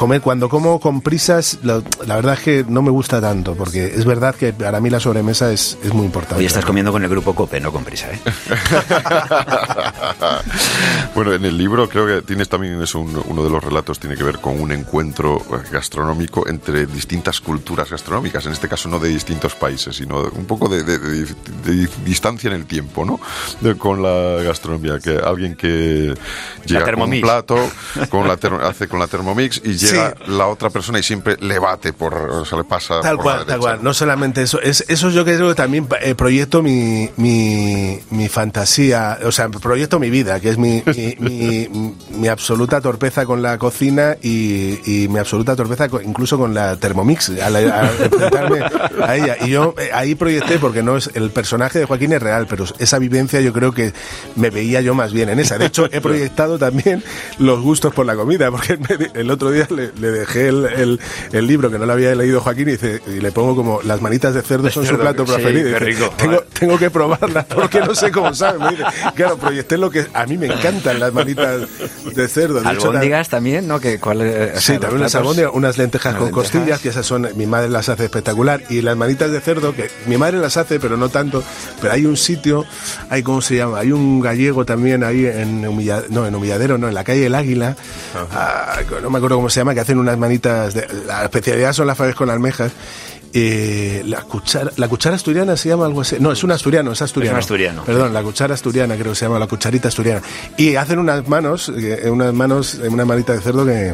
comer 0.02 0.20
cuando 0.22 0.50
como 0.50 0.80
con 0.80 1.02
prisas 1.02 1.60
la, 1.62 1.80
la 2.08 2.16
verdad 2.16 2.34
es 2.34 2.40
que 2.40 2.66
no 2.68 2.82
me 2.82 2.90
gusta 2.90 3.22
tanto 3.22 3.54
porque 3.54 3.86
es 3.86 4.04
verdad 4.04 4.34
que 4.34 4.52
para 4.52 4.80
mí 4.80 4.90
la 4.90 5.00
sobremesa 5.00 5.52
es, 5.54 5.78
es 5.84 5.94
muy 5.94 6.06
importante 6.08 6.40
Hoy 6.40 6.46
estás 6.48 6.66
comiendo 6.66 6.92
con 6.92 7.04
el 7.04 7.10
grupo 7.10 7.36
Cope, 7.36 7.60
no 7.60 7.72
con 7.72 7.84
prisa, 7.84 8.08
¿eh? 8.12 8.20
bueno, 11.16 11.34
en 11.34 11.46
el 11.46 11.56
libro 11.56 11.88
creo 11.88 12.08
que 12.08 12.22
tienes 12.24 12.50
también 12.50 12.82
eso, 12.82 13.00
un- 13.00 13.22
uno 13.28 13.44
de 13.44 13.50
los 13.52 13.64
relatos 13.64 14.00
tiene 14.00 14.16
que 14.16 14.24
ver 14.24 14.40
con 14.40 14.60
un 14.60 14.72
encuentro 14.72 15.38
eh, 15.38 15.68
gastronómico 15.72 16.48
entre 16.48 16.86
distintas 16.88 17.40
culturas 17.40 17.90
gastronómicas, 17.90 18.46
en 18.48 18.54
este 18.54 18.68
caso 18.68 18.90
no 18.90 18.98
de 19.00 19.10
distintos 19.10 19.54
países, 19.56 19.96
sino 19.96 20.24
un 20.34 20.46
poco 20.46 20.68
de, 20.68 20.84
de- 20.84 20.98
de- 20.98 21.26
de 21.66 21.90
distancia 22.06 22.50
en 22.50 22.56
el 22.56 22.66
tiempo, 22.66 23.06
¿no? 23.06 23.20
De- 23.60 23.76
con 23.78 24.02
la 24.02 24.42
gastronomía, 24.44 25.00
que 25.00 25.18
alguien 25.18 25.56
que 25.56 26.14
llega 26.66 26.86
con 26.86 27.02
un 27.04 27.10
plato, 27.22 27.56
con 28.10 28.28
la 28.28 28.38
hace 28.68 28.88
con 28.88 29.00
la 29.00 29.08
Thermomix 29.08 29.62
y 29.64 29.74
llega 29.78 29.91
la 30.28 30.48
otra 30.48 30.70
persona 30.70 31.00
y 31.00 31.04
siempre 31.04 31.38
le 31.40 31.60
bate 31.60 31.94
por, 31.94 32.14
o 32.14 32.46
sea, 32.46 32.58
le 32.58 32.64
pasa 32.64 33.02
Tal 33.02 33.16
por 33.16 33.24
cual, 33.26 33.40
la 33.40 33.46
tal 33.46 33.60
cual. 33.60 33.80
No 33.84 33.94
solamente 33.94 34.42
eso. 34.42 34.60
Es, 34.62 34.86
eso 34.88 35.10
yo 35.10 35.24
creo 35.26 35.50
que 35.50 35.56
también 35.56 35.88
eh, 36.02 36.16
proyecto 36.16 36.62
mi, 36.62 37.10
mi, 37.18 38.00
mi 38.10 38.28
fantasía, 38.30 39.20
o 39.24 39.32
sea, 39.32 39.50
proyecto 39.50 40.00
mi 40.00 40.10
vida, 40.10 40.40
que 40.40 40.50
es 40.50 40.58
mi, 40.58 40.84
mi, 40.86 41.16
mi- 41.70 41.96
mi 42.18 42.28
absoluta 42.28 42.82
torpeza 42.82 43.26
con 43.26 43.42
la 43.42 43.58
cocina 43.58 44.16
y, 44.22 44.80
y 44.86 45.08
mi 45.08 45.20
absoluta 45.20 45.56
torpeza 45.56 45.88
incluso 46.04 46.38
con 46.38 46.54
la 46.54 46.76
Thermomix, 46.78 47.30
al, 47.30 47.56
al 47.56 47.90
enfrentarme 48.04 48.60
a 49.04 49.16
ella. 49.16 49.38
Y 49.42 49.50
yo 49.50 49.74
eh, 49.78 49.90
ahí 49.94 50.16
proyecté, 50.16 50.60
porque 50.60 50.84
no 50.84 50.98
es 50.98 51.10
el 51.14 51.30
personaje 51.32 51.80
de 51.80 51.86
Joaquín 51.86 52.14
es 52.14 52.22
real, 52.22 52.48
pero 52.50 52.66
esa 52.80 53.00
vivencia 53.00 53.42
yo 53.42 53.54
creo 53.54 53.72
que 53.74 53.94
me 54.36 54.50
veía 54.50 54.82
yo 54.82 54.94
más 54.94 55.14
bien 55.14 55.30
en 55.30 55.40
esa. 55.40 55.58
De 55.58 55.66
hecho, 55.66 55.88
he 55.92 56.02
proyectado 56.02 56.58
también 56.60 57.04
los 57.40 57.62
gustos 57.62 57.94
por 57.94 58.06
la 58.06 58.16
comida, 58.16 58.52
porque 58.52 58.78
el 59.14 59.30
otro 59.32 59.52
día 59.52 59.68
le, 59.72 59.92
le 60.00 60.12
dejé 60.12 60.48
el, 60.50 60.66
el- 60.66 61.00
el 61.32 61.48
libro 61.48 61.70
que 61.72 61.80
no 61.80 61.86
lo 61.86 61.94
había 61.94 62.14
leído 62.16 62.42
Joaquín 62.42 62.68
y, 62.70 62.72
dice, 62.74 63.02
y 63.08 63.20
le 63.22 63.32
pongo 63.32 63.56
como 63.56 63.82
las 63.84 64.02
manitas 64.02 64.34
de 64.34 64.42
cerdo 64.42 64.70
son 64.70 64.86
su 64.86 64.98
plato 64.98 65.26
sí, 65.26 65.34
preferido. 65.34 65.66
Dice, 65.68 65.80
rico, 65.80 66.14
tengo, 66.60 66.78
que 66.78 66.90
probarlas 66.90 67.46
porque 67.46 67.80
no 67.80 67.96
sé 67.96 68.12
cómo 68.12 68.34
sabe. 68.34 68.60
Me 68.60 68.70
dice, 68.72 68.84
claro, 69.16 69.38
proyecté 69.38 69.78
lo 69.78 69.90
que 69.90 70.06
a 70.14 70.26
mí 70.26 70.38
me 70.38 70.48
encantan 70.48 71.00
las 71.00 71.14
manitas 71.14 71.62
de 72.14 72.28
cerdo. 72.28 72.62
De 72.62 72.72
hecho, 72.74 72.88
Albóndigas 72.90 73.30
también, 73.30 73.68
¿no? 73.68 73.80
Que, 73.80 74.00
¿cuál, 74.00 74.22
eh, 74.22 74.54
o 74.56 74.60
Sí, 74.60 74.68
sea, 74.68 74.80
también 74.80 75.00
unas 75.02 75.12
platos- 75.12 75.16
albóndigas, 75.16 75.52
unas 75.54 75.78
lentejas 75.78 76.16
con 76.16 76.26
lentejas. 76.28 76.52
costillas, 76.52 76.80
que 76.82 76.90
esas 76.90 77.06
son, 77.06 77.28
mi 77.36 77.46
madre 77.46 77.70
las 77.70 77.90
hace 77.90 78.06
espectacular, 78.06 78.62
y 78.70 78.82
las 78.82 78.96
manitas 78.98 79.32
de 79.32 79.40
cerdo, 79.42 79.74
que 79.76 79.90
mi 80.08 80.18
madre 80.18 80.38
las 80.40 80.58
hace, 80.58 80.80
pero 80.80 80.98
no 80.98 81.10
tanto, 81.10 81.44
pero 81.82 81.94
hay 81.94 82.06
un 82.06 82.18
sitio, 82.18 82.66
hay, 83.10 83.24
¿cómo 83.24 83.42
se 83.42 83.56
llama? 83.56 83.80
Hay 83.80 83.92
un 83.92 84.20
gallego 84.22 84.66
también 84.66 85.04
ahí 85.04 85.26
en 85.26 85.64
Humilla- 85.66 86.04
no, 86.10 86.26
en 86.28 86.36
Humilladero, 86.36 86.78
no, 86.78 86.88
en 86.88 86.94
la 86.94 87.04
calle 87.04 87.26
El 87.26 87.36
Águila, 87.36 87.76
ah, 88.34 88.80
no 89.02 89.10
me 89.10 89.18
acuerdo 89.18 89.38
cómo 89.38 89.50
se 89.50 89.60
llama, 89.62 89.74
que 89.74 89.80
hacen 89.80 89.98
unas 90.00 90.18
manitas, 90.18 90.74
de, 90.74 90.88
la 91.08 91.24
especialidad 91.24 91.74
son 91.74 91.88
las 91.88 91.98
faves 91.98 92.16
con 92.16 92.30
almejas, 92.30 92.72
Eh, 93.34 94.04
la 94.08 94.24
cuchara, 94.24 94.72
la 94.76 94.90
cuchara 94.90 95.16
asturiana 95.16 95.56
se 95.56 95.70
llama 95.70 95.86
algo 95.86 96.02
así. 96.02 96.18
No, 96.20 96.34
es 96.34 96.44
un 96.44 96.52
asturiano, 96.52 96.92
es 96.92 97.02
asturiano. 97.02 97.32
Es 97.32 97.36
un 97.38 97.40
asturiano. 97.40 97.84
Perdón, 97.86 98.14
la 98.14 98.22
cuchara 98.24 98.56
asturiana 98.56 98.96
creo 98.96 99.12
que 99.14 99.16
se 99.16 99.24
llama 99.26 99.40
la 99.40 99.48
cucharita 99.48 99.88
asturiana. 99.88 100.22
Y 100.58 100.76
hacen 100.76 101.00
unas 101.00 101.26
manos, 101.30 101.72
eh, 101.74 102.10
unas 102.12 102.34
manos, 102.34 102.76
eh, 102.84 102.90
una 102.90 103.06
manita 103.06 103.32
de 103.32 103.40
cerdo 103.40 103.66
que 103.66 103.94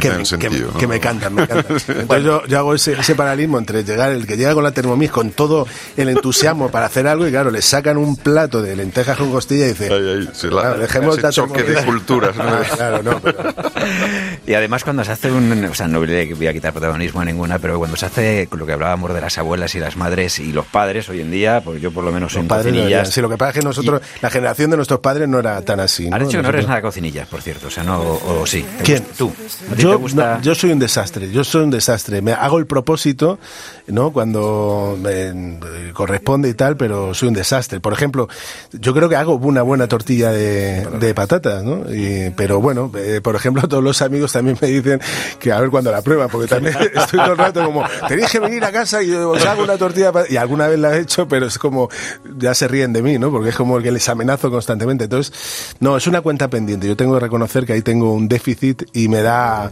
que, 0.00 0.06
el 0.08 0.18
me, 0.18 0.24
sentido, 0.24 0.50
que- 0.68 0.72
¿no? 0.74 0.78
que 0.78 0.86
me 0.86 0.98
cantan, 1.00 1.34
me 1.34 1.42
encantan. 1.42 1.76
Entonces 1.88 2.24
yo, 2.24 2.46
yo 2.46 2.58
hago 2.58 2.74
ese, 2.74 2.92
ese 2.92 3.14
paralelismo 3.16 3.58
entre 3.58 3.82
llegar, 3.84 4.12
el 4.12 4.24
que 4.26 4.36
llega 4.36 4.54
con 4.54 4.62
la 4.64 4.70
Thermomix 4.72 5.10
con 5.12 5.32
todo 5.32 5.66
el 5.96 6.08
entusiasmo 6.10 6.70
para 6.70 6.86
hacer 6.86 7.06
algo 7.08 7.26
y 7.26 7.32
claro, 7.32 7.50
le 7.50 7.60
sacan 7.60 7.96
un 7.98 8.16
plato 8.16 8.62
de 8.62 8.76
lentejas 8.76 9.18
con 9.18 9.30
costilla 9.32 9.64
y 9.66 9.68
dice, 9.70 9.92
Ahí, 9.92 10.08
ahí, 10.08 10.30
se 10.32 10.46
la- 10.46 10.60
claro, 10.62 10.78
dejemos 10.78 11.14
ese 11.18 11.22
la 11.22 11.32
choque 11.32 11.62
de 11.64 11.74
Thermomix". 11.74 11.84
culturas, 11.86 12.36
¿no? 12.36 12.44
Ah, 12.44 12.62
claro, 12.76 13.02
no, 13.02 13.20
pero- 13.20 13.36
Y 14.46 14.52
además 14.54 14.84
cuando 14.84 15.02
se 15.04 15.12
hace 15.12 15.32
un... 15.32 15.64
O 15.64 15.74
sea, 15.74 15.88
no 15.88 16.04
le 16.04 16.34
voy 16.34 16.46
a 16.46 16.52
quitar 16.52 16.72
protagonismo 16.72 17.20
a 17.20 17.24
ninguna, 17.24 17.58
pero 17.58 17.78
cuando 17.78 17.96
se 17.96 18.04
hace 18.06 18.48
lo 18.54 18.66
que 18.66 18.72
hablábamos 18.74 19.14
de 19.14 19.20
las 19.20 19.38
abuelas 19.38 19.74
y 19.74 19.78
las 19.80 19.96
madres 19.96 20.38
y 20.38 20.52
los 20.52 20.66
padres 20.66 21.08
hoy 21.08 21.20
en 21.20 21.30
día, 21.30 21.62
pues 21.64 21.80
yo 21.80 21.90
por 21.92 22.04
lo 22.04 22.12
menos 22.12 22.36
no 22.36 22.46
cocinillas... 22.46 23.08
sí, 23.10 23.20
lo 23.22 23.28
que 23.30 23.38
pasa 23.38 23.50
es 23.52 23.58
que 23.58 23.64
nosotros, 23.64 24.02
la 24.20 24.28
generación 24.30 24.70
de 24.70 24.76
nuestros 24.76 25.00
padres 25.00 25.28
no 25.28 25.38
era 25.38 25.62
tan 25.62 25.80
así. 25.80 26.06
Han 26.06 26.10
¿no? 26.12 26.18
dicho 26.26 26.38
que 26.38 26.42
no 26.42 26.48
eres 26.50 26.68
nada 26.68 26.82
cocinillas, 26.82 27.26
por 27.26 27.40
cierto, 27.40 27.68
o 27.68 27.70
sea, 27.70 27.84
no... 27.84 27.98
O, 28.00 28.40
o 28.42 28.46
sí. 28.46 28.64
¿Te 28.78 28.84
¿Quién? 28.84 28.98
gusta- 28.98 29.16
Tú. 29.16 29.32
¿A 29.72 29.74
ti 29.76 29.82
Yo, 29.82 29.90
te 29.90 29.96
gusta...? 29.96 30.36
no, 30.36 30.42
yo 30.42 30.54
soy 30.54 30.72
un 30.72 30.78
desastre, 30.78 31.30
yo 31.30 31.42
soy 31.42 31.62
un 31.64 31.70
desastre. 31.70 32.20
Me 32.20 32.32
hago 32.32 32.58
el 32.58 32.66
propósito, 32.66 33.38
¿no? 33.86 34.12
Cuando 34.12 34.98
me 35.00 35.10
eh, 35.28 35.90
corresponde 35.94 36.48
y 36.50 36.54
tal, 36.54 36.76
pero 36.76 37.14
soy 37.14 37.28
un 37.28 37.34
desastre. 37.34 37.80
Por 37.80 37.92
ejemplo, 37.94 38.28
yo 38.72 38.92
creo 38.92 39.08
que 39.08 39.16
hago 39.16 39.36
una 39.36 39.62
buena 39.62 39.86
tortilla 39.88 40.30
de, 40.32 40.84
de 41.00 41.14
patatas, 41.14 41.62
¿no? 41.64 41.84
Y- 41.92 42.30
pero 42.36 42.60
bueno, 42.60 42.90
eh, 42.96 43.20
por 43.22 43.36
ejemplo, 43.36 43.66
todos 43.68 43.82
los 43.82 44.02
amigos 44.02 44.33
también 44.34 44.58
me 44.60 44.68
dicen 44.68 45.00
que 45.38 45.52
a 45.52 45.60
ver 45.60 45.70
cuándo 45.70 45.90
la 45.90 46.02
prueban, 46.02 46.28
porque 46.28 46.48
también 46.48 46.76
estoy 46.94 47.20
todo 47.20 47.32
el 47.32 47.38
rato 47.38 47.64
como, 47.64 47.84
tenéis 48.08 48.30
que 48.30 48.40
venir 48.40 48.64
a 48.64 48.72
casa 48.72 49.02
y 49.02 49.12
os 49.12 49.44
hago 49.46 49.62
una 49.62 49.78
tortilla. 49.78 50.12
Y 50.28 50.36
alguna 50.36 50.68
vez 50.68 50.78
la 50.78 50.96
he 50.96 51.00
hecho, 51.00 51.26
pero 51.28 51.46
es 51.46 51.58
como, 51.58 51.88
ya 52.36 52.54
se 52.54 52.68
ríen 52.68 52.92
de 52.92 53.02
mí, 53.02 53.18
¿no? 53.18 53.30
Porque 53.30 53.50
es 53.50 53.56
como 53.56 53.80
que 53.80 53.90
les 53.90 54.08
amenazo 54.08 54.50
constantemente. 54.50 55.04
Entonces, 55.04 55.76
no, 55.80 55.96
es 55.96 56.06
una 56.06 56.20
cuenta 56.20 56.48
pendiente. 56.48 56.86
Yo 56.86 56.96
tengo 56.96 57.14
que 57.14 57.20
reconocer 57.20 57.64
que 57.64 57.74
ahí 57.74 57.82
tengo 57.82 58.12
un 58.12 58.28
déficit 58.28 58.82
y 58.92 59.08
me 59.08 59.22
da 59.22 59.70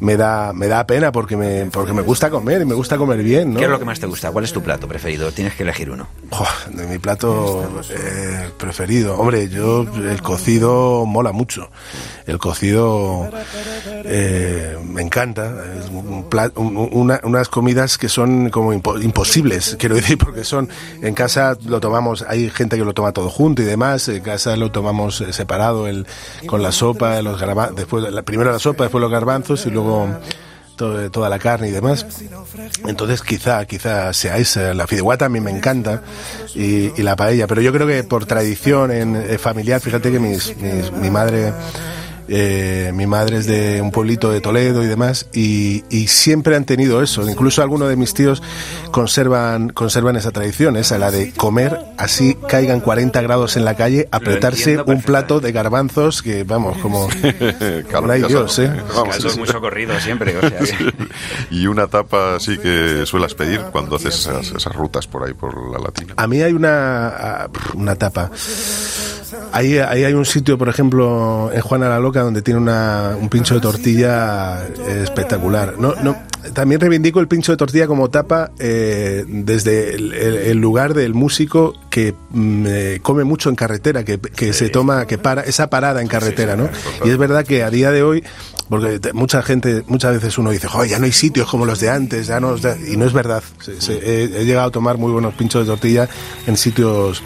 me 0.00 0.16
da 0.16 0.52
me 0.52 0.66
da 0.66 0.86
pena 0.86 1.12
porque 1.12 1.36
me 1.36 1.66
porque 1.66 1.92
me 1.92 2.02
gusta 2.02 2.30
comer 2.30 2.62
y 2.62 2.64
me 2.64 2.74
gusta 2.74 2.96
comer 2.98 3.22
bien, 3.22 3.52
¿no? 3.52 3.58
¿Qué 3.58 3.64
es 3.66 3.70
lo 3.70 3.78
que 3.78 3.84
más 3.84 4.00
te 4.00 4.06
gusta? 4.06 4.30
¿Cuál 4.30 4.44
es 4.44 4.52
tu 4.52 4.62
plato 4.62 4.88
preferido? 4.88 5.30
Tienes 5.32 5.54
que 5.54 5.62
elegir 5.62 5.90
uno. 5.90 6.08
De 6.70 6.86
mi 6.86 6.98
plato 6.98 7.68
eh, 7.90 8.50
preferido. 8.58 9.16
Hombre, 9.18 9.48
yo 9.48 9.82
el 9.82 10.22
cocido 10.22 11.04
mola 11.06 11.32
mucho. 11.32 11.70
El 12.26 12.38
cocido 12.38 13.28
eh, 14.04 14.76
me 14.84 15.02
encanta. 15.02 15.64
Es 15.78 15.88
un 15.90 16.26
una- 16.92 17.20
unas 17.24 17.48
comidas 17.48 17.98
que 17.98 18.08
son 18.08 18.50
como 18.50 18.72
impo- 18.72 19.02
imposibles, 19.02 19.76
quiero 19.78 19.94
decir, 19.96 20.16
porque 20.18 20.44
son 20.44 20.68
en 21.02 21.14
casa 21.14 21.56
lo 21.66 21.80
tomamos. 21.80 22.24
Hay 22.28 22.50
gente 22.50 22.76
que 22.76 22.84
lo 22.84 22.94
toma 22.94 23.12
todo 23.12 23.28
junto 23.28 23.62
y 23.62 23.64
demás. 23.64 24.08
En 24.08 24.22
casa 24.22 24.56
lo 24.56 24.70
tomamos 24.70 25.20
eh, 25.20 25.32
separado, 25.32 25.86
el 25.86 26.06
con 26.46 26.62
la 26.62 26.72
sopa, 26.72 27.20
los 27.22 27.40
garbanzos. 27.40 27.76
Después 27.76 28.10
la, 28.12 28.22
primero 28.22 28.50
la 28.52 28.58
sopa, 28.58 28.84
después 28.84 29.00
los 29.02 29.10
garbanzos 29.10 29.66
y 29.66 29.70
luego 29.70 29.89
todo- 30.76 31.10
toda 31.10 31.28
la 31.28 31.38
carne 31.38 31.68
y 31.68 31.72
demás. 31.72 32.06
Entonces 32.86 33.20
quizá, 33.22 33.64
quizá 33.66 34.12
sea 34.12 34.38
esa. 34.38 34.72
La 34.74 34.86
fideuá 34.86 35.16
también 35.18 35.44
me 35.44 35.50
encanta 35.50 36.02
y, 36.54 37.02
la 37.02 37.16
paella. 37.16 37.46
Pero 37.46 37.60
yo 37.60 37.72
creo 37.72 37.86
que 37.86 38.02
por 38.04 38.24
tradición 38.26 38.90
en, 38.90 39.16
eh, 39.16 39.38
familiar, 39.38 39.80
fíjate 39.80 40.10
que 40.10 40.18
mis, 40.18 40.56
mis- 40.56 40.90
mi 40.92 41.10
madre... 41.10 41.52
eh, 42.32 42.92
mi 42.94 43.06
madre 43.06 43.38
es 43.38 43.46
de 43.46 43.82
un 43.82 43.90
pueblito 43.90 44.30
de 44.30 44.40
Toledo 44.40 44.84
y 44.84 44.86
demás, 44.86 45.26
y, 45.32 45.84
y 45.90 46.06
siempre 46.06 46.54
han 46.56 46.64
tenido 46.64 47.02
eso. 47.02 47.28
Incluso 47.28 47.60
algunos 47.62 47.88
de 47.88 47.96
mis 47.96 48.14
tíos 48.14 48.40
conservan, 48.92 49.70
conservan 49.70 50.16
esa 50.16 50.30
tradición, 50.30 50.76
esa, 50.76 50.96
la 50.98 51.10
de 51.10 51.32
comer 51.32 51.78
así 51.98 52.36
caigan 52.48 52.80
40 52.80 53.20
grados 53.22 53.56
en 53.56 53.64
la 53.64 53.74
calle, 53.76 54.08
apretarse 54.12 54.78
un 54.86 55.02
plato 55.02 55.40
de 55.40 55.52
garbanzos 55.52 56.22
que, 56.22 56.44
vamos, 56.44 56.78
como, 56.78 57.08
no 57.08 58.12
hay 58.12 58.22
Dios, 58.22 58.58
¿eh? 58.60 58.70
Vamos, 58.94 59.16
Eso 59.16 59.28
es 59.28 59.36
muy 59.36 59.48
socorrido 59.48 59.98
siempre, 60.00 60.36
o 60.36 60.40
sea 60.40 60.50
que- 60.58 60.94
y 61.50 61.66
una 61.66 61.86
tapa 61.88 62.36
así 62.36 62.58
que 62.58 63.02
suelas 63.06 63.34
pedir 63.34 63.60
cuando 63.72 63.96
haces 63.96 64.14
esas, 64.20 64.52
esas 64.52 64.74
rutas 64.74 65.06
por 65.06 65.26
ahí, 65.26 65.34
por 65.34 65.72
la 65.72 65.78
latina. 65.78 66.14
A 66.16 66.26
mí 66.26 66.40
hay 66.42 66.52
una, 66.52 67.48
una 67.74 67.96
tapa. 67.96 68.30
Ahí, 69.52 69.78
ahí 69.78 70.04
hay 70.04 70.12
un 70.12 70.24
sitio, 70.24 70.58
por 70.58 70.68
ejemplo, 70.68 71.50
en 71.52 71.60
Juana 71.60 71.88
la 71.88 71.98
Loca, 71.98 72.19
donde 72.22 72.42
tiene 72.42 72.60
una, 72.60 73.16
un 73.20 73.28
pincho 73.28 73.54
de 73.54 73.60
tortilla 73.60 74.66
espectacular. 74.66 75.74
No, 75.78 75.94
no, 76.02 76.16
también 76.54 76.80
reivindico 76.80 77.20
el 77.20 77.28
pincho 77.28 77.52
de 77.52 77.58
tortilla 77.58 77.86
como 77.86 78.08
tapa 78.08 78.50
eh, 78.58 79.24
desde 79.26 79.94
el, 79.94 80.58
lugar 80.58 80.94
del 80.94 81.14
músico 81.14 81.74
que 81.90 82.14
mm, 82.30 82.64
eh, 82.66 82.98
come 83.02 83.24
mucho 83.24 83.50
en 83.50 83.56
carretera, 83.56 84.04
que, 84.04 84.18
que 84.18 84.52
se 84.52 84.70
toma, 84.70 85.06
que 85.06 85.18
para 85.18 85.42
esa 85.42 85.68
parada 85.68 86.00
en 86.00 86.08
carretera, 86.08 86.56
¿no? 86.56 86.68
Y 87.04 87.10
es 87.10 87.18
verdad 87.18 87.44
que 87.44 87.62
a 87.62 87.70
día 87.70 87.90
de 87.90 88.02
hoy, 88.02 88.24
porque 88.68 89.00
mucha 89.12 89.42
gente, 89.42 89.84
muchas 89.86 90.14
veces 90.14 90.38
uno 90.38 90.50
dice, 90.50 90.68
"Joder, 90.68 90.90
ya 90.90 90.98
no 90.98 91.04
hay 91.04 91.12
sitios 91.12 91.48
como 91.48 91.66
los 91.66 91.80
de 91.80 91.90
antes, 91.90 92.26
ya 92.26 92.40
no, 92.40 92.56
y 92.56 92.96
no 92.96 93.04
es 93.04 93.12
verdad. 93.12 93.42
He, 93.88 94.24
he 94.24 94.44
llegado 94.44 94.68
a 94.68 94.70
tomar 94.70 94.96
muy 94.96 95.12
buenos 95.12 95.34
pinchos 95.34 95.66
de 95.66 95.72
tortilla 95.72 96.08
en 96.46 96.56
sitios 96.56 97.22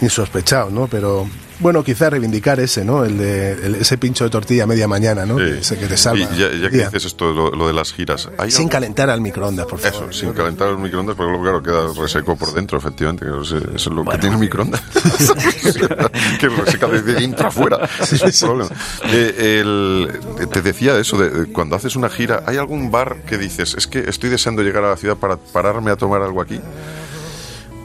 insospechados, 0.00 0.72
¿no? 0.72 0.86
Pero 0.88 1.26
bueno, 1.60 1.82
quizá 1.84 2.10
reivindicar 2.10 2.60
ese, 2.60 2.84
¿no? 2.84 3.04
El 3.04 3.18
de 3.18 3.52
el- 3.52 3.74
ese 3.76 3.98
pincho 3.98 4.24
de 4.24 4.30
tortilla 4.30 4.64
a 4.64 4.66
media 4.66 4.86
mañana, 4.88 5.26
¿no? 5.26 5.38
Sí. 5.38 5.44
Ese 5.60 5.76
que 5.78 5.86
te 5.86 5.96
salva. 5.96 6.20
Y 6.34 6.38
ya, 6.38 6.50
ya 6.52 6.70
que 6.70 6.78
dices 6.84 7.04
esto, 7.04 7.32
lo, 7.32 7.50
lo 7.50 7.66
de 7.66 7.72
las 7.72 7.92
giras, 7.92 8.28
¿hay 8.38 8.50
Sin 8.50 8.60
algún- 8.62 8.70
calentar 8.70 9.10
al 9.10 9.20
microondas, 9.20 9.66
por 9.66 9.78
favor. 9.78 10.10
Eso, 10.10 10.20
sin 10.20 10.32
calentar 10.32 10.68
el 10.68 10.78
microondas, 10.78 11.16
porque 11.16 11.30
luego, 11.30 11.60
claro, 11.60 11.62
queda 11.62 12.02
reseco 12.02 12.36
por 12.36 12.52
dentro, 12.52 12.78
efectivamente. 12.78 13.24
que 13.26 13.30
Eso 13.42 13.56
es, 13.74 13.86
lo 13.86 14.04
que 14.04 14.18
tiene 14.18 14.34
el 14.36 14.40
microondas. 14.40 14.80
que 16.40 16.48
reseca 16.48 16.86
desde 16.88 17.14
dentro 17.14 17.48
afuera. 17.48 17.88
Es 18.00 18.42
un 18.42 18.48
problema. 18.48 18.70
Eh, 19.12 19.60
el- 19.60 20.48
te 20.50 20.62
decía 20.62 20.96
eso, 20.98 21.18
de, 21.18 21.30
de 21.30 21.46
cuando 21.52 21.76
haces 21.76 21.96
una 21.96 22.08
gira, 22.08 22.42
¿hay 22.46 22.56
algún 22.56 22.90
bar 22.90 23.16
que 23.26 23.38
dices, 23.38 23.74
es 23.76 23.86
que 23.86 24.00
estoy 24.08 24.30
deseando 24.30 24.62
llegar 24.62 24.84
a 24.84 24.90
la 24.90 24.96
ciudad 24.96 25.16
para 25.16 25.36
pararme 25.36 25.90
a 25.90 25.96
tomar 25.96 26.22
algo 26.22 26.40
aquí? 26.40 26.60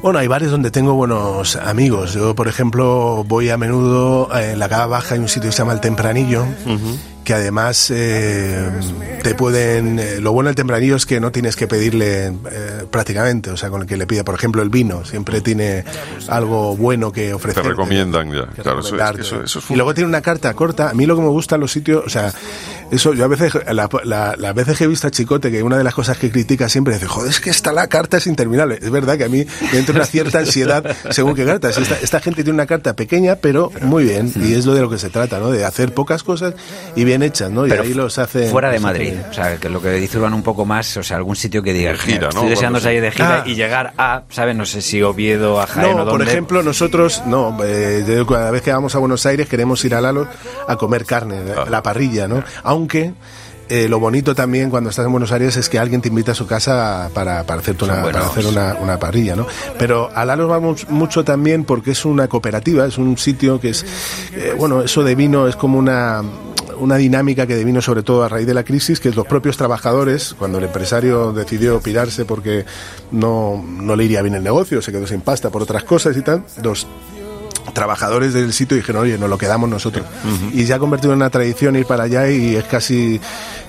Bueno, 0.03 0.19
hay 0.19 0.27
bares 0.27 0.51
donde 0.51 0.69
tengo 0.69 0.95
buenos 0.95 1.55
amigos. 1.55 2.11
Yo, 2.11 2.35
por 2.35 2.49
ejemplo, 2.49 3.23
voy 3.25 3.49
a 3.49 3.57
menudo 3.57 4.27
eh, 4.37 4.51
en 4.51 4.59
la 4.59 4.67
Cava 4.67 4.85
Baja, 4.87 5.15
hay 5.15 5.21
un 5.21 5.29
sitio 5.29 5.47
que 5.47 5.53
se 5.53 5.59
llama 5.59 5.71
El 5.71 5.79
Tempranillo, 5.79 6.45
que 7.23 7.33
además 7.33 7.89
eh, 7.91 8.69
te 9.23 9.33
pueden... 9.35 9.99
eh, 9.99 10.19
lo 10.19 10.31
bueno 10.33 10.47
del 10.49 10.55
Tempranillo 10.55 10.95
es 10.95 11.05
que 11.05 11.19
no 11.19 11.31
tienes 11.31 11.55
que 11.55 11.67
pedirle 11.67 12.27
eh, 12.27 12.33
prácticamente, 12.89 13.49
o 13.49 13.57
sea, 13.57 13.69
con 13.69 13.81
el 13.81 13.87
que 13.87 13.97
le 13.97 14.05
pida, 14.07 14.23
por 14.23 14.35
ejemplo, 14.35 14.61
el 14.61 14.69
vino, 14.69 15.05
siempre 15.05 15.41
tiene 15.41 15.83
algo 16.27 16.75
bueno 16.75 17.11
que 17.11 17.27
Te 17.27 17.33
ofrecer. 17.33 17.63
recomiendan 17.65 18.31
ya. 18.31 18.47
Claro, 18.61 18.81
eso, 18.81 18.95
es, 18.95 19.19
eso, 19.19 19.43
eso 19.43 19.59
es 19.59 19.71
y 19.71 19.75
luego 19.75 19.93
tiene 19.93 20.07
una 20.09 20.21
carta 20.21 20.53
corta. 20.53 20.89
A 20.89 20.93
mí 20.93 21.05
lo 21.05 21.15
que 21.15 21.21
me 21.21 21.29
gusta 21.29 21.55
en 21.55 21.61
los 21.61 21.71
sitios, 21.71 22.03
o 22.05 22.09
sea, 22.09 22.33
eso 22.91 23.13
yo 23.13 23.23
a 23.25 23.27
veces, 23.27 23.53
la- 23.71 23.89
la- 24.03 24.35
las 24.37 24.53
veces 24.55 24.77
que 24.77 24.83
he 24.83 24.87
visto 24.87 25.07
a 25.07 25.11
Chicote, 25.11 25.49
que 25.51 25.63
una 25.63 25.77
de 25.77 25.83
las 25.83 25.93
cosas 25.93 26.17
que 26.17 26.29
critica 26.31 26.67
siempre 26.69 26.93
dice, 26.95 27.07
joder, 27.07 27.29
es 27.29 27.39
que 27.39 27.49
esta 27.49 27.71
la 27.71 27.87
carta 27.87 28.17
es 28.17 28.27
interminable. 28.27 28.79
Es 28.81 28.89
verdad 28.91 29.17
que 29.17 29.23
a 29.23 29.29
mí 29.29 29.45
me 29.71 29.79
entra 29.79 29.95
una 29.95 30.05
cierta 30.05 30.39
ansiedad 30.39 30.83
según 31.11 31.35
qué 31.35 31.45
cartas. 31.45 31.77
Esta, 31.77 31.95
esta 32.01 32.19
gente 32.19 32.43
tiene 32.43 32.55
una 32.55 32.65
carta 32.67 32.93
pequeña, 32.95 33.35
pero 33.37 33.71
muy 33.81 34.03
bien. 34.03 34.31
Y 34.35 34.53
es 34.53 34.65
lo 34.65 34.73
de 34.73 34.81
lo 34.81 34.89
que 34.89 34.97
se 34.97 35.09
trata, 35.09 35.39
¿no? 35.39 35.49
De 35.51 35.63
hacer 35.65 35.93
pocas 35.93 36.23
cosas 36.23 36.53
y 36.95 37.03
bien 37.03 37.12
hechas, 37.21 37.51
¿no? 37.51 37.67
Y 37.67 37.69
Pero 37.69 37.83
ahí 37.83 37.93
los 37.93 38.17
hace. 38.17 38.47
fuera 38.49 38.69
de 38.69 38.77
hace 38.77 38.83
Madrid. 38.83 39.11
bien. 39.11 39.25
O 39.29 39.33
sea, 39.33 39.57
que 39.57 39.69
lo 39.69 39.81
que 39.81 39.91
dice 39.91 40.17
Urban 40.17 40.33
un 40.33 40.41
poco 40.41 40.65
más, 40.65 40.97
o 40.97 41.03
sea, 41.03 41.17
algún 41.17 41.35
sitio 41.35 41.61
que 41.61 41.73
diga, 41.73 41.91
De 41.91 41.97
gira, 41.99 42.29
estoy 42.29 42.43
¿no? 42.43 42.49
deseando 42.49 42.77
Cuando 42.79 42.79
salir 42.79 43.01
de 43.01 43.11
gira 43.11 43.41
Ah. 43.41 43.43
y 43.45 43.55
llegar 43.55 43.93
a, 43.97 44.23
¿sabes? 44.29 44.55
No 44.55 44.65
sé 44.65 44.81
si 44.81 45.01
Oviedo, 45.03 45.61
a 45.61 45.67
Jaén 45.67 45.93
o 45.93 45.97
No, 45.99 46.03
por 46.05 46.13
dónde. 46.19 46.25
ejemplo, 46.31 46.63
nosotros, 46.63 47.21
no, 47.27 47.55
eh, 47.63 48.23
cada 48.27 48.49
vez 48.51 48.61
que 48.61 48.71
vamos 48.71 48.95
a 48.95 48.99
Buenos 48.99 49.25
Aires 49.25 49.47
queremos 49.47 49.83
ir 49.85 49.93
a 49.93 50.01
Lalo 50.01 50.27
a 50.67 50.75
comer 50.77 51.05
carne, 51.05 51.41
Ah. 51.55 51.65
la 51.69 51.83
parrilla, 51.83 52.27
¿no? 52.27 52.43
Aunque 52.63 53.13
eh, 53.69 53.87
lo 53.87 53.97
bonito 53.97 54.35
también 54.35 54.69
cuando 54.69 54.89
estás 54.89 55.05
en 55.05 55.11
Buenos 55.11 55.31
Aires 55.31 55.55
es 55.55 55.69
que 55.69 55.79
alguien 55.79 56.01
te 56.01 56.09
invita 56.09 56.33
a 56.33 56.35
su 56.35 56.45
casa 56.45 57.09
para, 57.13 57.43
para 57.43 57.61
hacerte 57.61 57.85
una, 57.85 58.03
para 58.03 58.19
hacer 58.27 58.45
una, 58.45 58.75
una 58.75 58.99
parrilla, 58.99 59.37
¿no? 59.37 59.47
Pero 59.79 60.11
a 60.13 60.25
Lalo 60.25 60.47
vamos 60.49 60.87
mucho 60.89 61.23
también 61.23 61.63
porque 61.63 61.91
es 61.91 62.03
una 62.03 62.27
cooperativa, 62.27 62.85
es 62.85 62.97
un 62.97 63.17
sitio 63.17 63.61
que 63.61 63.69
es, 63.69 63.85
eh, 64.35 64.53
bueno, 64.57 64.81
eso 64.83 65.03
de 65.03 65.15
vino 65.15 65.47
es 65.47 65.55
como 65.55 65.79
una 65.79 66.21
una 66.83 66.97
dinámica 66.97 67.47
que 67.47 67.55
devino 67.55 67.81
sobre 67.81 68.03
todo 68.03 68.23
a 68.23 68.29
raíz 68.29 68.45
de 68.45 68.53
la 68.53 68.63
crisis, 68.63 68.99
que 68.99 69.09
los 69.11 69.25
propios 69.25 69.57
trabajadores, 69.57 70.35
cuando 70.37 70.57
el 70.57 70.65
empresario 70.65 71.31
decidió 71.31 71.79
pirarse 71.81 72.25
porque 72.25 72.65
no, 73.11 73.63
no 73.65 73.95
le 73.95 74.03
iría 74.03 74.21
bien 74.21 74.35
el 74.35 74.43
negocio, 74.43 74.81
se 74.81 74.91
quedó 74.91 75.07
sin 75.07 75.21
pasta 75.21 75.49
por 75.49 75.61
otras 75.61 75.83
cosas 75.83 76.15
y 76.17 76.21
tal, 76.21 76.43
trabajadores 77.73 78.33
del 78.33 78.51
sitio 78.53 78.75
dijeron, 78.77 79.03
oye, 79.03 79.17
nos 79.17 79.29
lo 79.29 79.37
quedamos 79.37 79.69
nosotros. 79.69 80.05
Y 80.53 80.65
se 80.65 80.73
ha 80.73 80.79
convertido 80.79 81.13
en 81.13 81.17
una 81.17 81.29
tradición 81.29 81.75
ir 81.75 81.85
para 81.85 82.03
allá 82.03 82.29
y 82.29 82.55
es 82.55 82.63
casi 82.65 83.19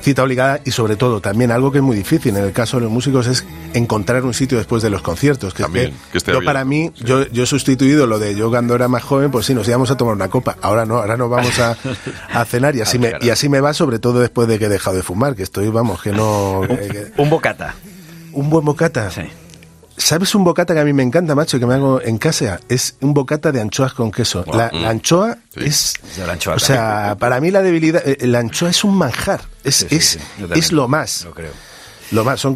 cita 0.02 0.22
obligada 0.22 0.60
y 0.64 0.70
sobre 0.72 0.96
todo 0.96 1.20
también 1.20 1.50
algo 1.50 1.70
que 1.72 1.78
es 1.78 1.84
muy 1.84 1.96
difícil 1.96 2.36
en 2.36 2.44
el 2.44 2.52
caso 2.52 2.76
de 2.76 2.82
los 2.84 2.92
músicos 2.92 3.26
es 3.26 3.44
encontrar 3.72 4.24
un 4.24 4.34
sitio 4.34 4.58
después 4.58 4.82
de 4.82 4.90
los 4.90 5.00
conciertos. 5.02 5.54
Que 5.54 5.62
es 5.62 5.66
También, 5.66 5.90
que 5.92 6.12
que 6.12 6.18
esté 6.18 6.32
yo 6.32 6.38
abierto, 6.38 6.52
para 6.52 6.64
mí, 6.64 6.90
yo, 6.96 7.26
yo 7.28 7.44
he 7.44 7.46
sustituido 7.46 8.06
lo 8.06 8.18
de 8.18 8.34
yo 8.34 8.50
cuando 8.50 8.74
era 8.74 8.88
más 8.88 9.02
joven, 9.02 9.30
pues 9.30 9.46
sí, 9.46 9.54
nos 9.54 9.66
íbamos 9.68 9.90
a 9.90 9.96
tomar 9.96 10.14
una 10.14 10.28
copa. 10.28 10.56
Ahora 10.60 10.84
no, 10.86 10.96
ahora 10.96 11.16
nos 11.16 11.30
vamos 11.30 11.58
a, 11.58 11.76
a 12.32 12.44
cenar 12.44 12.74
y 12.76 12.80
así, 12.80 12.98
me, 12.98 13.12
y 13.20 13.30
así 13.30 13.48
me 13.48 13.60
va, 13.60 13.72
sobre 13.74 13.98
todo 13.98 14.20
después 14.20 14.48
de 14.48 14.58
que 14.58 14.66
he 14.66 14.68
dejado 14.68 14.96
de 14.96 15.02
fumar, 15.02 15.34
que 15.34 15.42
estoy, 15.42 15.68
vamos, 15.68 16.02
que 16.02 16.12
no... 16.12 16.62
que- 16.68 17.12
Un 17.16 17.30
bocata. 17.30 17.74
Un 18.32 18.50
buen 18.50 18.64
bocata. 18.64 19.10
Sí. 19.10 19.22
¿Sabes 19.96 20.34
un 20.34 20.44
bocata 20.44 20.74
que 20.74 20.80
a 20.80 20.84
mí 20.84 20.92
me 20.92 21.02
encanta, 21.02 21.34
macho, 21.34 21.58
que 21.58 21.66
me 21.66 21.74
hago 21.74 22.00
en 22.02 22.18
casa? 22.18 22.58
Es 22.68 22.96
un 23.00 23.14
bocata 23.14 23.52
de 23.52 23.60
anchoas 23.60 23.92
con 23.94 24.10
queso. 24.10 24.44
La, 24.52 24.70
la 24.72 24.90
anchoa 24.90 25.38
es... 25.56 25.94
Yo 26.16 26.26
la 26.26 26.32
anchoa 26.34 26.54
o 26.54 26.58
sea, 26.58 27.16
para 27.18 27.40
mí 27.40 27.50
la 27.50 27.62
debilidad... 27.62 28.02
eh, 28.06 28.26
La 28.26 28.40
anchoa 28.40 28.70
es 28.70 28.82
un 28.84 28.96
manjar. 28.96 29.42
Es, 29.62 29.76
Sí, 29.76 29.86
sí, 29.90 29.96
es, 29.96 30.18
es 30.56 30.72
lo 30.72 30.88
más. 30.88 31.24
Lo 31.24 31.32
creo. 31.32 31.52
Lo 32.14 32.24
más, 32.24 32.40
son, 32.40 32.54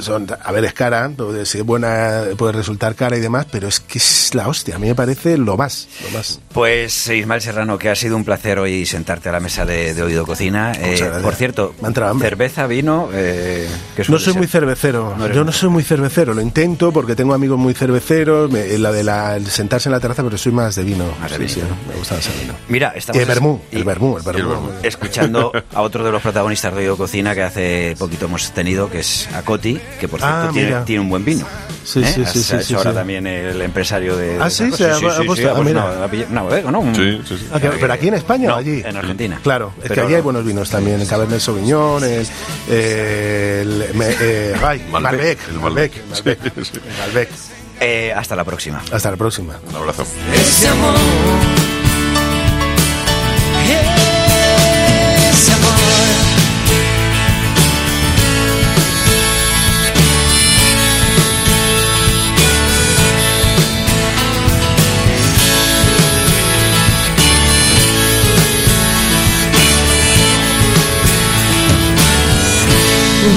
son, 0.00 0.26
a 0.42 0.52
ver, 0.52 0.64
es 0.64 0.72
cara, 0.74 1.10
puede 1.16 1.46
ser 1.46 1.62
buena, 1.62 2.22
puede 2.36 2.52
resultar 2.52 2.94
cara 2.94 3.16
y 3.16 3.20
demás, 3.20 3.46
pero 3.50 3.68
es 3.68 3.80
que 3.80 3.98
es 3.98 4.34
la 4.34 4.46
hostia, 4.48 4.76
a 4.76 4.78
mí 4.78 4.86
me 4.88 4.94
parece 4.94 5.38
lo 5.38 5.56
más, 5.56 5.88
lo 6.04 6.10
más. 6.18 6.40
Pues 6.52 7.06
Ismael 7.08 7.40
Serrano, 7.40 7.78
que 7.78 7.88
ha 7.90 7.94
sido 7.96 8.16
un 8.16 8.24
placer 8.24 8.58
hoy 8.58 8.84
sentarte 8.86 9.28
a 9.28 9.32
la 9.32 9.40
mesa 9.40 9.64
de, 9.64 9.94
de 9.94 10.02
Oído 10.02 10.26
Cocina. 10.26 10.72
Eh, 10.78 11.00
por 11.22 11.34
cierto, 11.34 11.74
cerveza, 12.20 12.66
vino, 12.66 13.08
eh, 13.12 13.68
¿qué 13.96 14.02
No 14.08 14.18
soy 14.18 14.32
ser? 14.32 14.36
muy 14.38 14.46
cervecero, 14.46 15.14
No 15.16 15.28
yo 15.32 15.44
no 15.44 15.52
soy 15.52 15.68
muy 15.70 15.82
cervecero, 15.82 16.34
lo 16.34 16.42
intento 16.42 16.92
porque 16.92 17.16
tengo 17.16 17.34
amigos 17.34 17.58
muy 17.58 17.74
cerveceros, 17.74 18.50
me- 18.50 18.76
la 18.78 18.92
de 18.92 19.02
la, 19.04 19.36
el 19.36 19.46
sentarse 19.46 19.88
en 19.88 19.92
la 19.92 20.00
terraza, 20.00 20.22
pero 20.22 20.36
soy 20.38 20.52
más 20.52 20.74
de 20.76 20.84
vino. 20.84 21.04
Más 21.20 21.30
de 21.36 21.48
Sí, 21.48 21.60
vino. 21.60 21.68
sí, 21.68 21.88
me 21.88 21.94
gusta 21.96 22.14
más 22.16 22.26
el 22.28 22.40
vino. 22.40 22.54
Mira, 22.68 22.92
Y 22.94 22.98
estamos 22.98 23.22
el 23.22 23.26
vermú, 23.28 23.60
y- 23.72 23.76
el 23.76 23.84
vermú, 23.84 24.16
el 24.18 24.22
vermú. 24.22 24.48
vermú. 24.50 24.70
escuchando 24.82 25.52
a 25.74 25.82
otro 25.82 26.04
de 26.04 26.12
los 26.12 26.22
protagonistas 26.22 26.72
de 26.74 26.80
Oído 26.80 26.96
Cocina 26.96 27.34
que 27.34 27.42
hace 27.42 27.96
poquito 27.98 28.26
hemos 28.26 28.52
tenido, 28.58 28.90
que 28.90 28.98
es 29.00 29.28
Acoti, 29.34 29.78
que 30.00 30.08
por 30.08 30.18
cierto 30.20 30.36
Ah, 30.36 30.82
tiene, 30.84 31.00
un 31.00 31.08
buen 31.08 31.24
vino. 31.24 31.46
Sí, 31.84 32.00
¿Eh? 32.02 32.06
sí, 32.12 32.24
sí, 32.26 32.42
sí, 32.42 32.54
hecho 32.56 32.64
sí, 32.64 32.74
ahora 32.74 32.90
sí. 32.90 32.96
también 32.96 33.26
el 33.26 33.62
empresario 33.62 34.16
de... 34.16 34.36
Ah, 34.40 34.50
sí, 34.50 34.70
se 34.72 34.84
ha- 34.90 34.98
puesto- 34.98 35.48
ha 35.48 35.52
ah, 35.52 35.60
una, 36.28 36.42
bodega, 36.42 36.70
¿no? 36.70 36.80
Un- 36.80 36.94
Sí, 36.94 37.22
sí, 37.26 37.38
sí. 37.38 37.46
Ah, 37.52 37.60
que- 37.60 37.68
¿Pero 37.70 37.92
aquí 37.92 38.08
en 38.08 38.14
España 38.14 38.48
No, 38.48 38.54
o 38.56 38.58
allí? 38.58 38.82
en 38.84 38.96
Argentina. 38.96 39.40
Claro, 39.42 39.72
es 39.78 39.84
que 39.84 39.88
Pero- 39.90 40.06
allí 40.06 40.14
hay 40.16 40.20
buenos 40.20 40.44
vinos 40.44 40.68
también, 40.68 41.00
el 41.00 41.06
Cabernet 41.06 41.40
Sauvignon, 41.40 42.02
el, 42.04 42.26
el, 42.68 43.84
eh, 44.02 44.54
Malbec, 44.60 44.88
Malbec, 44.90 45.38
el 45.48 45.60
Malbec, 45.60 45.92
Malbec. 46.10 46.38
Malbec. 46.98 47.28
Eh, 47.80 48.12
hasta 48.14 48.34
la 48.36 48.44
próxima. 48.44 48.82
Hasta 48.92 49.10
la 49.12 49.16
próxima. 49.16 49.56
Un 49.70 49.76
abrazo. 49.76 50.04
Ese 50.34 50.68
amor, 50.68 50.94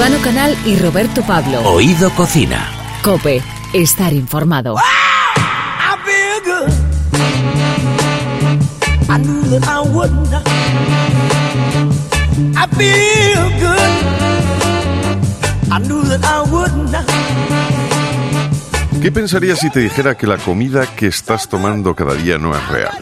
Urbano 0.02 0.24
Canal 0.24 0.58
y 0.66 0.78
Roberto 0.78 1.22
Pablo. 1.22 1.62
Oído 1.62 2.10
Cocina. 2.16 2.68
Cope, 3.04 3.40
estar 3.72 4.12
informado. 4.14 4.76
¿Qué 19.04 19.12
pensarías 19.12 19.60
si 19.60 19.70
te 19.70 19.82
dijera 19.82 20.18
que 20.18 20.26
la 20.26 20.40
comida 20.40 20.88
que 20.96 21.06
estás 21.06 21.48
tomando 21.48 21.94
cada 21.94 22.16
día 22.16 22.40
no 22.40 22.58
es 22.58 22.68
real? 22.70 22.98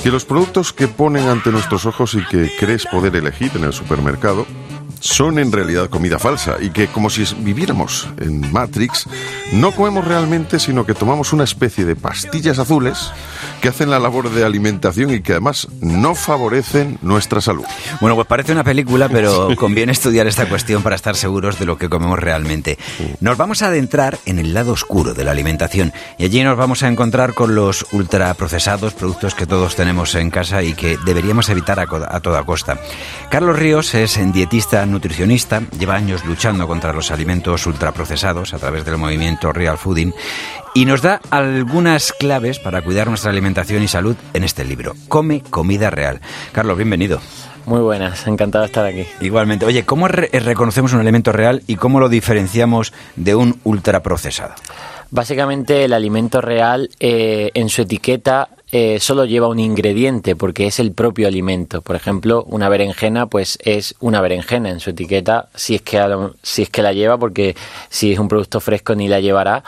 Que 0.00 0.12
los 0.12 0.24
productos 0.24 0.72
que 0.72 0.86
ponen 0.86 1.26
ante 1.26 1.50
nuestros 1.50 1.84
ojos 1.84 2.14
y 2.14 2.24
que 2.26 2.48
crees 2.60 2.86
poder 2.86 3.16
elegir 3.16 3.50
en 3.56 3.64
el 3.64 3.72
supermercado 3.72 4.46
son 5.00 5.38
en 5.38 5.52
realidad 5.52 5.88
comida 5.88 6.18
falsa 6.18 6.56
y 6.60 6.70
que 6.70 6.88
como 6.88 7.10
si 7.10 7.24
viviéramos 7.38 8.08
en 8.18 8.52
Matrix, 8.52 9.06
no 9.52 9.72
comemos 9.72 10.06
realmente 10.06 10.58
sino 10.58 10.84
que 10.84 10.94
tomamos 10.94 11.32
una 11.32 11.44
especie 11.44 11.84
de 11.84 11.96
pastillas 11.96 12.58
azules 12.58 13.10
que 13.60 13.68
hacen 13.68 13.90
la 13.90 13.98
labor 13.98 14.30
de 14.30 14.44
alimentación 14.44 15.10
y 15.12 15.20
que 15.20 15.32
además 15.32 15.68
no 15.80 16.14
favorecen 16.14 16.98
nuestra 17.02 17.40
salud. 17.40 17.64
Bueno, 18.00 18.14
pues 18.14 18.26
parece 18.26 18.52
una 18.52 18.64
película, 18.64 19.08
pero 19.08 19.48
conviene 19.56 19.92
estudiar 19.92 20.26
esta 20.26 20.48
cuestión 20.48 20.82
para 20.82 20.96
estar 20.96 21.16
seguros 21.16 21.58
de 21.58 21.66
lo 21.66 21.78
que 21.78 21.88
comemos 21.88 22.18
realmente. 22.18 22.78
Nos 23.20 23.36
vamos 23.36 23.62
a 23.62 23.68
adentrar 23.68 24.18
en 24.26 24.38
el 24.38 24.54
lado 24.54 24.72
oscuro 24.72 25.14
de 25.14 25.24
la 25.24 25.32
alimentación 25.32 25.92
y 26.18 26.24
allí 26.24 26.42
nos 26.42 26.56
vamos 26.56 26.82
a 26.82 26.88
encontrar 26.88 27.34
con 27.34 27.54
los 27.54 27.86
ultraprocesados, 27.92 28.94
productos 28.94 29.34
que 29.34 29.46
todos 29.46 29.76
tenemos 29.76 30.14
en 30.14 30.30
casa 30.30 30.62
y 30.62 30.74
que 30.74 30.98
deberíamos 31.04 31.48
evitar 31.48 31.80
a, 31.80 31.86
a 32.08 32.20
toda 32.20 32.44
costa. 32.44 32.78
Carlos 33.30 33.58
Ríos 33.58 33.94
es 33.94 34.18
dietista 34.32 34.77
nutricionista, 34.86 35.62
lleva 35.78 35.94
años 35.94 36.24
luchando 36.24 36.66
contra 36.66 36.92
los 36.92 37.10
alimentos 37.10 37.66
ultraprocesados 37.66 38.54
a 38.54 38.58
través 38.58 38.84
del 38.84 38.96
movimiento 38.98 39.52
Real 39.52 39.78
Fooding 39.78 40.12
y 40.74 40.84
nos 40.84 41.02
da 41.02 41.20
algunas 41.30 42.12
claves 42.12 42.58
para 42.58 42.82
cuidar 42.82 43.08
nuestra 43.08 43.30
alimentación 43.30 43.82
y 43.82 43.88
salud 43.88 44.16
en 44.34 44.44
este 44.44 44.64
libro. 44.64 44.94
Come 45.08 45.42
comida 45.48 45.90
real. 45.90 46.20
Carlos, 46.52 46.76
bienvenido. 46.76 47.20
Muy 47.66 47.80
buenas, 47.80 48.26
encantado 48.26 48.62
de 48.62 48.66
estar 48.66 48.86
aquí. 48.86 49.06
Igualmente. 49.20 49.66
Oye, 49.66 49.84
¿cómo 49.84 50.08
re- 50.08 50.30
reconocemos 50.32 50.92
un 50.94 51.00
alimento 51.00 51.32
real 51.32 51.62
y 51.66 51.76
cómo 51.76 52.00
lo 52.00 52.08
diferenciamos 52.08 52.94
de 53.16 53.34
un 53.34 53.60
ultraprocesado? 53.64 54.54
Básicamente 55.10 55.84
el 55.84 55.92
alimento 55.92 56.40
real 56.40 56.90
eh, 57.00 57.50
en 57.54 57.68
su 57.68 57.82
etiqueta 57.82 58.48
eh, 58.70 59.00
solo 59.00 59.24
lleva 59.24 59.48
un 59.48 59.58
ingrediente 59.58 60.36
porque 60.36 60.66
es 60.66 60.78
el 60.78 60.92
propio 60.92 61.26
alimento. 61.26 61.80
Por 61.80 61.96
ejemplo, 61.96 62.44
una 62.48 62.68
berenjena 62.68 63.26
pues 63.26 63.58
es 63.62 63.94
una 64.00 64.20
berenjena 64.20 64.70
en 64.70 64.80
su 64.80 64.90
etiqueta 64.90 65.48
si 65.54 65.76
es 65.76 65.82
que 65.82 65.98
si 66.42 66.62
es 66.62 66.70
que 66.70 66.82
la 66.82 66.92
lleva 66.92 67.16
porque 67.16 67.56
si 67.88 68.12
es 68.12 68.18
un 68.18 68.28
producto 68.28 68.60
fresco 68.60 68.94
ni 68.94 69.08
la 69.08 69.20
llevará. 69.20 69.64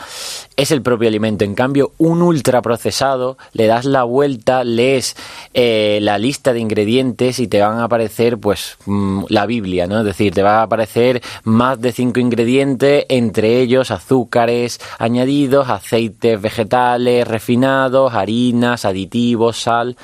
Es 0.61 0.69
el 0.69 0.83
propio 0.83 1.07
alimento. 1.07 1.43
En 1.43 1.55
cambio, 1.55 1.93
un 1.97 2.21
ultraprocesado 2.21 3.35
le 3.53 3.65
das 3.65 3.83
la 3.83 4.03
vuelta, 4.03 4.63
lees 4.63 5.15
eh, 5.55 5.97
la 6.03 6.19
lista 6.19 6.53
de 6.53 6.59
ingredientes 6.59 7.39
y 7.39 7.47
te 7.47 7.59
van 7.59 7.79
a 7.79 7.85
aparecer 7.85 8.37
pues 8.37 8.77
mm, 8.85 9.23
la 9.29 9.47
Biblia, 9.47 9.87
¿no? 9.87 9.97
Es 9.97 10.05
decir, 10.05 10.35
te 10.35 10.43
va 10.43 10.59
a 10.59 10.61
aparecer 10.61 11.23
más 11.45 11.81
de 11.81 11.91
cinco 11.91 12.19
ingredientes, 12.19 13.07
entre 13.09 13.59
ellos 13.59 13.89
azúcares 13.89 14.79
añadidos, 14.99 15.67
aceites 15.67 16.39
vegetales 16.39 17.27
refinados, 17.27 18.13
harinas, 18.13 18.85
aditivos, 18.85 19.57
sal. 19.57 19.97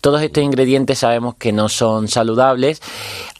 Todos 0.00 0.22
estos 0.22 0.44
ingredientes 0.44 1.00
sabemos 1.00 1.34
que 1.34 1.50
no 1.50 1.68
son 1.68 2.06
saludables, 2.06 2.80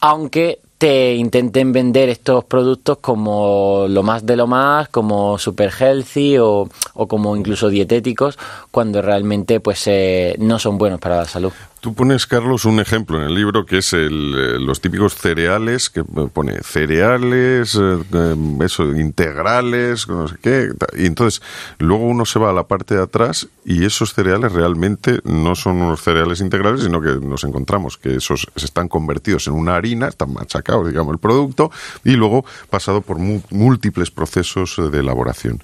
aunque 0.00 0.58
te 0.85 1.14
intenten 1.14 1.72
vender 1.72 2.11
estos 2.11 2.45
productos 2.45 2.99
como 2.99 3.87
lo 3.89 4.03
más 4.03 4.26
de 4.26 4.37
lo 4.37 4.47
más, 4.47 4.91
como 4.91 5.39
super 5.39 5.72
healthy 5.72 6.37
o, 6.37 6.68
o 6.93 7.09
como 7.09 7.35
incluso 7.37 7.70
dietéticos, 7.70 8.39
cuando 8.70 9.01
realmente 9.01 9.61
pues 9.61 9.87
eh, 9.87 10.37
no 10.39 10.59
son 10.59 10.76
buenos 10.76 11.01
para 11.01 11.16
la 11.16 11.24
salud. 11.24 11.55
Tú 11.85 11.93
pones, 11.93 12.26
Carlos, 12.26 12.64
un 12.64 12.80
ejemplo 12.80 13.18
en 13.18 13.24
el 13.24 13.35
libro 13.35 13.66
que 13.66 13.76
es 13.76 13.93
el, 13.93 14.35
eh, 14.35 14.59
los 14.59 14.80
típicos 14.80 15.16
cereales, 15.16 15.91
que 15.91 16.03
pone 16.03 16.62
cereales, 16.62 17.74
eh, 17.74 17.99
eh, 18.11 18.37
eso, 18.64 18.85
integrales, 18.97 20.09
no 20.09 20.26
sé 20.26 20.37
qué. 20.41 20.70
Y 20.97 21.05
entonces, 21.05 21.43
luego 21.78 22.05
uno 22.05 22.24
se 22.24 22.39
va 22.39 22.49
a 22.49 22.53
la 22.55 22.66
parte 22.66 22.95
de 22.95 23.03
atrás 23.03 23.49
y 23.66 23.85
esos 23.85 24.14
cereales 24.14 24.53
realmente 24.53 25.20
no 25.24 25.55
son 25.55 25.82
unos 25.82 26.01
cereales 26.01 26.41
integrales, 26.41 26.85
sino 26.85 27.03
que 27.03 27.16
nos 27.20 27.45
encontramos 27.45 27.99
que 27.99 28.14
esos 28.14 28.47
están 28.55 28.89
convertidos 28.89 29.47
en 29.49 29.53
una 29.53 29.76
harina, 29.76 30.09
están 30.09 30.32
machacados, 30.32 30.89
digamos, 30.89 31.12
el 31.12 31.18
producto, 31.18 31.70
y 32.03 32.12
luego 32.12 32.47
pasado 32.70 33.03
por 33.03 33.18
múltiples 33.18 34.11
procesos 34.11 34.78
eh, 34.78 34.89
de 34.89 35.01
elaboración. 35.01 35.62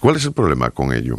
¿Cuál 0.00 0.16
es 0.16 0.24
el 0.24 0.32
problema 0.32 0.70
con 0.70 0.92
ello? 0.92 1.18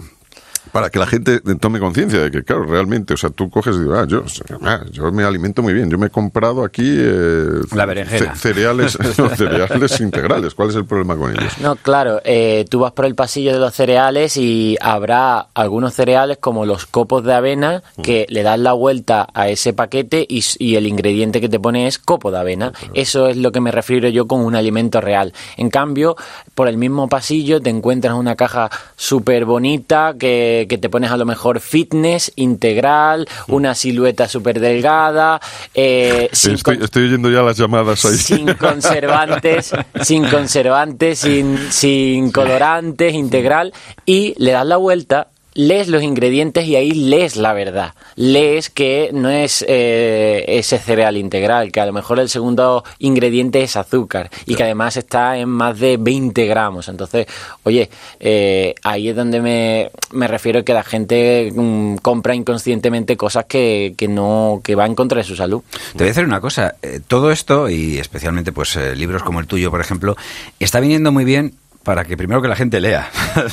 Para 0.72 0.90
que 0.90 0.98
la 0.98 1.06
gente 1.06 1.40
tome 1.60 1.80
conciencia 1.80 2.20
de 2.22 2.32
que, 2.32 2.44
claro, 2.44 2.64
realmente, 2.66 3.14
o 3.14 3.18
sea, 3.18 3.30
tú 3.30 3.50
coges 3.50 3.76
y 3.76 3.80
dices, 3.80 3.94
ah, 3.96 4.06
yo, 4.08 4.24
ah, 4.64 4.82
yo 4.92 5.12
me 5.12 5.24
alimento 5.24 5.62
muy 5.62 5.74
bien, 5.74 5.90
yo 5.90 5.98
me 6.00 6.08
he 6.08 6.10
comprado 6.10 6.64
aquí 6.64 6.84
eh, 6.98 7.46
La 7.76 7.86
berenjena. 7.86 8.34
ce- 8.36 8.40
cereales, 8.40 8.98
no, 9.20 9.30
cereales 9.30 10.00
integrales. 10.02 10.56
¿Cuál 10.56 10.70
es 10.70 10.76
el 10.76 10.86
problema 10.86 11.16
con 11.16 11.32
ellos? 11.32 11.58
No, 11.60 11.76
claro, 11.76 12.22
eh, 12.26 12.66
tú 12.70 12.80
vas 12.80 12.92
por 12.94 13.06
el 13.06 13.14
pasillo 13.14 13.54
de 13.54 13.60
los 13.60 13.74
cereales 13.74 14.38
y 14.38 14.78
habrá 14.82 15.48
algunos 15.54 15.94
cereales 15.94 16.38
como 16.40 16.66
los 16.66 16.86
copos 16.86 17.24
de 17.24 17.34
avena 17.34 17.84
que 18.02 18.26
le 18.30 18.42
das 18.44 18.58
la 18.60 18.74
vuelta 18.74 19.28
a 19.34 19.50
ese 19.50 19.74
paquete 19.74 20.26
y 20.30 20.76
el 20.76 20.88
ingrediente 20.88 21.40
que 21.42 21.50
te 21.50 21.60
pone 21.60 21.88
es 21.88 22.00
copo 22.00 22.32
de 22.32 22.40
avena. 22.40 22.72
Eso 22.94 23.28
es 23.28 23.38
lo 23.38 23.52
que 23.52 23.60
me 23.62 23.72
refiero 23.72 24.08
yo 24.10 24.28
con 24.28 24.40
un 24.44 24.56
alimento 24.56 25.02
real. 25.02 25.34
En 25.58 25.70
cambio, 25.70 26.16
por 26.56 26.68
el 26.68 26.78
mismo 26.78 27.08
pasillo 27.10 27.62
te 27.62 27.70
encuentras 27.70 28.16
una 28.16 28.36
caja 28.36 28.70
súper 28.96 29.46
bonita 29.46 30.16
que, 30.18 30.53
que 30.70 30.78
te 30.78 30.90
pones 30.90 31.12
a 31.12 31.18
lo 31.18 31.26
mejor 31.26 31.60
fitness, 31.60 32.32
integral, 32.36 33.28
una 33.48 33.76
silueta 33.76 34.28
súper 34.28 34.60
delgada, 34.60 35.40
eh, 35.74 36.30
Estoy, 36.32 36.80
estoy 36.82 37.04
oyendo 37.06 37.30
ya 37.30 37.42
las 37.42 37.58
llamadas 37.58 38.06
ahí. 38.06 38.18
sin 38.18 38.54
conservantes, 38.54 39.72
sin 40.02 40.28
conservantes, 40.30 41.20
sin, 41.20 41.58
sin 41.72 42.32
colorantes, 42.32 43.14
integral, 43.14 43.74
y 44.06 44.34
le 44.38 44.52
das 44.52 44.66
la 44.66 44.78
vuelta 44.78 45.33
lees 45.54 45.88
los 45.88 46.04
ingredientes 46.04 46.66
y 46.66 46.76
ahí 46.76 46.92
lees 46.92 47.36
la 47.36 47.54
verdad. 47.54 47.94
Lees 48.16 48.70
que 48.70 49.10
no 49.14 49.30
es 49.30 49.64
eh, 49.68 50.46
ese 50.48 50.80
cereal 50.80 51.18
integral, 51.18 51.72
que 51.72 51.82
a 51.82 51.86
lo 51.86 51.94
mejor 51.94 52.20
el 52.20 52.30
segundo 52.30 52.84
ingrediente 53.00 53.64
es 53.64 53.76
azúcar 53.76 54.30
y 54.46 54.56
que 54.56 54.64
además 54.64 54.98
está 54.98 55.38
en 55.38 55.50
más 55.50 55.80
de 55.80 55.98
20 55.98 56.46
gramos. 56.46 56.88
Entonces, 56.88 57.28
oye, 57.64 57.90
eh, 58.20 58.76
ahí 58.84 59.10
es 59.10 59.16
donde 59.16 59.42
me, 59.42 59.92
me 60.12 60.28
refiero 60.28 60.64
que 60.64 60.74
la 60.74 60.84
gente 60.84 61.52
mm, 61.54 61.96
compra 61.98 62.36
inconscientemente 62.36 63.18
cosas 63.18 63.46
que, 63.46 63.94
que 63.98 64.08
no 64.08 64.62
que 64.64 64.76
va 64.76 64.86
en 64.86 64.96
contra 64.96 65.18
de 65.18 65.24
su 65.24 65.36
salud. 65.36 65.62
Te 65.92 66.00
voy 66.00 66.08
a 66.08 66.10
decir 66.10 66.26
una 66.26 66.42
cosa, 66.42 66.76
eh, 66.82 67.00
todo 67.06 67.32
esto 67.32 67.70
y 67.70 67.98
especialmente 67.98 68.52
pues 68.52 68.76
eh, 68.76 68.96
libros 68.96 69.24
como 69.24 69.40
el 69.40 69.48
tuyo, 69.48 69.72
por 69.72 69.82
ejemplo, 69.82 70.16
está 70.60 70.80
viniendo 70.80 71.12
muy 71.12 71.26
bien 71.26 71.54
para 71.84 72.06
que 72.06 72.18
primero 72.18 72.42
que 72.42 72.48
la 72.48 72.56
gente 72.56 72.80
lea. 72.80 73.10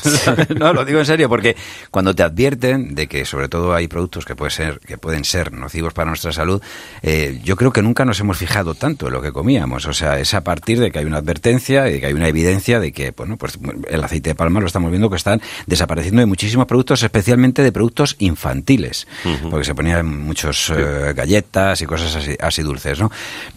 no, 0.57 0.73
lo 0.73 0.85
digo 0.85 1.01
en 1.01 1.07
serio, 1.07 1.29
porque 1.29 1.57
cuando 1.91 2.15
te 2.15 2.23
advierten 2.23 2.95
de 2.95 3.07
que 3.07 3.25
sobre 3.25 3.49
todo 3.49 3.75
hay 3.75 3.89
productos 3.89 4.25
que, 4.25 4.37
puede 4.37 4.51
ser, 4.51 4.81
que 4.81 4.99
pueden 4.99 5.25
ser 5.25 5.53
nocivos 5.53 5.93
para 5.93 6.09
nuestra 6.09 6.33
salud, 6.33 6.63
eh, 7.03 7.41
yo 7.45 7.57
creo 7.57 7.73
que 7.73 7.83
nunca 7.83 8.05
nos 8.05 8.21
hemos 8.21 8.39
fijado 8.39 8.75
tanto 8.75 9.09
en 9.09 9.13
lo 9.13 9.23
que 9.23 9.33
comíamos. 9.33 9.87
O 9.87 9.93
sea, 9.93 10.19
es 10.19 10.35
a 10.35 10.43
partir 10.43 10.81
de 10.81 10.91
que 10.91 11.01
hay 11.01 11.05
una 11.05 11.19
advertencia 11.19 11.89
y 11.89 11.95
de 11.95 12.01
que 12.01 12.07
hay 12.07 12.13
una 12.13 12.29
evidencia 12.29 12.81
de 12.81 12.93
que, 12.93 13.11
bueno, 13.11 13.37
pues 13.37 13.59
el 13.89 14.05
aceite 14.05 14.31
de 14.31 14.35
palma 14.35 14.61
lo 14.61 14.67
estamos 14.67 14.91
viendo 14.91 15.11
que 15.11 15.17
están 15.17 15.41
desapareciendo 15.67 16.21
de 16.21 16.27
muchísimos 16.27 16.67
productos, 16.67 17.03
especialmente 17.03 17.63
de 17.63 17.73
productos 17.73 18.17
infantiles, 18.19 19.07
porque 19.51 19.65
se 19.65 19.75
ponían 19.75 20.07
muchos 20.07 20.71
eh, 20.71 21.13
galletas 21.15 21.81
y 21.83 21.87
cosas 21.87 22.15
así, 22.17 22.37
así 22.41 22.63
dulces, 22.63 23.01
¿no? 23.01 23.11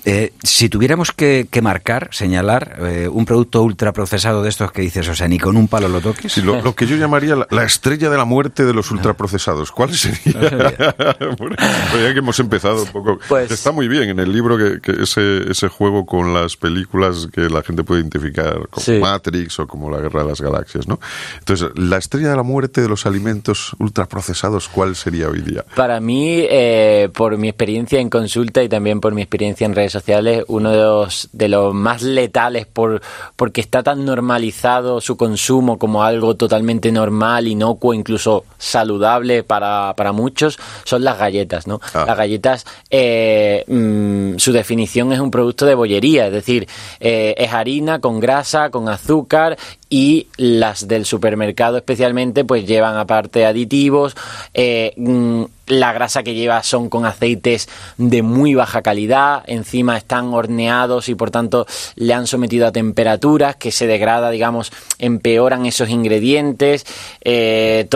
Eh, 0.06 0.34
si 0.42 0.70
tuviéramos 0.70 1.12
que, 1.12 1.48
que 1.50 1.62
marcar, 1.62 2.10
señalar 2.12 2.78
eh, 2.82 3.08
un 3.08 3.26
producto 3.26 3.64
ultraprocesado 3.64 4.42
de 4.44 4.50
estos 4.50 4.63
que 4.72 4.82
dices, 4.82 5.08
o 5.10 5.16
sea, 5.16 5.28
ni 5.28 5.40
con 5.40 5.58
un 5.58 5.68
palo 5.68 5.88
lo 5.88 6.02
toques. 6.02 6.32
Sí, 6.32 6.42
lo, 6.42 6.62
lo 6.62 6.76
que 6.76 6.86
yo 6.88 6.96
llamaría 6.96 7.36
la, 7.36 7.48
la 7.52 7.64
estrella 7.64 8.10
de 8.10 8.18
la 8.18 8.26
muerte 8.26 8.66
de 8.66 8.74
los 8.74 8.90
ultraprocesados. 8.92 9.72
¿Cuál 9.72 9.94
sería? 9.94 10.34
bueno, 11.38 11.56
ya 11.58 12.14
que 12.14 12.20
hemos 12.20 12.40
empezado 12.40 12.84
un 12.84 12.90
poco. 12.92 13.20
Pues- 13.28 13.52
Está 13.52 13.72
muy 13.72 13.88
bien 13.88 14.10
en 14.10 14.20
el 14.20 14.32
libro 14.32 14.58
que, 14.58 14.80
que 14.82 15.04
ese, 15.04 15.50
ese 15.52 15.68
juego 15.68 16.06
con 16.06 16.34
las 16.34 16.56
películas 16.58 17.28
que 17.34 17.42
la 17.50 17.62
gente 17.64 17.84
puede 17.84 18.02
identificar 18.02 18.68
como 18.70 18.84
Sí. 18.84 19.00
Matrix 19.00 19.60
o 19.60 19.68
como 19.68 19.90
La 19.90 20.00
Guerra 20.00 20.24
de 20.24 20.30
las 20.30 20.42
Galaxias, 20.42 20.88
¿no? 20.88 21.00
Entonces, 21.40 21.70
la 21.76 21.98
estrella 21.98 22.30
de 22.30 22.36
la 22.36 22.44
muerte 22.44 22.82
de 22.82 22.90
los 22.90 23.06
alimentos 23.06 23.76
ultraprocesados, 23.80 24.68
¿cuál 24.70 24.96
sería 24.96 25.30
hoy 25.30 25.42
día? 25.42 25.64
Para 25.76 26.00
mí, 26.00 26.46
eh, 26.50 27.10
por 27.14 27.38
mi 27.38 27.50
experiencia 27.50 28.00
en 28.00 28.10
consulta 28.10 28.62
y 28.64 28.70
también 28.70 29.00
por 29.00 29.14
mi 29.14 29.22
experiencia 29.22 29.66
en 29.66 29.76
redes 29.76 29.92
sociales, 29.92 30.44
uno 30.48 30.72
de 30.72 30.78
los, 30.78 31.30
de 31.32 31.48
los 31.50 31.74
más 31.74 32.02
letales 32.02 32.66
por, 32.66 33.02
porque 33.36 33.62
está 33.62 33.84
tan 33.84 34.04
normalizado 34.06 34.53
su 35.02 35.18
consumo 35.18 35.78
como 35.78 36.04
algo 36.04 36.36
totalmente 36.36 36.92
normal, 36.92 37.48
inocuo, 37.48 37.94
incluso 37.94 38.46
saludable 38.58 39.44
para, 39.44 39.94
para 39.96 40.12
muchos, 40.12 40.58
son 40.84 41.04
las 41.04 41.18
galletas, 41.18 41.68
¿no? 41.68 41.82
Ah. 41.94 42.06
Las 42.08 42.18
galletas, 42.18 42.66
eh, 42.90 43.66
mm, 43.68 44.38
su 44.38 44.52
definición 44.52 45.12
es 45.12 45.20
un 45.20 45.32
producto 45.32 45.66
de 45.66 45.76
bollería, 45.76 46.28
es 46.28 46.34
decir, 46.34 46.68
eh, 47.00 47.36
es 47.38 47.52
harina 47.52 48.00
con 48.00 48.20
grasa, 48.20 48.70
con 48.70 48.88
azúcar 48.88 49.58
y 49.96 50.26
las 50.38 50.88
del 50.88 51.06
supermercado 51.06 51.78
especialmente 51.78 52.44
pues 52.44 52.66
llevan 52.66 52.98
aparte 52.98 53.46
aditivos 53.46 54.16
eh, 54.56 54.92
mm, 54.98 55.44
la 55.68 55.94
grasa 55.94 56.24
que 56.24 56.34
lleva 56.34 56.64
son 56.64 56.90
con 56.90 57.06
aceites 57.06 57.70
de 57.98 58.24
muy 58.24 58.56
baja 58.56 58.82
calidad 58.82 59.44
encima 59.46 59.96
están 59.96 60.34
horneados 60.34 61.10
y 61.10 61.16
por 61.16 61.30
tanto 61.30 61.68
le 61.96 62.12
han 62.16 62.26
sometido 62.26 62.66
a 62.68 62.72
temperaturas 62.72 63.56
que 63.56 63.72
se 63.72 63.86
degrada 63.86 64.32
digamos 64.32 64.72
empeoran 64.98 65.68
esos 65.68 65.90
ingredientes 65.90 66.86
eh, 67.24 67.88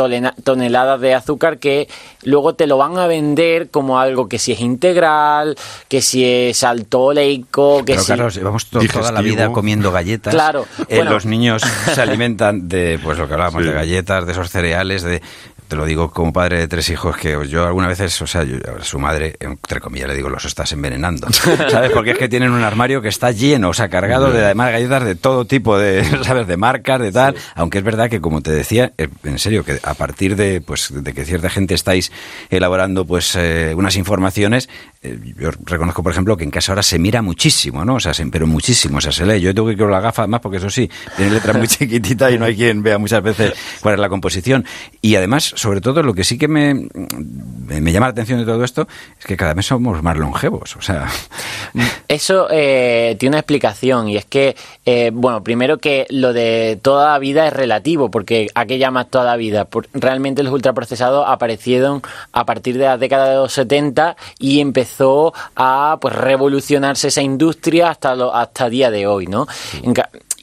toneladas 0.43 1.02
de 1.02 1.16
azúcar 1.16 1.58
que 1.58 1.88
luego 2.24 2.54
te 2.54 2.68
lo 2.68 2.78
van 2.78 2.98
a 3.00 3.08
vender 3.08 3.70
como 3.72 4.00
algo 4.00 4.30
que 4.30 4.38
si 4.38 4.52
es 4.52 4.60
integral 4.60 5.58
que 5.88 6.02
si 6.04 6.24
es 6.24 6.64
alto 6.64 7.02
oleico 7.06 7.80
que 7.80 7.93
Pero 7.93 8.02
si 8.02 8.08
Carlos, 8.08 8.36
llevamos 8.36 8.66
to- 8.68 8.80
toda 8.93 9.12
la 9.12 9.22
vida 9.22 9.52
comiendo 9.52 9.91
galletas. 9.91 10.34
Claro, 10.34 10.66
Eh, 10.88 10.98
bueno. 10.98 11.12
Los 11.12 11.26
niños 11.26 11.64
se 11.94 12.02
alimentan 12.02 12.68
de, 12.68 13.00
pues 13.04 13.18
lo 13.18 13.28
que 13.28 13.34
hablábamos, 13.34 13.64
Sí. 13.64 13.70
de 13.70 13.74
galletas, 13.76 14.26
de 14.26 14.32
esos 14.32 14.50
cereales, 14.50 15.04
de... 15.04 15.22
Te 15.68 15.76
lo 15.76 15.86
digo 15.86 16.11
como 16.11 16.32
padre 16.32 16.59
de 16.59 16.68
tres 16.68 16.89
hijos, 16.89 17.18
que 17.18 17.38
yo 17.49 17.65
algunas 17.68 17.89
veces, 17.89 18.22
o 18.22 18.28
sea, 18.28 18.43
yo, 18.43 18.57
su 18.82 18.99
madre, 18.99 19.36
entre 19.39 19.82
comillas, 19.82 20.07
le 20.07 20.15
digo, 20.15 20.30
los 20.30 20.45
estás 20.45 20.72
envenenando. 20.72 21.28
¿Sabes? 21.70 21.91
Porque 21.91 22.11
es 22.11 22.18
que 22.18 22.30
tienen 22.30 22.51
un 22.51 22.63
armario 22.63 23.01
que 23.01 23.09
está 23.09 23.32
lleno, 23.32 23.70
o 23.70 23.74
sea, 23.74 23.89
cargado 23.89 24.32
de 24.32 24.45
además 24.45 24.72
galletas 24.72 25.03
de 25.03 25.15
todo 25.15 25.45
tipo, 25.45 25.78
de, 25.78 26.05
¿sabes? 26.24 26.47
De 26.47 26.55
marcas, 26.55 27.01
de 27.01 27.11
tal. 27.11 27.36
Aunque 27.55 27.80
es 27.80 27.84
verdad 27.84 28.09
que, 28.09 28.22
como 28.22 28.41
te 28.41 28.51
decía, 28.51 28.93
eh, 28.97 29.09
en 29.26 29.39
serio, 29.39 29.65
que 29.65 29.78
a 29.84 29.93
partir 29.93 30.36
de, 30.38 30.61
pues, 30.61 30.88
de 30.93 31.13
que 31.13 31.26
cierta 31.26 31.49
gente 31.49 31.74
estáis 31.74 32.11
elaborando, 32.49 33.05
pues, 33.05 33.36
eh, 33.36 33.74
unas 33.76 33.97
informaciones, 33.97 34.70
eh, 35.01 35.20
yo 35.38 35.49
reconozco, 35.65 36.01
por 36.01 36.13
ejemplo, 36.13 36.38
que 36.38 36.45
en 36.45 36.51
casa 36.51 36.72
ahora 36.72 36.84
se 36.84 36.97
mira 36.97 37.22
muchísimo, 37.22 37.84
¿no? 37.84 37.95
O 37.95 37.99
sea, 37.99 38.13
se- 38.13 38.26
pero 38.28 38.47
muchísimo, 38.47 38.99
o 38.99 39.01
sea, 39.01 39.11
se 39.11 39.26
lee. 39.26 39.41
Yo 39.41 39.53
tengo 39.53 39.68
que 39.68 39.74
ir 39.74 39.80
con 39.80 39.91
la 39.91 39.99
gafa, 39.99 40.22
además, 40.24 40.39
porque 40.41 40.57
eso 40.57 40.70
sí, 40.70 40.89
tiene 41.18 41.32
letra 41.32 41.53
muy 41.53 41.68
chiquitita 41.68 42.32
y 42.32 42.39
no 42.39 42.45
hay 42.45 42.55
quien 42.55 42.82
vea 42.84 42.97
muchas 42.97 43.22
veces 43.22 43.53
cuál 43.82 43.95
es 43.95 43.99
la 43.99 44.07
composición. 44.09 44.65
Y 45.01 45.15
además, 45.15 45.53
sobre 45.58 45.82
todo, 45.82 46.03
lo 46.03 46.14
que 46.14 46.24
sí 46.24 46.38
que 46.38 46.47
me, 46.47 46.74
me, 46.76 47.82
me 47.82 47.91
llama 47.91 48.05
la 48.05 48.12
atención 48.12 48.39
de 48.39 48.45
todo 48.45 48.64
esto 48.64 48.88
es 49.20 49.26
que 49.26 49.36
cada 49.36 49.55
vez 49.55 49.66
somos 49.66 50.03
más 50.03 50.16
longevos, 50.18 50.76
o 50.76 50.82
sea... 50.82 51.08
Eso 52.08 52.47
eh, 52.49 53.16
tiene 53.20 53.32
una 53.34 53.39
explicación 53.39 54.08
y 54.08 54.18
es 54.18 54.26
que, 54.26 54.55
eh, 54.86 55.12
bueno, 55.14 55.43
primero 55.43 55.78
que 55.78 56.05
lo 56.10 56.32
de 56.32 56.80
toda 56.82 57.12
la 57.12 57.20
vida 57.20 57.47
es 57.47 57.53
relativo, 57.53 58.10
porque 58.10 58.47
¿a 58.55 58.66
qué 58.66 58.78
llamas 58.78 59.10
toda 59.10 59.26
la 59.26 59.36
vida? 59.36 59.66
Por- 59.66 59.89
realmente 59.93 60.43
los 60.43 60.53
ultraprocesados 60.53 61.26
aparecieron 61.28 62.01
a 62.32 62.45
partir 62.45 62.78
de 62.78 62.86
la 62.86 62.97
década 62.97 63.30
de 63.30 63.36
los 63.36 63.51
70 63.51 64.16
y 64.39 64.62
empezó 64.62 65.34
a 65.55 65.97
pues 65.99 66.16
revolucionarse 66.16 67.10
esa 67.10 67.22
industria 67.22 67.89
hasta 67.89 68.16
lo, 68.16 68.34
hasta 68.34 68.70
día 68.70 68.89
de 68.89 69.05
hoy, 69.08 69.28
¿no? 69.28 69.47
En 69.84 69.93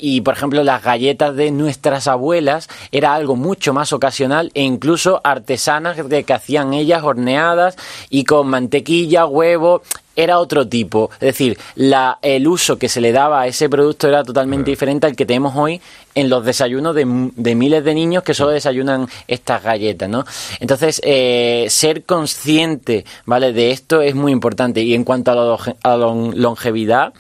y 0.05 0.21
por 0.21 0.35
ejemplo 0.35 0.63
las 0.63 0.83
galletas 0.83 1.35
de 1.35 1.51
nuestras 1.51 2.09
abuelas 2.09 2.69
era 2.93 3.15
algo 3.15 3.37
mucho 3.37 3.73
más 3.73 3.95
ocasional 3.95 4.51
e 4.53 4.63
incluso 4.63 5.23
artesanas 5.25 6.07
de 6.07 6.25
que 6.25 6.35
hacían 6.35 6.75
ellas 6.75 7.03
horneadas 7.03 7.77
y 8.11 8.25
con 8.25 8.49
mantequilla, 8.49 9.25
huevo, 9.25 9.81
era 10.17 10.39
otro 10.39 10.69
tipo. 10.69 11.11
Es 11.15 11.21
decir, 11.21 11.59
la, 11.75 12.19
el 12.23 12.47
uso 12.47 12.79
que 12.79 12.89
se 12.89 13.01
le 13.01 13.13
daba 13.13 13.41
a 13.43 13.47
ese 13.47 13.69
producto 13.69 14.09
era 14.09 14.23
totalmente 14.23 14.71
diferente 14.71 15.07
al 15.07 15.17
que 15.17 15.27
tenemos 15.27 15.55
hoy 15.57 15.81
en 16.15 16.29
los 16.29 16.45
desayunos 16.45 16.95
de, 16.95 17.05
miles 17.05 17.85
de 17.85 17.95
niños 17.95 18.23
que 18.23 18.35
solo 18.35 18.51
desayunan 18.51 19.09
estas 19.27 19.63
galletas, 19.63 20.09
¿no? 20.09 20.25
Entonces, 20.61 21.01
eh, 21.05 21.67
ser 21.71 22.05
consciente, 22.05 23.05
¿vale? 23.25 23.53
De 23.53 23.71
esto 23.71 24.03
es 24.03 24.15
muy 24.15 24.31
importante. 24.31 24.83
Y 24.83 24.95
en 24.95 25.05
cuanto 25.05 25.33
a 25.33 25.35
la, 25.35 25.97
longevidad, 26.35 27.13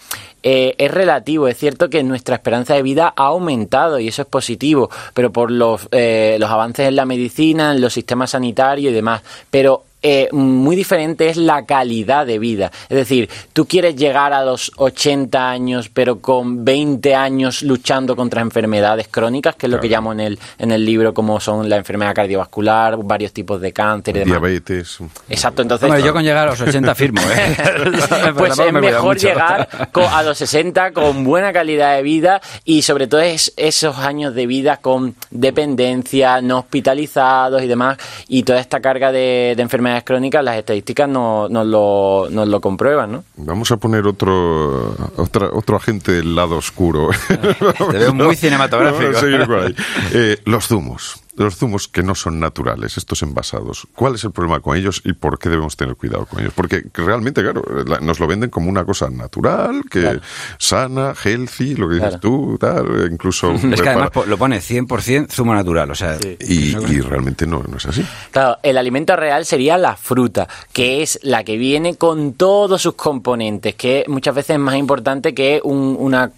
eh, 0.46 0.74
es 0.76 0.90
relativo. 0.90 1.48
Es 1.48 1.56
cierto 1.56 1.88
que 1.88 2.02
nuestra 2.02 2.36
esperanza 2.36 2.74
de 2.74 2.82
vida 2.82 3.14
ha 3.16 3.24
aumentado 3.24 3.98
y 3.98 4.08
eso 4.08 4.22
es 4.22 4.28
positivo, 4.28 4.90
pero 5.14 5.32
por 5.32 5.50
los, 5.50 5.88
eh, 5.90 6.36
los 6.38 6.50
avances 6.50 6.86
en 6.86 6.96
la 6.96 7.06
medicina, 7.06 7.72
en 7.72 7.80
los 7.80 7.94
sistemas 7.94 8.30
sanitarios 8.32 8.92
y 8.92 8.94
demás. 8.94 9.22
Pero 9.50 9.84
eh, 10.06 10.28
muy 10.32 10.76
diferente 10.76 11.30
es 11.30 11.38
la 11.38 11.64
calidad 11.64 12.26
de 12.26 12.38
vida. 12.38 12.70
Es 12.90 12.96
decir, 12.98 13.30
tú 13.54 13.64
quieres 13.64 13.96
llegar 13.96 14.34
a 14.34 14.44
los 14.44 14.70
80 14.76 15.48
años, 15.50 15.88
pero 15.88 16.20
con 16.20 16.62
20 16.62 17.14
años 17.14 17.62
luchando 17.62 18.14
contra 18.14 18.42
enfermedades 18.42 19.08
crónicas, 19.10 19.56
que 19.56 19.64
es 19.64 19.72
lo 19.72 19.80
que 19.80 19.88
llamo 19.88 20.12
en 20.12 20.20
el, 20.20 20.38
en 20.58 20.72
el 20.72 20.84
libro, 20.84 21.14
como 21.14 21.40
son 21.40 21.70
la 21.70 21.76
enfermedad 21.76 22.14
cardiovascular, 22.14 22.98
varios 23.02 23.32
tipos 23.32 23.62
de 23.62 23.72
cáncer 23.72 24.16
y 24.16 24.18
demás. 24.18 24.42
Diabetes. 24.42 24.98
Exacto, 25.30 25.62
entonces... 25.62 25.88
Hombre, 25.88 26.04
yo 26.04 26.12
con 26.12 26.22
llegar 26.22 26.48
a 26.48 26.50
los 26.50 26.60
80 26.60 26.94
firmo, 26.94 27.22
¿eh? 27.22 27.56
Pues 28.36 28.58
es 28.58 28.72
me 28.74 28.82
mejor 28.82 29.16
llegar 29.16 29.70
a 29.94 30.22
los 30.22 30.36
60 30.36 30.92
con 30.92 31.24
buena 31.24 31.50
calidad 31.50 31.96
de 31.96 32.02
vida 32.02 32.42
y 32.66 32.82
sobre 32.82 33.06
todo 33.06 33.22
es 33.22 33.54
esos 33.56 33.96
años 33.96 34.34
de 34.34 34.46
vida 34.46 34.76
con 34.82 35.14
dependencia, 35.30 36.42
no 36.42 36.58
hospitalizados 36.58 37.62
y 37.62 37.68
demás, 37.68 37.96
y 38.28 38.42
toda 38.42 38.60
esta 38.60 38.80
carga 38.80 39.10
de, 39.10 39.54
de 39.56 39.62
enfermedades 39.62 39.93
crónicas, 40.02 40.42
las 40.42 40.56
estadísticas 40.56 41.08
no- 41.08 41.48
nos, 41.48 41.66
lo, 41.66 42.26
nos 42.30 42.48
lo 42.48 42.60
comprueban, 42.60 43.12
¿no? 43.12 43.24
Vamos 43.36 43.70
a 43.70 43.76
poner 43.76 44.06
otro, 44.06 44.96
otra- 45.16 45.50
otro 45.52 45.76
agente 45.76 46.10
del 46.12 46.34
lado 46.34 46.56
oscuro. 46.56 47.10
Te 47.28 47.98
veo 47.98 48.12
muy 48.14 48.34
cinematográfico. 48.36 49.02
Vamos 49.04 49.16
a 49.16 49.20
seguir 49.20 49.46
por 49.46 49.58
ahí. 49.60 49.74
Eh, 50.12 50.38
los 50.46 50.66
zumos. 50.66 51.20
Los 51.36 51.56
zumos 51.56 51.88
que 51.88 52.02
no 52.04 52.14
son 52.14 52.38
naturales, 52.38 52.96
estos 52.96 53.22
envasados. 53.22 53.88
¿Cuál 53.94 54.14
es 54.14 54.22
el 54.24 54.30
problema 54.30 54.60
con 54.60 54.76
ellos 54.76 55.02
y 55.04 55.14
por 55.14 55.38
qué 55.38 55.48
debemos 55.48 55.76
tener 55.76 55.96
cuidado 55.96 56.26
con 56.26 56.40
ellos? 56.40 56.52
Porque 56.54 56.84
realmente, 56.94 57.42
claro, 57.42 57.62
la- 57.86 57.98
nos 57.98 58.20
lo 58.20 58.26
venden 58.28 58.50
como 58.50 58.70
una 58.70 58.84
cosa 58.84 59.10
natural, 59.10 59.82
que 59.90 60.20
sana, 60.58 61.12
healthy, 61.24 61.74
lo 61.74 61.88
que 61.88 61.94
dices 61.96 62.08
Claro. 62.10 62.20
tú, 62.20 62.58
tal, 62.58 63.08
incluso... 63.10 63.52
Es 63.72 63.82
que 63.82 63.88
además 63.88 64.10
lo 64.26 64.38
pone 64.38 64.58
100% 64.60 65.28
zumo 65.30 65.54
natural, 65.54 65.90
o 65.90 65.94
sea... 65.96 66.16
y, 66.40 66.76
y 66.76 67.00
realmente 67.00 67.46
no, 67.46 67.64
no 67.68 67.78
es 67.78 67.86
así. 67.86 68.04
Claro, 68.30 68.58
el 68.62 68.78
alimento 68.78 69.16
real 69.16 69.44
sería 69.44 69.76
la 69.76 69.96
fruta, 69.96 70.46
que 70.72 71.02
es 71.02 71.18
la 71.22 71.42
que 71.42 71.56
viene 71.56 71.96
con 71.96 72.34
todos 72.34 72.82
sus 72.82 72.94
componentes, 72.94 73.74
que 73.74 74.04
muchas 74.06 74.34
veces 74.36 74.54
es 74.54 74.60
más 74.60 74.76
importante 74.76 75.34
que 75.34 75.60
un- 75.64 75.96
una 75.98 76.30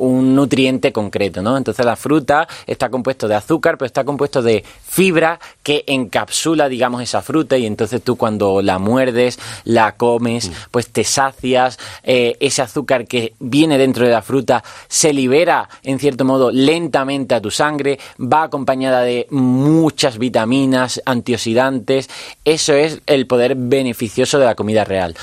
un 0.00 0.34
nutriente 0.34 0.92
concreto, 0.92 1.42
¿no? 1.42 1.56
Entonces 1.56 1.84
la 1.84 1.96
fruta 1.96 2.48
está 2.66 2.88
compuesto 2.88 3.28
de 3.28 3.34
azúcar, 3.34 3.76
pero 3.76 3.86
está 3.86 4.04
compuesto 4.04 4.42
de 4.42 4.64
fibra 4.82 5.38
que 5.62 5.84
encapsula, 5.86 6.68
digamos, 6.68 7.02
esa 7.02 7.22
fruta 7.22 7.56
y 7.58 7.66
entonces 7.66 8.02
tú 8.02 8.16
cuando 8.16 8.62
la 8.62 8.78
muerdes, 8.78 9.38
la 9.64 9.96
comes, 9.96 10.50
pues 10.70 10.88
te 10.88 11.04
sacias, 11.04 11.78
eh, 12.02 12.36
ese 12.40 12.62
azúcar 12.62 13.06
que 13.06 13.34
viene 13.38 13.76
dentro 13.78 14.06
de 14.06 14.12
la 14.12 14.22
fruta 14.22 14.64
se 14.88 15.12
libera, 15.12 15.68
en 15.82 15.98
cierto 15.98 16.24
modo, 16.24 16.50
lentamente 16.50 17.34
a 17.34 17.40
tu 17.40 17.50
sangre, 17.50 17.98
va 18.20 18.44
acompañada 18.44 19.02
de 19.02 19.26
muchas 19.30 20.18
vitaminas, 20.18 21.02
antioxidantes, 21.04 22.08
eso 22.44 22.72
es 22.72 23.00
el 23.06 23.26
poder 23.26 23.54
beneficioso 23.54 24.38
de 24.38 24.46
la 24.46 24.54
comida 24.54 24.84
real 24.84 25.14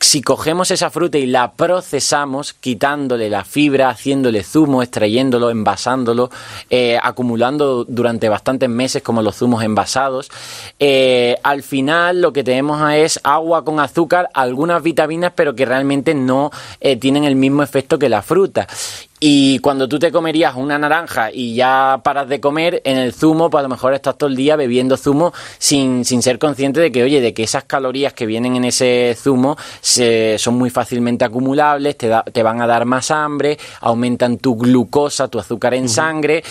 si 0.00 0.22
cogemos 0.22 0.70
esa 0.70 0.88
fruta 0.88 1.18
y 1.18 1.26
la 1.26 1.52
procesamos, 1.52 2.54
quitándole 2.54 3.28
la 3.28 3.44
fibra, 3.44 3.90
haciéndole 3.90 4.42
zumo, 4.42 4.82
extrayéndolo, 4.82 5.50
envasándolo, 5.50 6.30
eh, 6.70 6.98
acumulando 7.02 7.84
durante 7.84 8.30
bastantes 8.30 8.70
meses 8.70 9.02
como 9.02 9.20
los 9.20 9.36
zumos 9.36 9.62
envasados, 9.62 10.30
eh, 10.78 11.36
al 11.42 11.62
final 11.62 12.22
lo 12.22 12.32
que 12.32 12.42
tenemos 12.42 12.80
es 12.92 13.20
agua 13.22 13.62
con 13.64 13.78
azúcar, 13.78 14.30
algunas 14.32 14.82
vitaminas, 14.82 15.32
pero 15.34 15.54
que 15.54 15.66
realmente 15.66 16.14
no 16.14 16.50
eh, 16.80 16.96
tienen 16.96 17.24
el 17.24 17.36
mismo 17.36 17.62
efecto 17.62 17.98
que 17.98 18.08
la 18.08 18.22
fruta. 18.22 18.66
Y 19.22 19.58
cuando 19.58 19.86
tú 19.86 19.98
te 19.98 20.10
comerías 20.10 20.54
una 20.56 20.78
naranja 20.78 21.30
y 21.30 21.54
ya 21.54 22.00
paras 22.02 22.26
de 22.26 22.40
comer, 22.40 22.80
en 22.84 22.96
el 22.96 23.12
zumo, 23.12 23.50
pues 23.50 23.60
a 23.60 23.62
lo 23.62 23.68
mejor 23.68 23.92
estás 23.92 24.16
todo 24.16 24.30
el 24.30 24.36
día 24.36 24.56
bebiendo 24.56 24.96
zumo 24.96 25.34
sin, 25.58 26.06
sin 26.06 26.22
ser 26.22 26.38
consciente 26.38 26.80
de 26.80 26.90
que, 26.90 27.02
oye, 27.02 27.20
de 27.20 27.34
que 27.34 27.42
esas 27.42 27.64
calorías 27.64 28.14
que 28.14 28.24
vienen 28.24 28.56
en 28.56 28.64
ese 28.64 29.14
zumo 29.20 29.58
se, 29.82 30.38
son 30.38 30.54
muy 30.54 30.70
fácilmente 30.70 31.26
acumulables, 31.26 31.98
te, 31.98 32.08
da, 32.08 32.22
te 32.22 32.42
van 32.42 32.62
a 32.62 32.66
dar 32.66 32.86
más 32.86 33.10
hambre, 33.10 33.58
aumentan 33.82 34.38
tu 34.38 34.56
glucosa, 34.56 35.28
tu 35.28 35.38
azúcar 35.38 35.74
en 35.74 35.90
sangre 35.90 36.42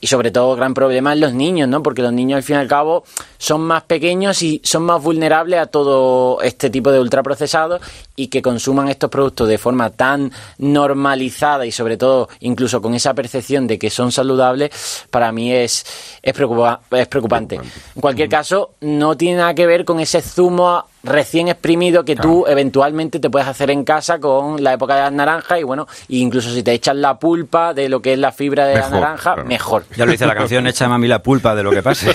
y 0.00 0.06
sobre 0.06 0.30
todo 0.30 0.56
gran 0.56 0.72
problema 0.72 1.12
en 1.12 1.20
los 1.20 1.34
niños, 1.34 1.68
¿no? 1.68 1.82
Porque 1.82 2.00
los 2.00 2.12
niños 2.14 2.38
al 2.38 2.42
fin 2.42 2.56
y 2.56 2.60
al 2.60 2.68
cabo 2.68 3.04
son 3.44 3.60
más 3.60 3.82
pequeños 3.82 4.40
y 4.40 4.62
son 4.64 4.84
más 4.84 5.02
vulnerables 5.02 5.60
a 5.60 5.66
todo 5.66 6.40
este 6.40 6.70
tipo 6.70 6.90
de 6.90 6.98
ultraprocesados 6.98 7.82
y 8.16 8.28
que 8.28 8.40
consuman 8.40 8.88
estos 8.88 9.10
productos 9.10 9.48
de 9.48 9.58
forma 9.58 9.90
tan 9.90 10.32
normalizada 10.56 11.66
y 11.66 11.70
sobre 11.70 11.98
todo 11.98 12.30
incluso 12.40 12.80
con 12.80 12.94
esa 12.94 13.12
percepción 13.12 13.66
de 13.66 13.78
que 13.78 13.90
son 13.90 14.12
saludables, 14.12 15.04
para 15.10 15.30
mí 15.30 15.52
es, 15.52 15.84
es, 16.22 16.32
preocupa, 16.32 16.80
es 16.90 17.06
preocupante. 17.06 17.56
En 17.56 18.00
cualquier 18.00 18.30
caso, 18.30 18.76
no 18.80 19.14
tiene 19.14 19.36
nada 19.36 19.52
que 19.54 19.66
ver 19.66 19.84
con 19.84 20.00
ese 20.00 20.22
zumo 20.22 20.86
recién 21.04 21.48
exprimido 21.48 22.04
que 22.04 22.16
tú 22.16 22.46
eventualmente 22.46 23.20
te 23.20 23.30
puedes 23.30 23.48
hacer 23.48 23.70
en 23.70 23.84
casa 23.84 24.18
con 24.18 24.62
la 24.62 24.72
época 24.72 24.96
de 24.96 25.02
las 25.02 25.12
naranjas 25.12 25.60
y 25.60 25.62
bueno, 25.62 25.86
incluso 26.08 26.50
si 26.50 26.62
te 26.62 26.72
echas 26.72 26.96
la 26.96 27.18
pulpa 27.18 27.74
de 27.74 27.88
lo 27.88 28.00
que 28.00 28.14
es 28.14 28.18
la 28.18 28.32
fibra 28.32 28.66
de 28.66 28.74
la 28.76 28.88
naranja, 28.88 29.36
mejor. 29.36 29.84
Ya 29.96 30.06
lo 30.06 30.12
dice 30.12 30.26
la 30.26 30.34
canción, 30.34 30.66
echa 30.66 30.88
mami 30.88 31.06
la 31.06 31.22
pulpa 31.22 31.54
de 31.54 31.62
lo 31.62 31.70
que 31.70 31.82
pase. 31.82 32.14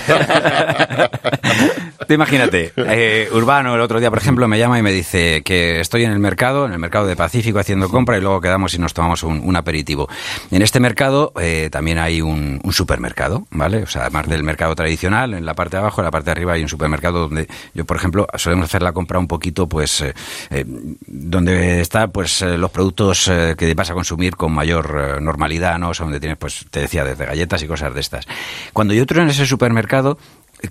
Imagínate, 2.14 2.72
eh, 2.76 3.28
Urbano 3.32 3.74
el 3.74 3.80
otro 3.80 4.00
día, 4.00 4.10
por 4.10 4.18
ejemplo, 4.18 4.48
me 4.48 4.58
llama 4.58 4.78
y 4.78 4.82
me 4.82 4.90
dice 4.90 5.42
que 5.44 5.80
estoy 5.80 6.04
en 6.04 6.10
el 6.10 6.18
mercado, 6.18 6.66
en 6.66 6.72
el 6.72 6.78
mercado 6.78 7.06
de 7.06 7.14
Pacífico, 7.14 7.60
haciendo 7.60 7.88
compra 7.88 8.18
y 8.18 8.20
luego 8.20 8.40
quedamos 8.40 8.74
y 8.74 8.78
nos 8.78 8.94
tomamos 8.94 9.22
un, 9.22 9.56
aperitivo. 9.56 10.08
En 10.50 10.62
este 10.62 10.80
mercado 10.80 11.32
eh, 11.40 11.68
también 11.70 11.98
hay 11.98 12.20
un, 12.20 12.60
supermercado, 12.70 13.46
¿vale? 13.50 13.82
O 13.82 13.86
sea, 13.86 14.02
además 14.02 14.28
del 14.28 14.42
mercado 14.42 14.74
tradicional, 14.74 15.34
en 15.34 15.44
la 15.44 15.54
parte 15.54 15.76
de 15.76 15.82
abajo, 15.82 16.00
en 16.00 16.06
la 16.06 16.10
parte 16.10 16.26
de 16.26 16.32
arriba 16.32 16.54
hay 16.54 16.62
un 16.62 16.68
supermercado 16.68 17.20
donde 17.20 17.48
yo, 17.74 17.84
por 17.84 17.96
ejemplo, 17.96 18.26
solemos 18.36 18.66
hacer 18.66 18.79
la 18.82 18.92
compra 18.92 19.18
un 19.18 19.28
poquito, 19.28 19.68
pues, 19.68 20.00
eh, 20.00 20.14
eh, 20.50 20.64
donde 20.66 21.80
está, 21.80 22.08
pues, 22.08 22.42
eh, 22.42 22.58
los 22.58 22.70
productos 22.70 23.30
que 23.56 23.74
vas 23.74 23.90
a 23.90 23.94
consumir 23.94 24.36
con 24.36 24.52
mayor 24.52 25.20
normalidad, 25.22 25.78
¿no? 25.78 25.90
O 25.90 25.94
sea, 25.94 26.04
donde 26.04 26.20
tienes, 26.20 26.38
pues, 26.38 26.66
te 26.70 26.80
decía, 26.80 27.04
desde 27.04 27.26
galletas 27.26 27.62
y 27.62 27.66
cosas 27.66 27.94
de 27.94 28.00
estas. 28.00 28.26
Cuando 28.72 28.94
yo 28.94 29.02
entro 29.02 29.22
en 29.22 29.28
ese 29.28 29.46
supermercado, 29.46 30.18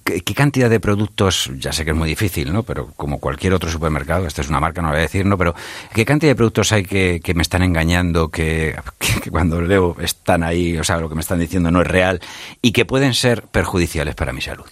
¿Qué, 0.04 0.22
cantidad 0.36 0.70
de 0.70 0.80
productos, 0.80 1.50
ya 1.58 1.74
sé 1.74 1.84
que 1.84 1.92
es 1.92 1.98
muy 1.98 2.08
difícil, 2.08 2.54
¿no? 2.54 2.62
Pero 2.62 2.92
como 2.96 3.20
cualquier 3.20 3.56
otro 3.56 3.72
supermercado, 3.72 4.28
esta 4.28 4.42
es 4.42 4.50
una 4.50 4.60
marca, 4.60 4.84
no 4.84 4.90
voy 4.90 4.98
a 4.98 5.02
decir, 5.02 5.26
¿no? 5.26 5.36
Pero 5.36 5.56
¿qué 5.96 6.06
cantidad 6.06 6.32
de 6.32 6.36
productos 6.36 6.72
hay 6.72 6.84
que, 6.84 7.20
que 7.24 7.34
me 7.34 7.42
están 7.42 7.64
engañando, 7.64 8.30
que, 8.30 8.76
que, 9.00 9.32
cuando 9.32 9.60
leo 9.62 9.96
están 10.00 10.44
ahí, 10.44 10.78
o 10.78 10.84
sea, 10.84 11.00
lo 11.00 11.10
que 11.10 11.16
me 11.16 11.22
están 11.22 11.40
diciendo 11.40 11.72
no 11.72 11.82
es 11.82 11.88
real 11.88 12.22
y 12.62 12.72
que 12.72 12.86
pueden 12.86 13.16
ser 13.16 13.44
perjudiciales 13.44 14.14
para 14.14 14.32
mi 14.32 14.42
salud? 14.42 14.66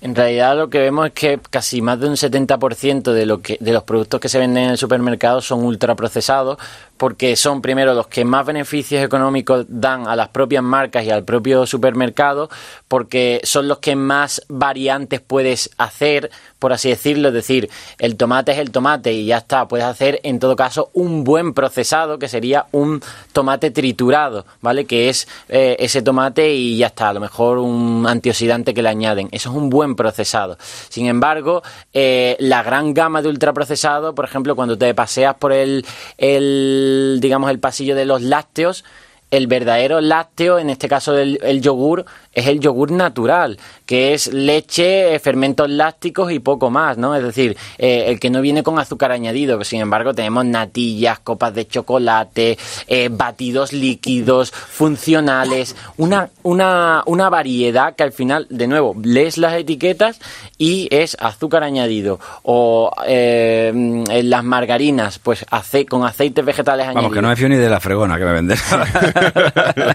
En 0.00 0.14
realidad 0.14 0.56
lo 0.56 0.68
que 0.68 0.78
vemos 0.78 1.06
es 1.06 1.12
que 1.12 1.40
casi 1.50 1.80
más 1.80 1.98
de 1.98 2.08
un 2.08 2.16
70% 2.16 3.12
de, 3.12 3.26
lo 3.26 3.40
que, 3.40 3.56
de 3.60 3.72
los 3.72 3.82
productos 3.82 4.20
que 4.20 4.28
se 4.28 4.38
venden 4.38 4.64
en 4.64 4.70
el 4.70 4.78
supermercado 4.78 5.40
son 5.40 5.64
ultraprocesados 5.64 6.58
porque 6.96 7.36
son 7.36 7.62
primero 7.62 7.94
los 7.94 8.06
que 8.06 8.24
más 8.24 8.46
beneficios 8.46 9.04
económicos 9.04 9.66
dan 9.68 10.06
a 10.08 10.16
las 10.16 10.28
propias 10.28 10.62
marcas 10.62 11.04
y 11.04 11.10
al 11.10 11.24
propio 11.24 11.66
supermercado, 11.66 12.48
porque 12.88 13.40
son 13.44 13.68
los 13.68 13.78
que 13.78 13.96
más 13.96 14.42
variantes 14.48 15.20
puedes 15.20 15.70
hacer, 15.78 16.30
por 16.58 16.72
así 16.72 16.88
decirlo, 16.88 17.28
es 17.28 17.34
decir, 17.34 17.68
el 17.98 18.16
tomate 18.16 18.52
es 18.52 18.58
el 18.58 18.70
tomate 18.70 19.12
y 19.12 19.26
ya 19.26 19.38
está, 19.38 19.68
puedes 19.68 19.86
hacer 19.86 20.20
en 20.22 20.38
todo 20.38 20.56
caso 20.56 20.90
un 20.94 21.24
buen 21.24 21.52
procesado 21.54 22.18
que 22.18 22.28
sería 22.28 22.66
un 22.72 23.02
tomate 23.32 23.70
triturado, 23.70 24.46
¿vale? 24.62 24.86
Que 24.86 25.08
es 25.08 25.28
eh, 25.48 25.76
ese 25.78 26.02
tomate 26.02 26.54
y 26.54 26.78
ya 26.78 26.86
está, 26.88 27.10
a 27.10 27.12
lo 27.12 27.20
mejor 27.20 27.58
un 27.58 28.06
antioxidante 28.08 28.72
que 28.74 28.82
le 28.82 28.88
añaden, 28.88 29.28
eso 29.32 29.50
es 29.50 29.56
un 29.56 29.70
buen 29.70 29.96
procesado. 29.96 30.56
Sin 30.88 31.06
embargo, 31.06 31.62
eh, 31.92 32.36
la 32.38 32.62
gran 32.62 32.94
gama 32.94 33.22
de 33.22 33.28
ultraprocesado, 33.28 34.14
por 34.14 34.24
ejemplo, 34.24 34.56
cuando 34.56 34.78
te 34.78 34.94
paseas 34.94 35.34
por 35.34 35.52
el, 35.52 35.84
el 36.16 36.85
digamos, 37.20 37.50
el 37.50 37.58
pasillo 37.58 37.94
de 37.94 38.04
los 38.04 38.22
lácteos, 38.22 38.84
el 39.30 39.46
verdadero 39.46 40.00
lácteo, 40.00 40.58
en 40.58 40.70
este 40.70 40.88
caso 40.88 41.16
el, 41.16 41.38
el, 41.42 41.60
yogur, 41.60 42.04
es 42.36 42.46
el 42.46 42.60
yogur 42.60 42.92
natural, 42.92 43.58
que 43.86 44.12
es 44.12 44.26
leche, 44.32 45.18
fermentos 45.20 45.70
lácticos 45.70 46.30
y 46.30 46.38
poco 46.38 46.70
más, 46.70 46.98
¿no? 46.98 47.14
Es 47.16 47.22
decir, 47.22 47.56
eh, 47.78 48.04
el 48.08 48.20
que 48.20 48.28
no 48.28 48.42
viene 48.42 48.62
con 48.62 48.78
azúcar 48.78 49.10
añadido, 49.10 49.64
sin 49.64 49.80
embargo 49.80 50.12
tenemos 50.12 50.44
natillas, 50.44 51.18
copas 51.20 51.54
de 51.54 51.66
chocolate, 51.66 52.58
eh, 52.86 53.08
batidos 53.10 53.72
líquidos, 53.72 54.50
funcionales, 54.52 55.74
una, 55.96 56.28
una, 56.42 57.02
una 57.06 57.30
variedad 57.30 57.96
que 57.96 58.02
al 58.02 58.12
final, 58.12 58.46
de 58.50 58.68
nuevo, 58.68 58.94
lees 59.02 59.38
las 59.38 59.54
etiquetas 59.54 60.20
y 60.58 60.88
es 60.90 61.16
azúcar 61.18 61.62
añadido. 61.62 62.20
O 62.42 62.90
eh, 63.06 63.72
en 63.74 64.30
las 64.30 64.44
margarinas, 64.44 65.18
pues 65.18 65.44
con 65.88 66.04
aceites 66.04 66.44
vegetales 66.44 66.84
añadidos. 66.84 67.02
Vamos, 67.02 67.14
que 67.14 67.22
no 67.22 67.28
me 67.28 67.36
fío 67.36 67.48
ni 67.48 67.56
de 67.56 67.70
la 67.70 67.80
fregona 67.80 68.18
que 68.18 68.24
me 68.24 68.32
vendes. 68.32 68.62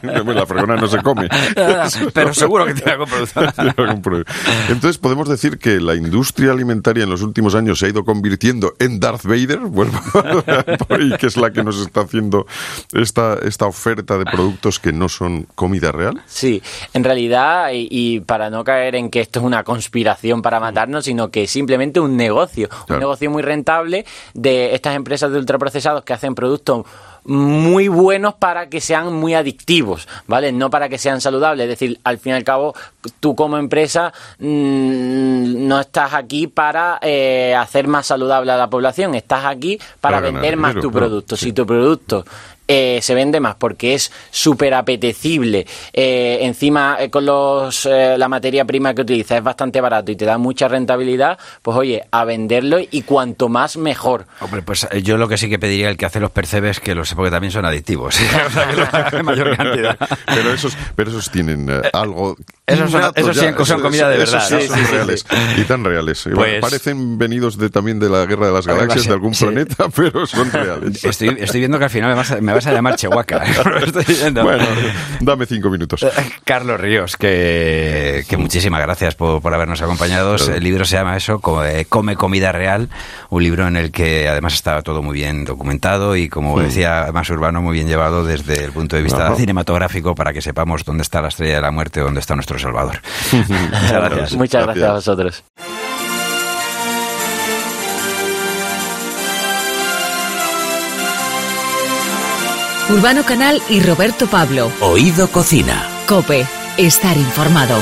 la 0.01 0.45
fregona 0.47 0.75
no 0.75 0.87
se 0.87 0.97
come. 1.03 1.29
Pero 2.13 2.30
seguro 2.37 2.65
que 2.65 2.73
tiene 2.73 2.91
algo 2.91 3.05
Entonces, 4.69 4.97
podemos 4.97 5.27
decir 5.29 5.57
que 5.57 5.79
la 5.79 5.95
industria 5.95 6.51
alimentaria 6.51 7.03
en 7.03 7.09
los 7.09 7.21
últimos 7.21 7.55
años 7.55 7.79
se 7.79 7.85
ha 7.85 7.89
ido 7.89 8.03
convirtiendo 8.03 8.73
en 8.79 8.99
Darth 8.99 9.23
Vader, 9.23 9.59
bueno, 9.59 9.91
y 10.99 11.17
que 11.17 11.27
es 11.27 11.37
la 11.37 11.51
que 11.51 11.63
nos 11.63 11.79
está 11.79 12.01
haciendo 12.01 12.45
esta, 12.93 13.35
esta 13.41 13.65
oferta 13.65 14.17
de 14.17 14.25
productos 14.25 14.79
que 14.79 14.91
no 14.91 15.09
son 15.09 15.47
comida 15.55 15.91
real. 15.91 16.21
Sí, 16.27 16.61
en 16.93 17.03
realidad, 17.03 17.69
y, 17.73 18.19
para 18.21 18.49
no 18.49 18.63
caer 18.63 18.95
en 18.95 19.09
que 19.09 19.21
esto 19.21 19.39
es 19.39 19.45
una 19.45 19.63
conspiración 19.63 20.41
para 20.41 20.59
matarnos, 20.59 21.05
sino 21.05 21.29
que 21.29 21.43
es 21.43 21.51
simplemente 21.51 21.99
un 21.99 22.17
negocio, 22.17 22.69
un 22.89 22.99
negocio 22.99 23.29
muy 23.29 23.41
rentable 23.41 24.05
de 24.33 24.75
estas 24.75 24.95
empresas 24.95 25.31
de 25.31 25.39
ultraprocesados 25.39 26.03
que 26.03 26.13
hacen 26.13 26.35
productos 26.35 26.85
muy 27.25 27.87
buenos 27.87 28.33
para 28.33 28.67
que 28.69 28.81
sean 28.81 29.13
muy 29.13 29.33
adictivos, 29.33 30.07
¿vale? 30.27 30.51
No 30.51 30.69
para 30.69 30.89
que 30.89 30.97
sean 30.97 31.21
saludables. 31.21 31.65
Es 31.65 31.69
decir, 31.69 31.99
al 32.03 32.17
fin 32.17 32.33
y 32.33 32.35
al 32.35 32.43
cabo, 32.43 32.73
tú 33.19 33.35
como 33.35 33.57
empresa 33.57 34.13
mmm, 34.39 35.67
no 35.67 35.79
estás 35.79 36.13
aquí 36.13 36.47
para 36.47 36.99
eh, 37.01 37.55
hacer 37.55 37.87
más 37.87 38.07
saludable 38.07 38.51
a 38.51 38.57
la 38.57 38.69
población, 38.69 39.15
estás 39.15 39.45
aquí 39.45 39.79
para, 39.99 40.17
para 40.17 40.31
vender 40.31 40.57
más 40.57 40.75
tu 40.75 40.91
producto. 40.91 41.35
Si 41.35 41.53
tu 41.53 41.65
producto 41.65 42.25
eh, 42.73 43.01
se 43.01 43.13
vende 43.13 43.41
más 43.41 43.55
porque 43.55 43.95
es 43.95 44.13
súper 44.29 44.73
apetecible. 44.73 45.67
Eh, 45.91 46.37
encima, 46.43 46.95
eh, 47.01 47.09
con 47.09 47.25
los, 47.25 47.83
la 47.83 48.29
materia 48.29 48.63
prima 48.63 48.93
que 48.93 49.01
utiliza 49.01 49.35
es 49.35 49.43
bastante 49.43 49.81
barato 49.81 50.09
y 50.09 50.15
te 50.15 50.23
da 50.23 50.37
mucha 50.37 50.69
rentabilidad, 50.69 51.37
pues 51.61 51.75
oye, 51.75 52.05
a 52.11 52.23
venderlo 52.23 52.77
y 52.79 53.01
cuanto 53.01 53.49
más 53.49 53.75
mejor. 53.75 54.25
Hombre, 54.39 54.61
pues 54.61 54.87
yo 55.03 55.17
lo 55.17 55.27
que 55.27 55.37
sí 55.37 55.49
que 55.49 55.59
pediría 55.59 55.89
el 55.89 55.97
que 55.97 56.05
hace 56.05 56.21
los 56.21 56.31
percebes 56.31 56.79
que 56.79 56.95
los 56.95 57.13
porque 57.13 57.29
también 57.29 57.51
son 57.51 57.65
adictivos. 57.65 58.17
mayor 59.21 59.57
cantidad. 59.57 59.97
Pero 60.27 60.53
esos, 60.53 60.77
pero 60.95 61.09
esos 61.09 61.29
tienen 61.29 61.69
algo. 61.91 62.37
Esos 62.65 62.89
son, 62.89 63.11
esos 63.15 63.37
sí 63.37 63.45
son 63.65 63.81
comida 63.81 64.07
de 64.07 64.17
verdad. 64.17 64.49
Esos, 64.49 64.77
son 64.77 64.91
reales. 64.91 65.25
Y 65.57 65.63
tan 65.65 65.83
reales. 65.83 66.23
Pues 66.33 66.61
parecen 66.61 67.17
venidos 67.17 67.57
de, 67.57 67.69
también 67.69 67.99
de 67.99 68.07
la 68.07 68.25
guerra 68.25 68.47
de 68.47 68.53
las 68.53 68.65
galaxias, 68.65 69.07
de 69.07 69.13
algún 69.13 69.33
planeta, 69.33 69.89
pero 69.95 70.25
son 70.25 70.49
reales. 70.49 71.03
Estoy, 71.03 71.35
estoy 71.37 71.59
viendo 71.59 71.77
que 71.77 71.83
al 71.83 71.89
final 71.89 72.11
me 72.11 72.15
vas 72.15 72.31
a, 72.31 72.39
me 72.39 72.53
vas 72.53 72.60
a 72.67 72.73
llamar 72.73 72.95
Chehuaca. 72.95 73.43
bueno, 74.43 74.65
dame 75.19 75.45
cinco 75.45 75.69
minutos. 75.69 76.05
Carlos 76.43 76.79
Ríos, 76.79 77.17
que, 77.17 78.23
que 78.27 78.37
muchísimas 78.37 78.81
gracias 78.81 79.15
por, 79.15 79.41
por 79.41 79.53
habernos 79.53 79.81
acompañado. 79.81 80.35
El 80.35 80.63
libro 80.63 80.85
se 80.85 80.97
llama 80.97 81.17
eso, 81.17 81.41
eh, 81.65 81.85
Come 81.87 82.15
Comida 82.15 82.51
Real, 82.51 82.89
un 83.29 83.43
libro 83.43 83.67
en 83.67 83.77
el 83.77 83.91
que 83.91 84.27
además 84.27 84.53
está 84.53 84.81
todo 84.81 85.01
muy 85.01 85.13
bien 85.13 85.45
documentado 85.45 86.15
y, 86.15 86.29
como 86.29 86.59
decía, 86.59 87.07
más 87.13 87.29
urbano, 87.29 87.61
muy 87.61 87.73
bien 87.75 87.87
llevado 87.87 88.25
desde 88.25 88.63
el 88.63 88.71
punto 88.71 88.95
de 88.95 89.03
vista 89.03 89.35
cinematográfico 89.35 90.15
para 90.15 90.33
que 90.33 90.41
sepamos 90.41 90.83
dónde 90.83 91.03
está 91.03 91.21
la 91.21 91.29
estrella 91.29 91.55
de 91.55 91.61
la 91.61 91.71
muerte, 91.71 91.99
dónde 91.99 92.19
está 92.19 92.35
nuestro 92.35 92.59
Salvador. 92.59 93.01
Muchas 93.31 93.91
gracias. 93.91 94.33
Muchas 94.33 94.63
gracias 94.65 94.89
a 94.89 94.93
vosotros. 94.93 95.43
Urbano 102.91 103.23
Canal 103.23 103.61
y 103.69 103.79
Roberto 103.79 104.27
Pablo. 104.27 104.69
Oído 104.81 105.31
Cocina. 105.31 105.87
Cope, 106.07 106.45
estar 106.75 107.15
informado. 107.15 107.77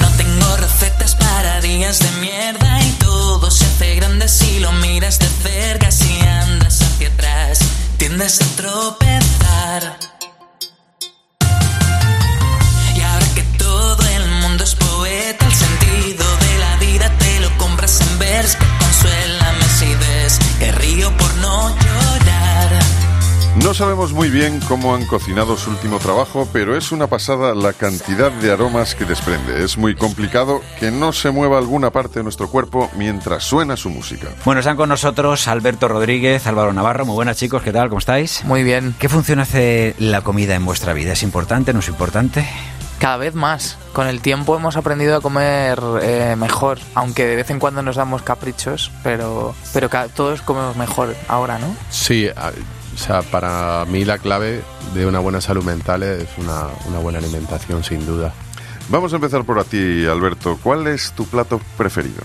No 0.00 0.08
tengo 0.16 0.56
recetas 0.56 1.16
para 1.16 1.60
días 1.60 1.98
de 1.98 2.10
mierda 2.20 2.80
y 2.84 2.90
todo 2.92 3.50
se 3.50 3.64
hace 3.64 3.96
grande 3.96 4.28
si 4.28 4.60
lo 4.60 4.70
miras 4.72 5.18
de 5.18 5.26
cerca. 5.26 5.90
Si 5.90 6.16
andas 6.20 6.80
hacia 6.80 7.08
atrás, 7.08 7.58
tiendes 7.96 8.40
a 8.40 8.46
tropezar. 8.56 9.98
Y 12.96 13.00
ahora 13.00 13.26
que 13.34 13.42
todo 13.58 14.06
el 14.16 14.30
mundo 14.42 14.62
es 14.62 14.76
poeta, 14.76 15.44
el 15.44 15.54
sentido 15.54 16.24
de 16.36 16.58
la 16.58 16.76
vida 16.76 17.10
te 17.18 17.40
lo 17.40 17.58
compras 17.58 18.00
en 18.00 18.18
vers 18.20 18.54
que 18.54 18.66
consuélame 18.78 19.64
si 19.76 19.94
ves 19.96 20.38
que 20.60 20.70
río 20.70 21.10
por. 21.16 21.23
No 23.64 23.72
sabemos 23.72 24.12
muy 24.12 24.28
bien 24.28 24.60
cómo 24.68 24.94
han 24.94 25.06
cocinado 25.06 25.56
su 25.56 25.70
último 25.70 25.98
trabajo, 25.98 26.46
pero 26.52 26.76
es 26.76 26.92
una 26.92 27.06
pasada 27.06 27.54
la 27.54 27.72
cantidad 27.72 28.30
de 28.30 28.52
aromas 28.52 28.94
que 28.94 29.06
desprende. 29.06 29.64
Es 29.64 29.78
muy 29.78 29.94
complicado 29.94 30.60
que 30.78 30.90
no 30.90 31.14
se 31.14 31.30
mueva 31.30 31.56
alguna 31.56 31.88
parte 31.88 32.18
de 32.18 32.24
nuestro 32.24 32.50
cuerpo 32.50 32.90
mientras 32.94 33.42
suena 33.42 33.78
su 33.78 33.88
música. 33.88 34.28
Bueno, 34.44 34.58
están 34.58 34.76
con 34.76 34.90
nosotros 34.90 35.48
Alberto 35.48 35.88
Rodríguez, 35.88 36.46
Álvaro 36.46 36.74
Navarro. 36.74 37.06
Muy 37.06 37.14
buenas 37.14 37.38
chicos, 37.38 37.62
¿qué 37.62 37.72
tal? 37.72 37.88
¿Cómo 37.88 38.00
estáis? 38.00 38.44
Muy 38.44 38.64
bien. 38.64 38.94
¿Qué 38.98 39.08
función 39.08 39.40
hace 39.40 39.96
la 39.98 40.20
comida 40.20 40.54
en 40.54 40.66
vuestra 40.66 40.92
vida? 40.92 41.12
¿Es 41.12 41.22
importante? 41.22 41.72
¿No 41.72 41.78
es 41.78 41.88
importante? 41.88 42.46
Cada 42.98 43.16
vez 43.16 43.34
más. 43.34 43.78
Con 43.94 44.08
el 44.08 44.20
tiempo 44.20 44.56
hemos 44.56 44.76
aprendido 44.76 45.16
a 45.16 45.22
comer 45.22 45.80
eh, 46.02 46.36
mejor, 46.36 46.80
aunque 46.94 47.24
de 47.24 47.36
vez 47.36 47.48
en 47.48 47.60
cuando 47.60 47.82
nos 47.82 47.96
damos 47.96 48.20
caprichos, 48.20 48.92
pero, 49.02 49.54
pero 49.72 49.88
todos 50.14 50.42
comemos 50.42 50.76
mejor 50.76 51.16
ahora, 51.28 51.58
¿no? 51.58 51.74
Sí, 51.88 52.28
o 52.94 52.98
sea, 52.98 53.22
para 53.22 53.84
mí 53.86 54.04
la 54.04 54.18
clave 54.18 54.62
de 54.94 55.06
una 55.06 55.18
buena 55.18 55.40
salud 55.40 55.64
mental 55.64 56.02
es 56.02 56.28
una, 56.38 56.68
una 56.86 56.98
buena 56.98 57.18
alimentación, 57.18 57.82
sin 57.82 58.06
duda. 58.06 58.32
Vamos 58.88 59.12
a 59.12 59.16
empezar 59.16 59.44
por 59.44 59.62
ti, 59.64 60.06
Alberto. 60.06 60.58
¿Cuál 60.62 60.86
es 60.86 61.12
tu 61.12 61.26
plato 61.26 61.60
preferido? 61.76 62.22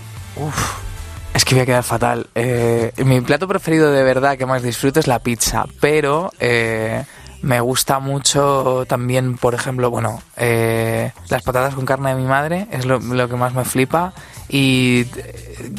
Es 1.34 1.44
que 1.44 1.54
voy 1.54 1.62
a 1.62 1.66
quedar 1.66 1.82
fatal. 1.82 2.28
Eh, 2.34 2.92
mi 3.04 3.20
plato 3.20 3.48
preferido 3.48 3.90
de 3.90 4.02
verdad 4.02 4.36
que 4.36 4.46
más 4.46 4.62
disfruto 4.62 5.00
es 5.00 5.06
la 5.06 5.20
pizza, 5.20 5.64
pero 5.80 6.30
eh, 6.38 7.04
me 7.42 7.60
gusta 7.60 7.98
mucho 7.98 8.84
también, 8.86 9.36
por 9.38 9.54
ejemplo, 9.54 9.90
bueno, 9.90 10.22
eh, 10.36 11.12
las 11.28 11.42
patatas 11.42 11.74
con 11.74 11.86
carne 11.86 12.10
de 12.10 12.16
mi 12.16 12.26
madre 12.26 12.68
es 12.70 12.84
lo, 12.84 12.98
lo 12.98 13.28
que 13.28 13.36
más 13.36 13.54
me 13.54 13.64
flipa 13.64 14.12
y, 14.48 15.06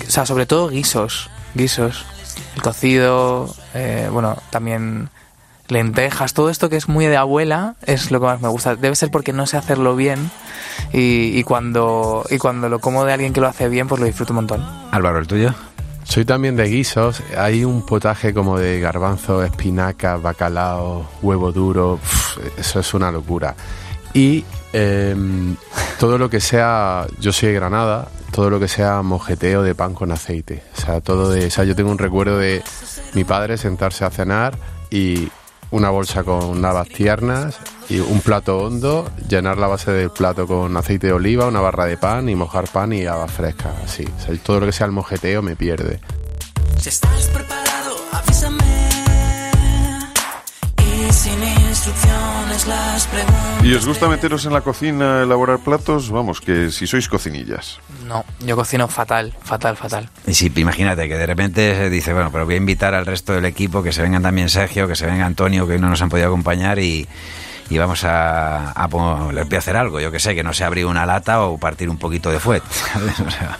o 0.07 0.09
sea, 0.09 0.25
sobre 0.25 0.45
todo 0.45 0.69
guisos, 0.69 1.29
guisos, 1.53 2.05
el 2.55 2.61
cocido, 2.61 3.53
eh, 3.73 4.09
bueno, 4.11 4.37
también 4.49 5.09
lentejas, 5.67 6.33
todo 6.33 6.49
esto 6.49 6.69
que 6.69 6.75
es 6.75 6.89
muy 6.89 7.05
de 7.05 7.15
abuela 7.17 7.75
es 7.85 8.11
lo 8.11 8.19
que 8.19 8.25
más 8.25 8.41
me 8.41 8.49
gusta. 8.49 8.75
Debe 8.75 8.95
ser 8.95 9.09
porque 9.09 9.33
no 9.33 9.47
sé 9.47 9.57
hacerlo 9.57 9.95
bien 9.95 10.29
y, 10.91 11.37
y 11.37 11.43
cuando 11.43 12.25
y 12.29 12.37
cuando 12.37 12.67
lo 12.69 12.79
como 12.79 13.05
de 13.05 13.13
alguien 13.13 13.33
que 13.33 13.41
lo 13.41 13.47
hace 13.47 13.69
bien, 13.69 13.87
pues 13.87 13.99
lo 13.99 14.05
disfruto 14.05 14.33
un 14.33 14.35
montón. 14.35 14.65
Álvaro, 14.91 15.19
¿el 15.19 15.27
tuyo? 15.27 15.53
Soy 16.03 16.25
también 16.25 16.57
de 16.57 16.65
guisos. 16.65 17.23
Hay 17.37 17.63
un 17.63 17.85
potaje 17.85 18.33
como 18.33 18.59
de 18.59 18.81
garbanzo, 18.81 19.43
espinaca, 19.43 20.17
bacalao, 20.17 21.09
huevo 21.21 21.53
duro. 21.53 21.93
Uf, 21.93 22.37
eso 22.57 22.81
es 22.81 22.93
una 22.93 23.11
locura. 23.11 23.55
Y 24.13 24.43
em, 24.73 25.55
todo 25.99 26.17
lo 26.17 26.29
que 26.29 26.41
sea, 26.41 27.07
yo 27.19 27.31
soy 27.31 27.49
de 27.49 27.55
Granada, 27.55 28.09
todo 28.31 28.49
lo 28.49 28.59
que 28.59 28.67
sea 28.67 29.01
mojeteo 29.01 29.63
de 29.63 29.75
pan 29.75 29.93
con 29.93 30.11
aceite. 30.11 30.63
O 30.77 30.81
sea, 30.81 31.01
todo 31.01 31.29
de, 31.29 31.47
o 31.47 31.51
sea, 31.51 31.63
yo 31.63 31.75
tengo 31.75 31.91
un 31.91 31.97
recuerdo 31.97 32.37
de 32.37 32.63
mi 33.13 33.23
padre 33.23 33.57
sentarse 33.57 34.05
a 34.05 34.09
cenar 34.09 34.57
y 34.89 35.29
una 35.71 35.89
bolsa 35.89 36.23
con 36.23 36.63
habas 36.63 36.89
tiernas 36.89 37.57
y 37.89 37.99
un 37.99 38.21
plato 38.21 38.57
hondo, 38.59 39.09
llenar 39.27 39.57
la 39.57 39.67
base 39.67 39.91
del 39.91 40.11
plato 40.11 40.47
con 40.47 40.75
aceite 40.77 41.07
de 41.07 41.13
oliva, 41.13 41.47
una 41.47 41.61
barra 41.61 41.85
de 41.85 41.97
pan 41.97 42.29
y 42.29 42.35
mojar 42.35 42.67
pan 42.67 42.93
y 42.93 43.05
habas 43.05 43.31
frescas, 43.31 43.73
así. 43.83 44.05
O 44.05 44.21
sea, 44.21 44.35
todo 44.43 44.59
lo 44.59 44.65
que 44.65 44.71
sea 44.71 44.85
el 44.85 44.91
mojeteo 44.91 45.41
me 45.41 45.55
pierde. 45.55 45.99
Si 46.77 46.89
estás 46.89 47.27
preparado, 47.27 47.60
¿Y 53.63 53.73
os 53.73 53.85
gusta 53.85 54.07
meteros 54.07 54.45
en 54.45 54.53
la 54.53 54.61
cocina 54.61 55.19
a 55.19 55.23
elaborar 55.23 55.59
platos? 55.59 56.09
Vamos, 56.09 56.41
que 56.41 56.71
si 56.71 56.87
sois 56.87 57.07
cocinillas. 57.07 57.79
No, 58.07 58.23
yo 58.39 58.55
cocino 58.55 58.87
fatal, 58.87 59.33
fatal, 59.43 59.77
fatal. 59.77 60.09
Y 60.27 60.33
si, 60.33 60.51
imagínate 60.55 61.07
que 61.07 61.17
de 61.17 61.25
repente 61.25 61.75
se 61.75 61.89
dice, 61.89 62.13
bueno, 62.13 62.29
pero 62.31 62.45
voy 62.45 62.55
a 62.55 62.57
invitar 62.57 62.93
al 62.93 63.05
resto 63.05 63.33
del 63.33 63.45
equipo, 63.45 63.81
que 63.83 63.91
se 63.93 64.01
vengan 64.01 64.21
también 64.23 64.49
Sergio, 64.49 64.87
que 64.87 64.95
se 64.95 65.05
venga 65.05 65.25
Antonio, 65.25 65.65
que 65.67 65.73
hoy 65.73 65.79
no 65.79 65.89
nos 65.89 66.01
han 66.01 66.09
podido 66.09 66.27
acompañar 66.27 66.79
y, 66.79 67.07
y 67.69 67.77
vamos 67.77 68.03
a, 68.03 68.71
a, 68.71 68.87
pon- 68.87 69.33
les 69.35 69.47
voy 69.47 69.55
a 69.55 69.59
hacer 69.59 69.77
algo, 69.77 69.99
yo 69.99 70.11
que 70.11 70.19
sé, 70.19 70.35
que 70.35 70.43
no 70.43 70.53
se 70.53 70.63
abrir 70.63 70.85
una 70.85 71.05
lata 71.05 71.41
o 71.41 71.57
partir 71.57 71.89
un 71.89 71.97
poquito 71.97 72.31
de 72.31 72.39
fuet. 72.39 72.63
¿sabes? 72.93 73.19
O 73.19 73.29
sea, 73.31 73.57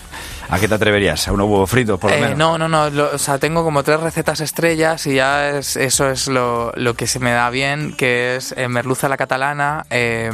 ¿A 0.51 0.59
qué 0.59 0.67
te 0.67 0.75
atreverías? 0.75 1.27
¿A 1.27 1.31
unos 1.31 1.47
huevos 1.47 1.69
fritos, 1.69 1.99
por 1.99 2.11
lo 2.11 2.17
Eh, 2.17 2.21
menos? 2.21 2.37
no, 2.37 2.57
no, 2.57 2.67
no, 2.67 2.89
lo- 2.89 3.15
o 3.15 3.17
sea, 3.17 3.39
tengo 3.39 3.63
como 3.63 3.83
tres 3.83 3.99
recetas 4.01 4.41
estrellas 4.41 5.07
y 5.07 5.15
ya 5.15 5.49
es, 5.49 5.75
eso 5.77 6.09
es 6.09 6.27
lo, 6.27 6.71
lo 6.75 6.93
que 6.93 7.07
se 7.07 7.19
me 7.19 7.31
da 7.31 7.49
bien, 7.49 7.93
que 7.95 8.35
es 8.35 8.53
eh, 8.57 8.67
merluza 8.67 9.07
a 9.07 9.09
la 9.09 9.17
catalana, 9.17 9.85
eh, 9.89 10.29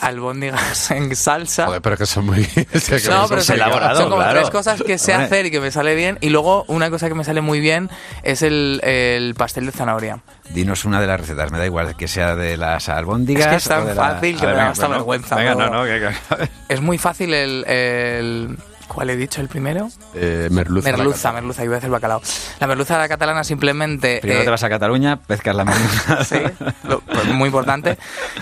albóndigas 0.00 0.90
en 0.90 1.14
salsa. 1.16 1.66
Joder, 1.66 1.82
pero 1.82 1.96
que 1.96 2.06
son 2.06 2.26
muy... 2.26 2.40
No, 3.10 3.28
pero 3.28 3.40
son, 3.42 3.56
elaborado, 3.56 3.96
son 4.00 4.10
como 4.10 4.22
claro. 4.22 4.38
tres 4.38 4.50
cosas 4.50 4.82
que 4.82 4.98
sé 4.98 5.12
hacer 5.14 5.46
y 5.46 5.50
que 5.50 5.60
me 5.60 5.70
sale 5.70 5.94
bien. 5.94 6.18
Y 6.20 6.28
luego 6.30 6.64
una 6.68 6.90
cosa 6.90 7.08
que 7.08 7.14
me 7.14 7.24
sale 7.24 7.40
muy 7.40 7.60
bien 7.60 7.90
es 8.22 8.42
el, 8.42 8.80
el 8.84 9.34
pastel 9.34 9.66
de 9.66 9.72
zanahoria. 9.72 10.18
Dinos 10.50 10.84
una 10.84 11.00
de 11.00 11.06
las 11.06 11.20
recetas, 11.20 11.50
me 11.50 11.58
da 11.58 11.66
igual 11.66 11.96
que 11.96 12.06
sea 12.08 12.36
de 12.36 12.56
las 12.56 12.88
albóndigas. 12.88 13.46
Es 13.46 13.50
que 13.50 13.56
es 13.56 13.64
tan 13.64 13.82
o 13.82 13.86
de 13.86 13.94
la- 13.94 14.02
fácil 14.02 14.38
que 14.38 14.46
me 14.46 14.52
da 14.52 14.68
hasta 14.70 14.86
bueno, 14.86 14.98
vergüenza, 15.00 15.36
Venga, 15.36 15.54
no, 15.54 15.70
no, 15.70 15.84
que- 15.84 16.00
que- 16.00 16.48
Es 16.74 16.80
muy 16.80 16.98
fácil 16.98 17.32
el... 17.34 17.64
el- 17.66 18.58
¿Cuál 18.94 19.10
he 19.10 19.16
dicho 19.16 19.40
el 19.40 19.48
primero? 19.48 19.88
Eh, 20.14 20.48
merluza. 20.52 20.90
Merluza, 20.92 21.32
merluza, 21.32 21.64
iba 21.64 21.74
a 21.74 21.76
decir 21.76 21.90
bacalao. 21.90 22.22
La 22.60 22.66
merluza 22.68 22.96
la 22.96 23.08
catalana 23.08 23.42
simplemente... 23.42 24.18
Primero 24.20 24.42
eh, 24.42 24.44
te 24.44 24.50
vas 24.50 24.62
a 24.62 24.68
Cataluña, 24.68 25.16
pescas 25.20 25.56
la 25.56 25.64
merluza. 25.64 26.24
Sí, 26.24 26.36
lo- 26.84 27.00
pues 27.00 27.24
muy 27.26 27.46
importante. 27.48 27.98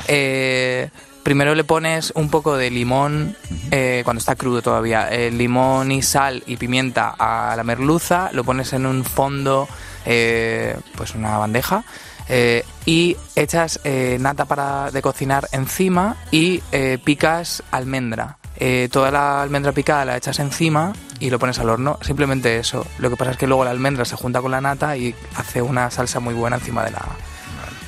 Eh, 0.08 0.90
primero 1.22 1.54
le 1.54 1.64
pones 1.64 2.12
un 2.16 2.28
poco 2.28 2.56
de 2.58 2.70
limón, 2.70 3.34
eh, 3.70 4.02
cuando 4.04 4.18
está 4.18 4.34
crudo 4.36 4.60
todavía, 4.60 5.08
eh, 5.10 5.30
limón 5.30 5.90
y 5.90 6.02
sal 6.02 6.42
y 6.46 6.56
pimienta 6.58 7.14
a 7.18 7.54
la 7.56 7.64
merluza, 7.64 8.28
lo 8.32 8.44
pones 8.44 8.74
en 8.74 8.84
un 8.84 9.04
fondo, 9.04 9.66
eh, 10.04 10.76
pues 10.96 11.14
una 11.14 11.38
bandeja, 11.38 11.82
eh, 12.28 12.64
y 12.84 13.16
echas 13.36 13.80
eh, 13.84 14.18
nata 14.20 14.44
para 14.44 14.90
de 14.90 15.00
cocinar 15.00 15.48
encima 15.52 16.16
y 16.30 16.62
eh, 16.72 16.98
picas 17.02 17.62
almendra. 17.70 18.36
Eh, 18.56 18.88
toda 18.92 19.10
la 19.10 19.42
almendra 19.42 19.72
picada 19.72 20.04
la 20.04 20.16
echas 20.16 20.38
encima 20.38 20.92
y 21.18 21.30
lo 21.30 21.38
pones 21.38 21.58
al 21.58 21.68
horno. 21.70 21.98
Simplemente 22.02 22.58
eso. 22.58 22.86
Lo 22.98 23.10
que 23.10 23.16
pasa 23.16 23.32
es 23.32 23.36
que 23.36 23.46
luego 23.46 23.64
la 23.64 23.70
almendra 23.70 24.04
se 24.04 24.16
junta 24.16 24.40
con 24.40 24.50
la 24.50 24.60
nata 24.60 24.96
y 24.96 25.14
hace 25.36 25.62
una 25.62 25.90
salsa 25.90 26.20
muy 26.20 26.34
buena 26.34 26.56
encima 26.56 26.84
de 26.84 26.90
la, 26.92 27.02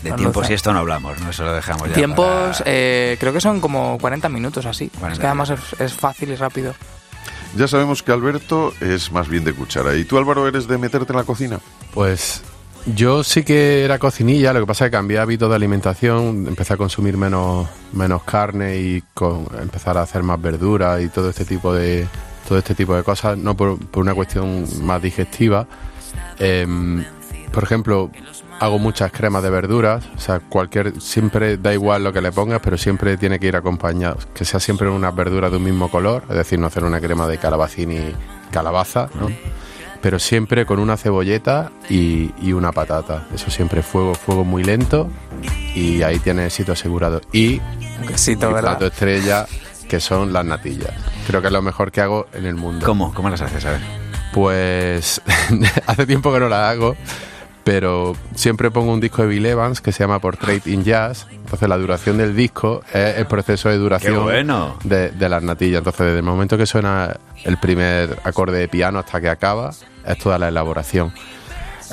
De 0.02 0.12
tiempos 0.12 0.48
y 0.50 0.54
esto 0.54 0.72
no 0.72 0.80
hablamos, 0.80 1.20
¿no? 1.20 1.30
Eso 1.30 1.44
lo 1.44 1.52
dejamos 1.52 1.88
ya. 1.88 1.94
Tiempos, 1.94 2.58
para- 2.58 2.64
eh, 2.66 3.16
creo 3.20 3.32
que 3.32 3.40
son 3.40 3.60
como 3.60 3.98
40 3.98 4.28
minutos 4.28 4.66
así. 4.66 4.88
40. 4.88 5.12
Es 5.12 5.18
que 5.20 5.26
además 5.26 5.50
es, 5.50 5.80
es 5.80 5.92
fácil 5.94 6.30
y 6.30 6.36
rápido. 6.36 6.74
Ya 7.56 7.68
sabemos 7.68 8.02
que 8.02 8.10
Alberto 8.10 8.74
es 8.80 9.12
más 9.12 9.28
bien 9.28 9.44
de 9.44 9.52
cuchara. 9.54 9.94
¿Y 9.94 10.04
tú, 10.04 10.18
Álvaro, 10.18 10.48
eres 10.48 10.66
de 10.66 10.76
meterte 10.76 11.12
en 11.12 11.18
la 11.18 11.24
cocina? 11.24 11.60
Pues 11.92 12.42
yo 12.87 13.24
sí 13.24 13.45
que 13.45 13.85
era 13.85 13.99
cocinilla, 13.99 14.53
lo 14.53 14.61
que 14.61 14.66
pasa 14.66 14.85
es 14.85 14.91
que 14.91 14.97
cambié 14.97 15.18
hábitos 15.18 15.49
de 15.49 15.57
alimentación, 15.57 16.47
empecé 16.47 16.74
a 16.74 16.76
consumir 16.76 17.16
menos, 17.16 17.66
menos 17.93 18.22
carne 18.24 18.76
y 18.76 19.03
con, 19.14 19.47
empezar 19.61 19.97
a 19.97 20.03
hacer 20.03 20.22
más 20.22 20.41
verduras 20.41 21.03
y 21.03 21.09
todo 21.09 21.30
este 21.30 21.45
tipo 21.45 21.72
de 21.72 22.07
todo 22.47 22.59
este 22.59 22.74
tipo 22.74 22.95
de 22.95 23.03
cosas, 23.03 23.39
no 23.39 23.57
por, 23.57 23.78
por 23.87 24.03
una 24.03 24.14
cuestión 24.14 24.66
más 24.82 25.01
digestiva. 25.01 25.66
Em, 26.39 27.03
por 27.53 27.62
ejemplo, 27.64 28.11
hago 28.61 28.78
muchas 28.78 29.12
cremas 29.12 29.43
de 29.43 29.49
verduras, 29.49 30.05
o 30.14 30.20
sea, 30.20 30.41
cualquier 30.41 31.01
siempre 31.01 31.57
da 31.57 31.72
igual 31.72 32.05
lo 32.05 32.12
que 32.12 32.20
le 32.20 32.32
pongas, 32.32 32.61
pero 32.62 32.76
siempre 32.76 33.16
tiene 33.16 33.39
que 33.39 33.47
ir 33.47 33.57
acompañado, 33.57 34.18
que 34.35 34.45
sea 34.45 34.61
siempre 34.61 34.89
unas 34.89 35.14
verduras 35.14 35.51
de 35.51 35.57
un 35.57 35.64
mismo 35.64 35.91
color, 35.91 36.24
es 36.28 36.37
decir, 36.37 36.59
no 36.59 36.66
hacer 36.66 36.85
una 36.85 37.01
crema 37.01 37.26
de 37.26 37.39
calabacín 37.39 37.93
y 37.93 38.14
calabaza, 38.51 39.09
¿no? 39.14 39.28
Pero 40.05 40.18
siempre 40.18 40.66
con 40.66 40.80
una 40.80 40.98
cebolleta 40.98 41.72
y, 41.88 42.30
y 42.42 42.52
una 42.52 42.72
patata. 42.72 43.26
Eso 43.34 43.50
siempre 43.50 43.82
fuego, 43.82 44.14
fuego 44.14 44.44
muy 44.44 44.62
lento 44.62 45.09
y 45.74 46.02
ahí 46.02 46.18
tienes 46.18 46.48
éxito 46.48 46.72
asegurado. 46.72 47.22
Y 47.32 47.59
quesito, 48.07 48.50
mi 48.50 48.61
plato 48.61 48.84
estrella, 48.84 49.46
que 49.88 50.00
son 50.00 50.34
las 50.34 50.44
natillas. 50.44 50.92
Creo 51.26 51.40
que 51.40 51.46
es 51.46 51.52
lo 51.55 51.62
mejor 51.62 51.90
que 51.90 52.02
hago 52.02 52.26
en 52.34 52.44
el 52.44 52.55
mundo. 52.55 52.84
¿Cómo? 52.84 53.14
¿Cómo 53.14 53.30
las 53.30 53.40
haces? 53.40 53.64
A 53.64 53.70
ver. 53.70 53.80
Pues 54.34 55.22
hace 55.86 56.05
tiempo 56.05 56.34
que 56.34 56.40
no 56.40 56.50
la 56.50 56.68
hago, 56.68 56.96
pero 57.64 58.14
siempre 58.34 58.70
pongo 58.70 58.92
un 58.92 59.00
disco 59.00 59.22
de 59.22 59.28
Bill 59.28 59.46
Evans 59.46 59.80
que 59.80 59.90
se 59.90 60.00
llama 60.00 60.18
Portrait 60.18 60.66
in 60.66 60.84
Jazz. 60.84 61.26
Entonces 61.30 61.66
la 61.66 61.78
duración 61.78 62.18
del 62.18 62.36
disco 62.36 62.82
es 62.92 63.16
el 63.16 63.24
proceso 63.24 63.70
de 63.70 63.78
duración 63.78 64.12
¡Qué 64.12 64.20
bueno! 64.20 64.76
de, 64.84 65.12
de 65.12 65.28
las 65.30 65.42
natillas. 65.42 65.78
Entonces 65.78 66.05
desde 66.05 66.18
el 66.18 66.24
momento 66.24 66.59
que 66.59 66.66
suena 66.66 67.16
el 67.42 67.57
primer 67.57 68.18
acorde 68.22 68.59
de 68.59 68.68
piano 68.68 68.98
hasta 68.98 69.18
que 69.18 69.30
acaba, 69.30 69.70
es 70.07 70.18
toda 70.18 70.38
la 70.38 70.48
elaboración. 70.48 71.12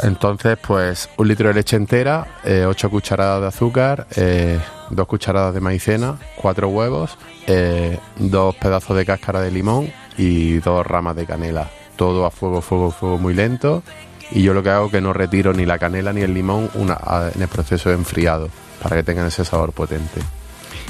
Entonces, 0.04 0.58
pues 0.66 1.10
un 1.18 1.28
litro 1.28 1.50
de 1.50 1.54
leche 1.54 1.76
entera, 1.76 2.40
eh, 2.44 2.66
ocho 2.68 2.90
cucharadas 2.90 3.42
de 3.42 3.48
azúcar, 3.48 4.08
eh, 4.16 4.60
dos 4.90 5.08
cucharadas 5.08 5.54
de 5.54 5.60
maicena, 5.60 6.18
cuatro 6.36 6.70
huevos, 6.70 7.18
eh, 7.48 8.00
dos 8.18 8.56
pedazos 8.56 8.96
de 8.96 9.06
cáscara 9.06 9.42
de 9.42 9.52
limón 9.52 9.92
y 10.18 10.60
dos 10.60 10.86
ramas 10.86 11.16
de 11.16 11.26
canela. 11.26 11.70
Todo 11.96 12.26
a 12.26 12.32
fuego, 12.32 12.62
fuego, 12.62 12.92
fuego 12.92 13.18
muy 13.18 13.34
lento. 13.34 13.84
Y 14.32 14.44
yo 14.44 14.54
lo 14.54 14.64
que 14.64 14.70
hago 14.70 14.86
es 14.86 14.92
que 14.92 15.02
no 15.02 15.12
retiro 15.12 15.54
ni 15.54 15.66
la 15.66 15.78
canela 15.78 16.14
ni 16.14 16.22
el 16.22 16.34
limón 16.34 16.70
en 16.74 17.42
el 17.42 17.48
proceso 17.50 17.90
de 17.90 17.96
enfriado 17.96 18.50
para 18.82 18.96
que 18.96 19.04
tengan 19.04 19.28
ese 19.28 19.44
sabor 19.44 19.74
potente. 19.74 20.22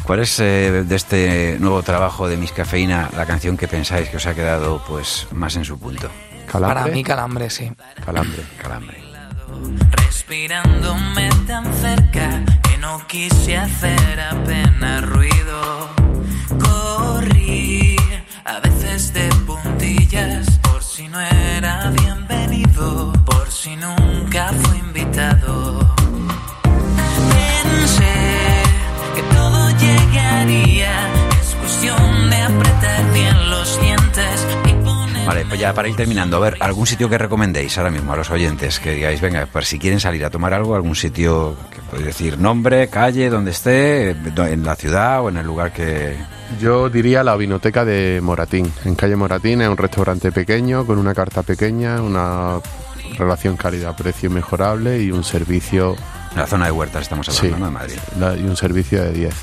¿Cuál 0.03 0.19
es 0.22 0.39
eh, 0.39 0.84
de 0.86 0.95
este 0.95 1.57
nuevo 1.59 1.84
trabajo 1.84 2.28
de 2.28 2.38
Miss 2.38 2.51
Cafeína 2.51 3.09
la 3.15 3.26
canción 3.26 3.57
que 3.57 3.67
pensáis 3.67 4.09
que 4.09 4.17
os 4.17 4.26
ha 4.26 4.34
quedado 4.34 4.82
pues 4.88 5.28
más 5.32 5.55
en 5.55 5.65
su 5.65 5.78
punto? 5.78 6.09
Para 6.52 6.86
mí, 6.88 7.02
calambre, 7.04 7.49
sí. 7.49 7.72
Calambre. 8.06 8.43
Calambre. 8.62 9.02
Respirándome 9.91 11.30
tan 11.47 11.74
cerca 11.76 12.43
que 12.64 12.78
no 12.78 13.08
quise 13.08 13.58
hacer 13.58 14.20
apenas 14.20 15.02
ruido. 15.04 15.89
Corrí 16.60 17.95
a 18.43 18.60
veces 18.60 19.14
de 19.14 19.30
puntillas 19.47 20.60
por 20.60 20.84
si 20.84 21.08
no 21.08 21.20
era 21.22 21.89
bienvenido, 21.91 23.14
por 23.26 23.49
si 23.49 23.78
nunca 23.78 24.52
fue 24.62 24.78
invitado. 24.80 25.95
Pensé 27.32 28.64
que 29.16 29.24
todo 29.34 29.70
llegaría, 29.78 31.08
es 31.41 31.56
cuestión 31.56 32.30
de 32.30 32.41
apretar 32.41 33.14
bien 33.14 33.49
los 33.49 33.80
dientes 33.82 34.47
Vale, 35.32 35.45
pues 35.45 35.61
ya 35.61 35.73
para 35.73 35.88
ir 35.88 35.95
terminando, 35.95 36.36
a 36.36 36.39
ver, 36.41 36.57
algún 36.59 36.86
sitio 36.86 37.07
que 37.07 37.17
recomendéis 37.17 37.77
ahora 37.77 37.89
mismo 37.89 38.11
a 38.11 38.17
los 38.17 38.29
oyentes, 38.32 38.82
que 38.82 38.91
digáis, 38.95 39.21
venga, 39.21 39.47
pues 39.49 39.65
si 39.65 39.79
quieren 39.79 39.97
salir 40.01 40.25
a 40.25 40.29
tomar 40.29 40.53
algo, 40.53 40.75
algún 40.75 40.93
sitio 40.93 41.55
que 41.73 41.79
podéis 41.89 42.07
decir 42.07 42.38
nombre, 42.38 42.89
calle, 42.89 43.29
donde 43.29 43.51
esté, 43.51 44.09
en 44.09 44.65
la 44.65 44.75
ciudad 44.75 45.21
o 45.21 45.29
en 45.29 45.38
el 45.38 45.45
lugar 45.45 45.71
que... 45.71 46.17
Yo 46.59 46.89
diría 46.89 47.23
la 47.23 47.38
vinoteca 47.38 47.86
de 47.86 48.19
Moratín. 48.21 48.69
En 48.84 48.95
calle 48.95 49.15
Moratín 49.15 49.61
es 49.61 49.69
un 49.69 49.77
restaurante 49.77 50.34
pequeño, 50.34 50.86
con 50.86 50.97
una 50.97 51.13
carta 51.15 51.43
pequeña, 51.43 52.01
una 52.01 52.59
relación 53.17 53.55
calidad-precio 53.55 54.29
mejorable 54.29 55.01
y 55.01 55.11
un 55.11 55.23
servicio... 55.23 55.95
En 56.34 56.39
la 56.39 56.47
zona 56.47 56.65
de 56.65 56.71
huertas 56.71 57.03
estamos 57.03 57.29
hablando, 57.29 57.57
¿no? 57.57 57.65
De 57.67 57.71
Madrid. 57.71 57.95
la- 58.19 58.36
y 58.36 58.43
un 58.43 58.57
servicio 58.57 59.01
de 59.01 59.13
10. 59.13 59.34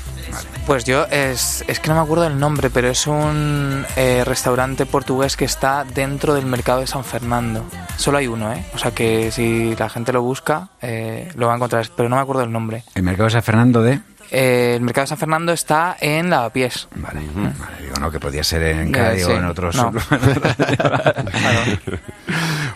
Pues 0.65 0.83
yo 0.83 1.05
es, 1.05 1.63
es 1.67 1.79
que 1.79 1.89
no 1.89 1.95
me 1.95 2.01
acuerdo 2.01 2.27
el 2.27 2.39
nombre, 2.39 2.69
pero 2.69 2.89
es 2.89 3.07
un 3.07 3.85
eh, 3.95 4.23
restaurante 4.23 4.85
portugués 4.85 5.35
que 5.35 5.45
está 5.45 5.83
dentro 5.83 6.35
del 6.35 6.45
mercado 6.45 6.81
de 6.81 6.87
San 6.87 7.03
Fernando. 7.03 7.65
Solo 7.97 8.19
hay 8.19 8.27
uno, 8.27 8.53
¿eh? 8.53 8.63
O 8.73 8.77
sea 8.77 8.91
que 8.91 9.31
si 9.31 9.75
la 9.75 9.89
gente 9.89 10.13
lo 10.13 10.21
busca, 10.21 10.69
eh, 10.81 11.31
lo 11.35 11.47
va 11.47 11.53
a 11.53 11.55
encontrar, 11.55 11.87
pero 11.95 12.07
no 12.07 12.17
me 12.17 12.21
acuerdo 12.21 12.43
el 12.43 12.51
nombre. 12.51 12.83
El 12.95 13.03
mercado 13.03 13.25
de 13.25 13.31
San 13.31 13.43
Fernando 13.43 13.81
de... 13.81 13.99
Eh, 14.31 14.75
el 14.75 14.81
mercado 14.81 15.05
de 15.05 15.07
San 15.07 15.17
Fernando 15.17 15.51
está 15.51 15.97
en 15.99 16.29
Lavapiés. 16.29 16.87
Vale, 16.95 17.21
vale, 17.33 17.81
digo, 17.81 17.95
no, 17.99 18.11
que 18.11 18.19
podía 18.19 18.43
ser 18.43 18.61
en 18.61 18.91
Cádiz 18.91 19.25
sí, 19.25 19.31
o 19.31 19.35
en 19.35 19.45
otros... 19.45 19.75
no. 19.75 19.91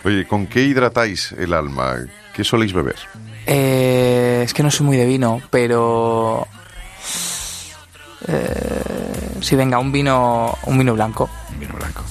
Oye, 0.04 0.26
¿con 0.26 0.46
qué 0.48 0.64
hidratáis 0.64 1.32
el 1.32 1.54
alma? 1.54 1.96
¿Qué 2.34 2.42
soléis 2.42 2.72
beber? 2.72 2.96
Eh, 3.46 4.42
es 4.44 4.52
que 4.52 4.62
no 4.62 4.70
soy 4.70 4.86
muy 4.86 4.96
de 4.96 5.06
vino, 5.06 5.40
pero... 5.50 6.46
Eh, 8.28 9.38
sí, 9.40 9.56
venga, 9.56 9.78
un 9.78 9.92
vino, 9.92 10.56
un 10.66 10.78
vino 10.78 10.94
blanco. 10.94 11.28
Vino 11.58 11.74
blanco. 11.74 12.02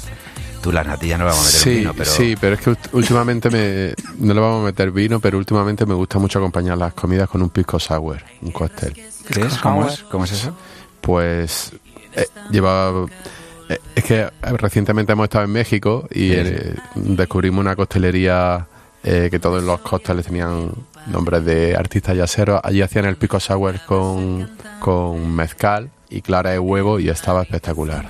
Tú 0.61 0.71
las 0.71 0.87
natillas 0.87 1.19
no 1.19 1.25
le 1.25 1.31
vamos 1.31 1.45
a 1.45 1.47
meter 1.47 1.61
Sí, 1.61 1.69
un 1.69 1.75
vino, 1.79 1.93
pero... 1.97 2.09
sí, 2.11 2.35
pero 2.39 2.55
es 2.55 2.61
que 2.61 2.75
últimamente 2.93 3.49
me, 3.49 3.93
no 4.19 4.33
le 4.33 4.39
vamos 4.39 4.61
a 4.61 4.65
meter 4.67 4.91
vino, 4.91 5.19
pero 5.19 5.37
últimamente 5.37 5.85
me 5.85 5.93
gusta 5.93 6.19
mucho 6.19 6.39
acompañar 6.39 6.77
las 6.77 6.93
comidas 6.93 7.27
con 7.29 7.41
un 7.41 7.49
pisco 7.49 7.79
sour, 7.79 8.23
un 8.41 8.51
cóctel. 8.51 8.93
¿Qué 8.93 9.41
es? 9.41 9.57
¿Cómo 9.57 9.85
es? 9.87 10.03
¿Cómo 10.03 10.23
es 10.23 10.31
eso? 10.31 10.55
Pues 11.01 11.73
eh, 12.15 12.27
lleva... 12.49 12.91
eh, 13.67 13.79
es 13.95 14.03
que 14.05 14.19
eh, 14.21 14.29
recientemente 14.41 15.11
hemos 15.11 15.25
estado 15.25 15.43
en 15.43 15.51
México 15.51 16.07
y 16.09 16.29
Sí, 16.29 16.33
eh, 16.37 16.75
descubrimos 16.95 17.59
una 17.59 17.75
costelería 17.75 18.65
eh, 19.03 19.27
que 19.29 19.39
todos 19.39 19.61
los 19.61 19.81
cócteles 19.81 20.27
tenían 20.27 20.71
nombres 21.07 21.43
de 21.43 21.75
artistas 21.75 22.15
yaceros. 22.15 22.61
Allí 22.63 22.81
hacían 22.81 23.03
el 23.03 23.17
pisco 23.17 23.37
sour 23.41 23.81
con, 23.85 24.49
con 24.79 25.35
mezcal 25.35 25.89
y 26.13 26.21
clara 26.21 26.51
de 26.51 26.59
huevo 26.59 26.99
y 26.99 27.09
estaba 27.09 27.41
espectacular. 27.41 28.05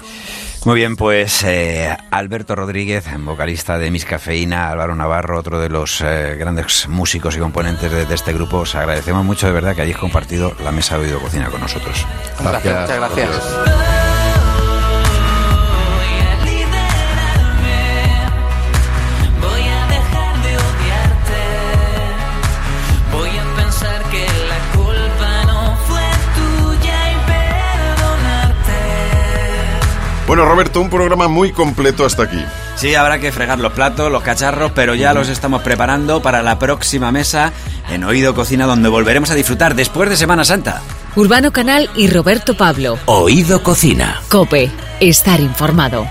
Muy 0.66 0.76
bien, 0.76 0.96
pues 0.96 1.44
eh, 1.44 1.96
Alberto 2.10 2.56
Rodríguez, 2.56 3.06
vocalista 3.20 3.78
de 3.78 3.92
Miss 3.92 4.06
Cafeína, 4.06 4.70
Álvaro 4.70 4.96
Navarro, 4.96 5.38
otro 5.38 5.60
de 5.60 5.68
los 5.68 6.00
eh, 6.00 6.36
grandes 6.40 6.88
músicos 6.88 7.36
y 7.36 7.40
componentes 7.40 7.92
de, 7.92 8.06
de 8.06 8.16
este 8.16 8.32
grupo, 8.32 8.60
os 8.60 8.76
agradecemos 8.76 9.26
mucho 9.26 9.48
de 9.48 9.54
verdad 9.54 9.76
que 9.76 9.82
hayáis 9.82 9.98
compartido 9.98 10.56
la 10.64 10.72
mesa 10.72 10.98
de 10.98 11.06
Oído 11.08 11.20
Cocina 11.20 11.50
con 11.50 11.60
nosotros. 11.60 12.06
Gracias, 12.40 12.82
muchas 12.82 12.98
gracias. 12.98 13.93
Bueno, 30.34 30.50
Roberto, 30.50 30.82
un 30.82 30.90
programa 30.90 31.28
muy 31.28 31.52
completo 31.52 32.08
hasta 32.08 32.24
aquí. 32.24 32.44
Sí, 32.76 32.96
habrá 32.96 33.20
que 33.20 33.32
fregar 33.32 33.60
los 33.60 33.72
platos, 33.72 34.12
los 34.12 34.24
cacharros, 34.24 34.72
pero 34.72 34.96
ya 34.96 35.14
los 35.14 35.30
estamos 35.30 35.62
preparando 35.62 36.24
para 36.24 36.42
la 36.42 36.58
próxima 36.58 37.12
mesa 37.12 37.54
en 37.92 38.04
Oído 38.04 38.34
Cocina, 38.34 38.66
donde 38.66 38.90
volveremos 38.90 39.30
a 39.30 39.36
disfrutar 39.36 39.76
después 39.76 40.10
de 40.10 40.18
Semana 40.18 40.44
Santa. 40.44 40.82
Urbano 41.16 41.54
Canal 41.54 41.88
y 41.96 42.08
Roberto 42.08 42.58
Pablo. 42.58 42.98
Oído 43.06 43.62
Cocina. 43.62 44.24
Cope. 44.28 44.72
Estar 45.00 45.40
informado. 45.40 46.08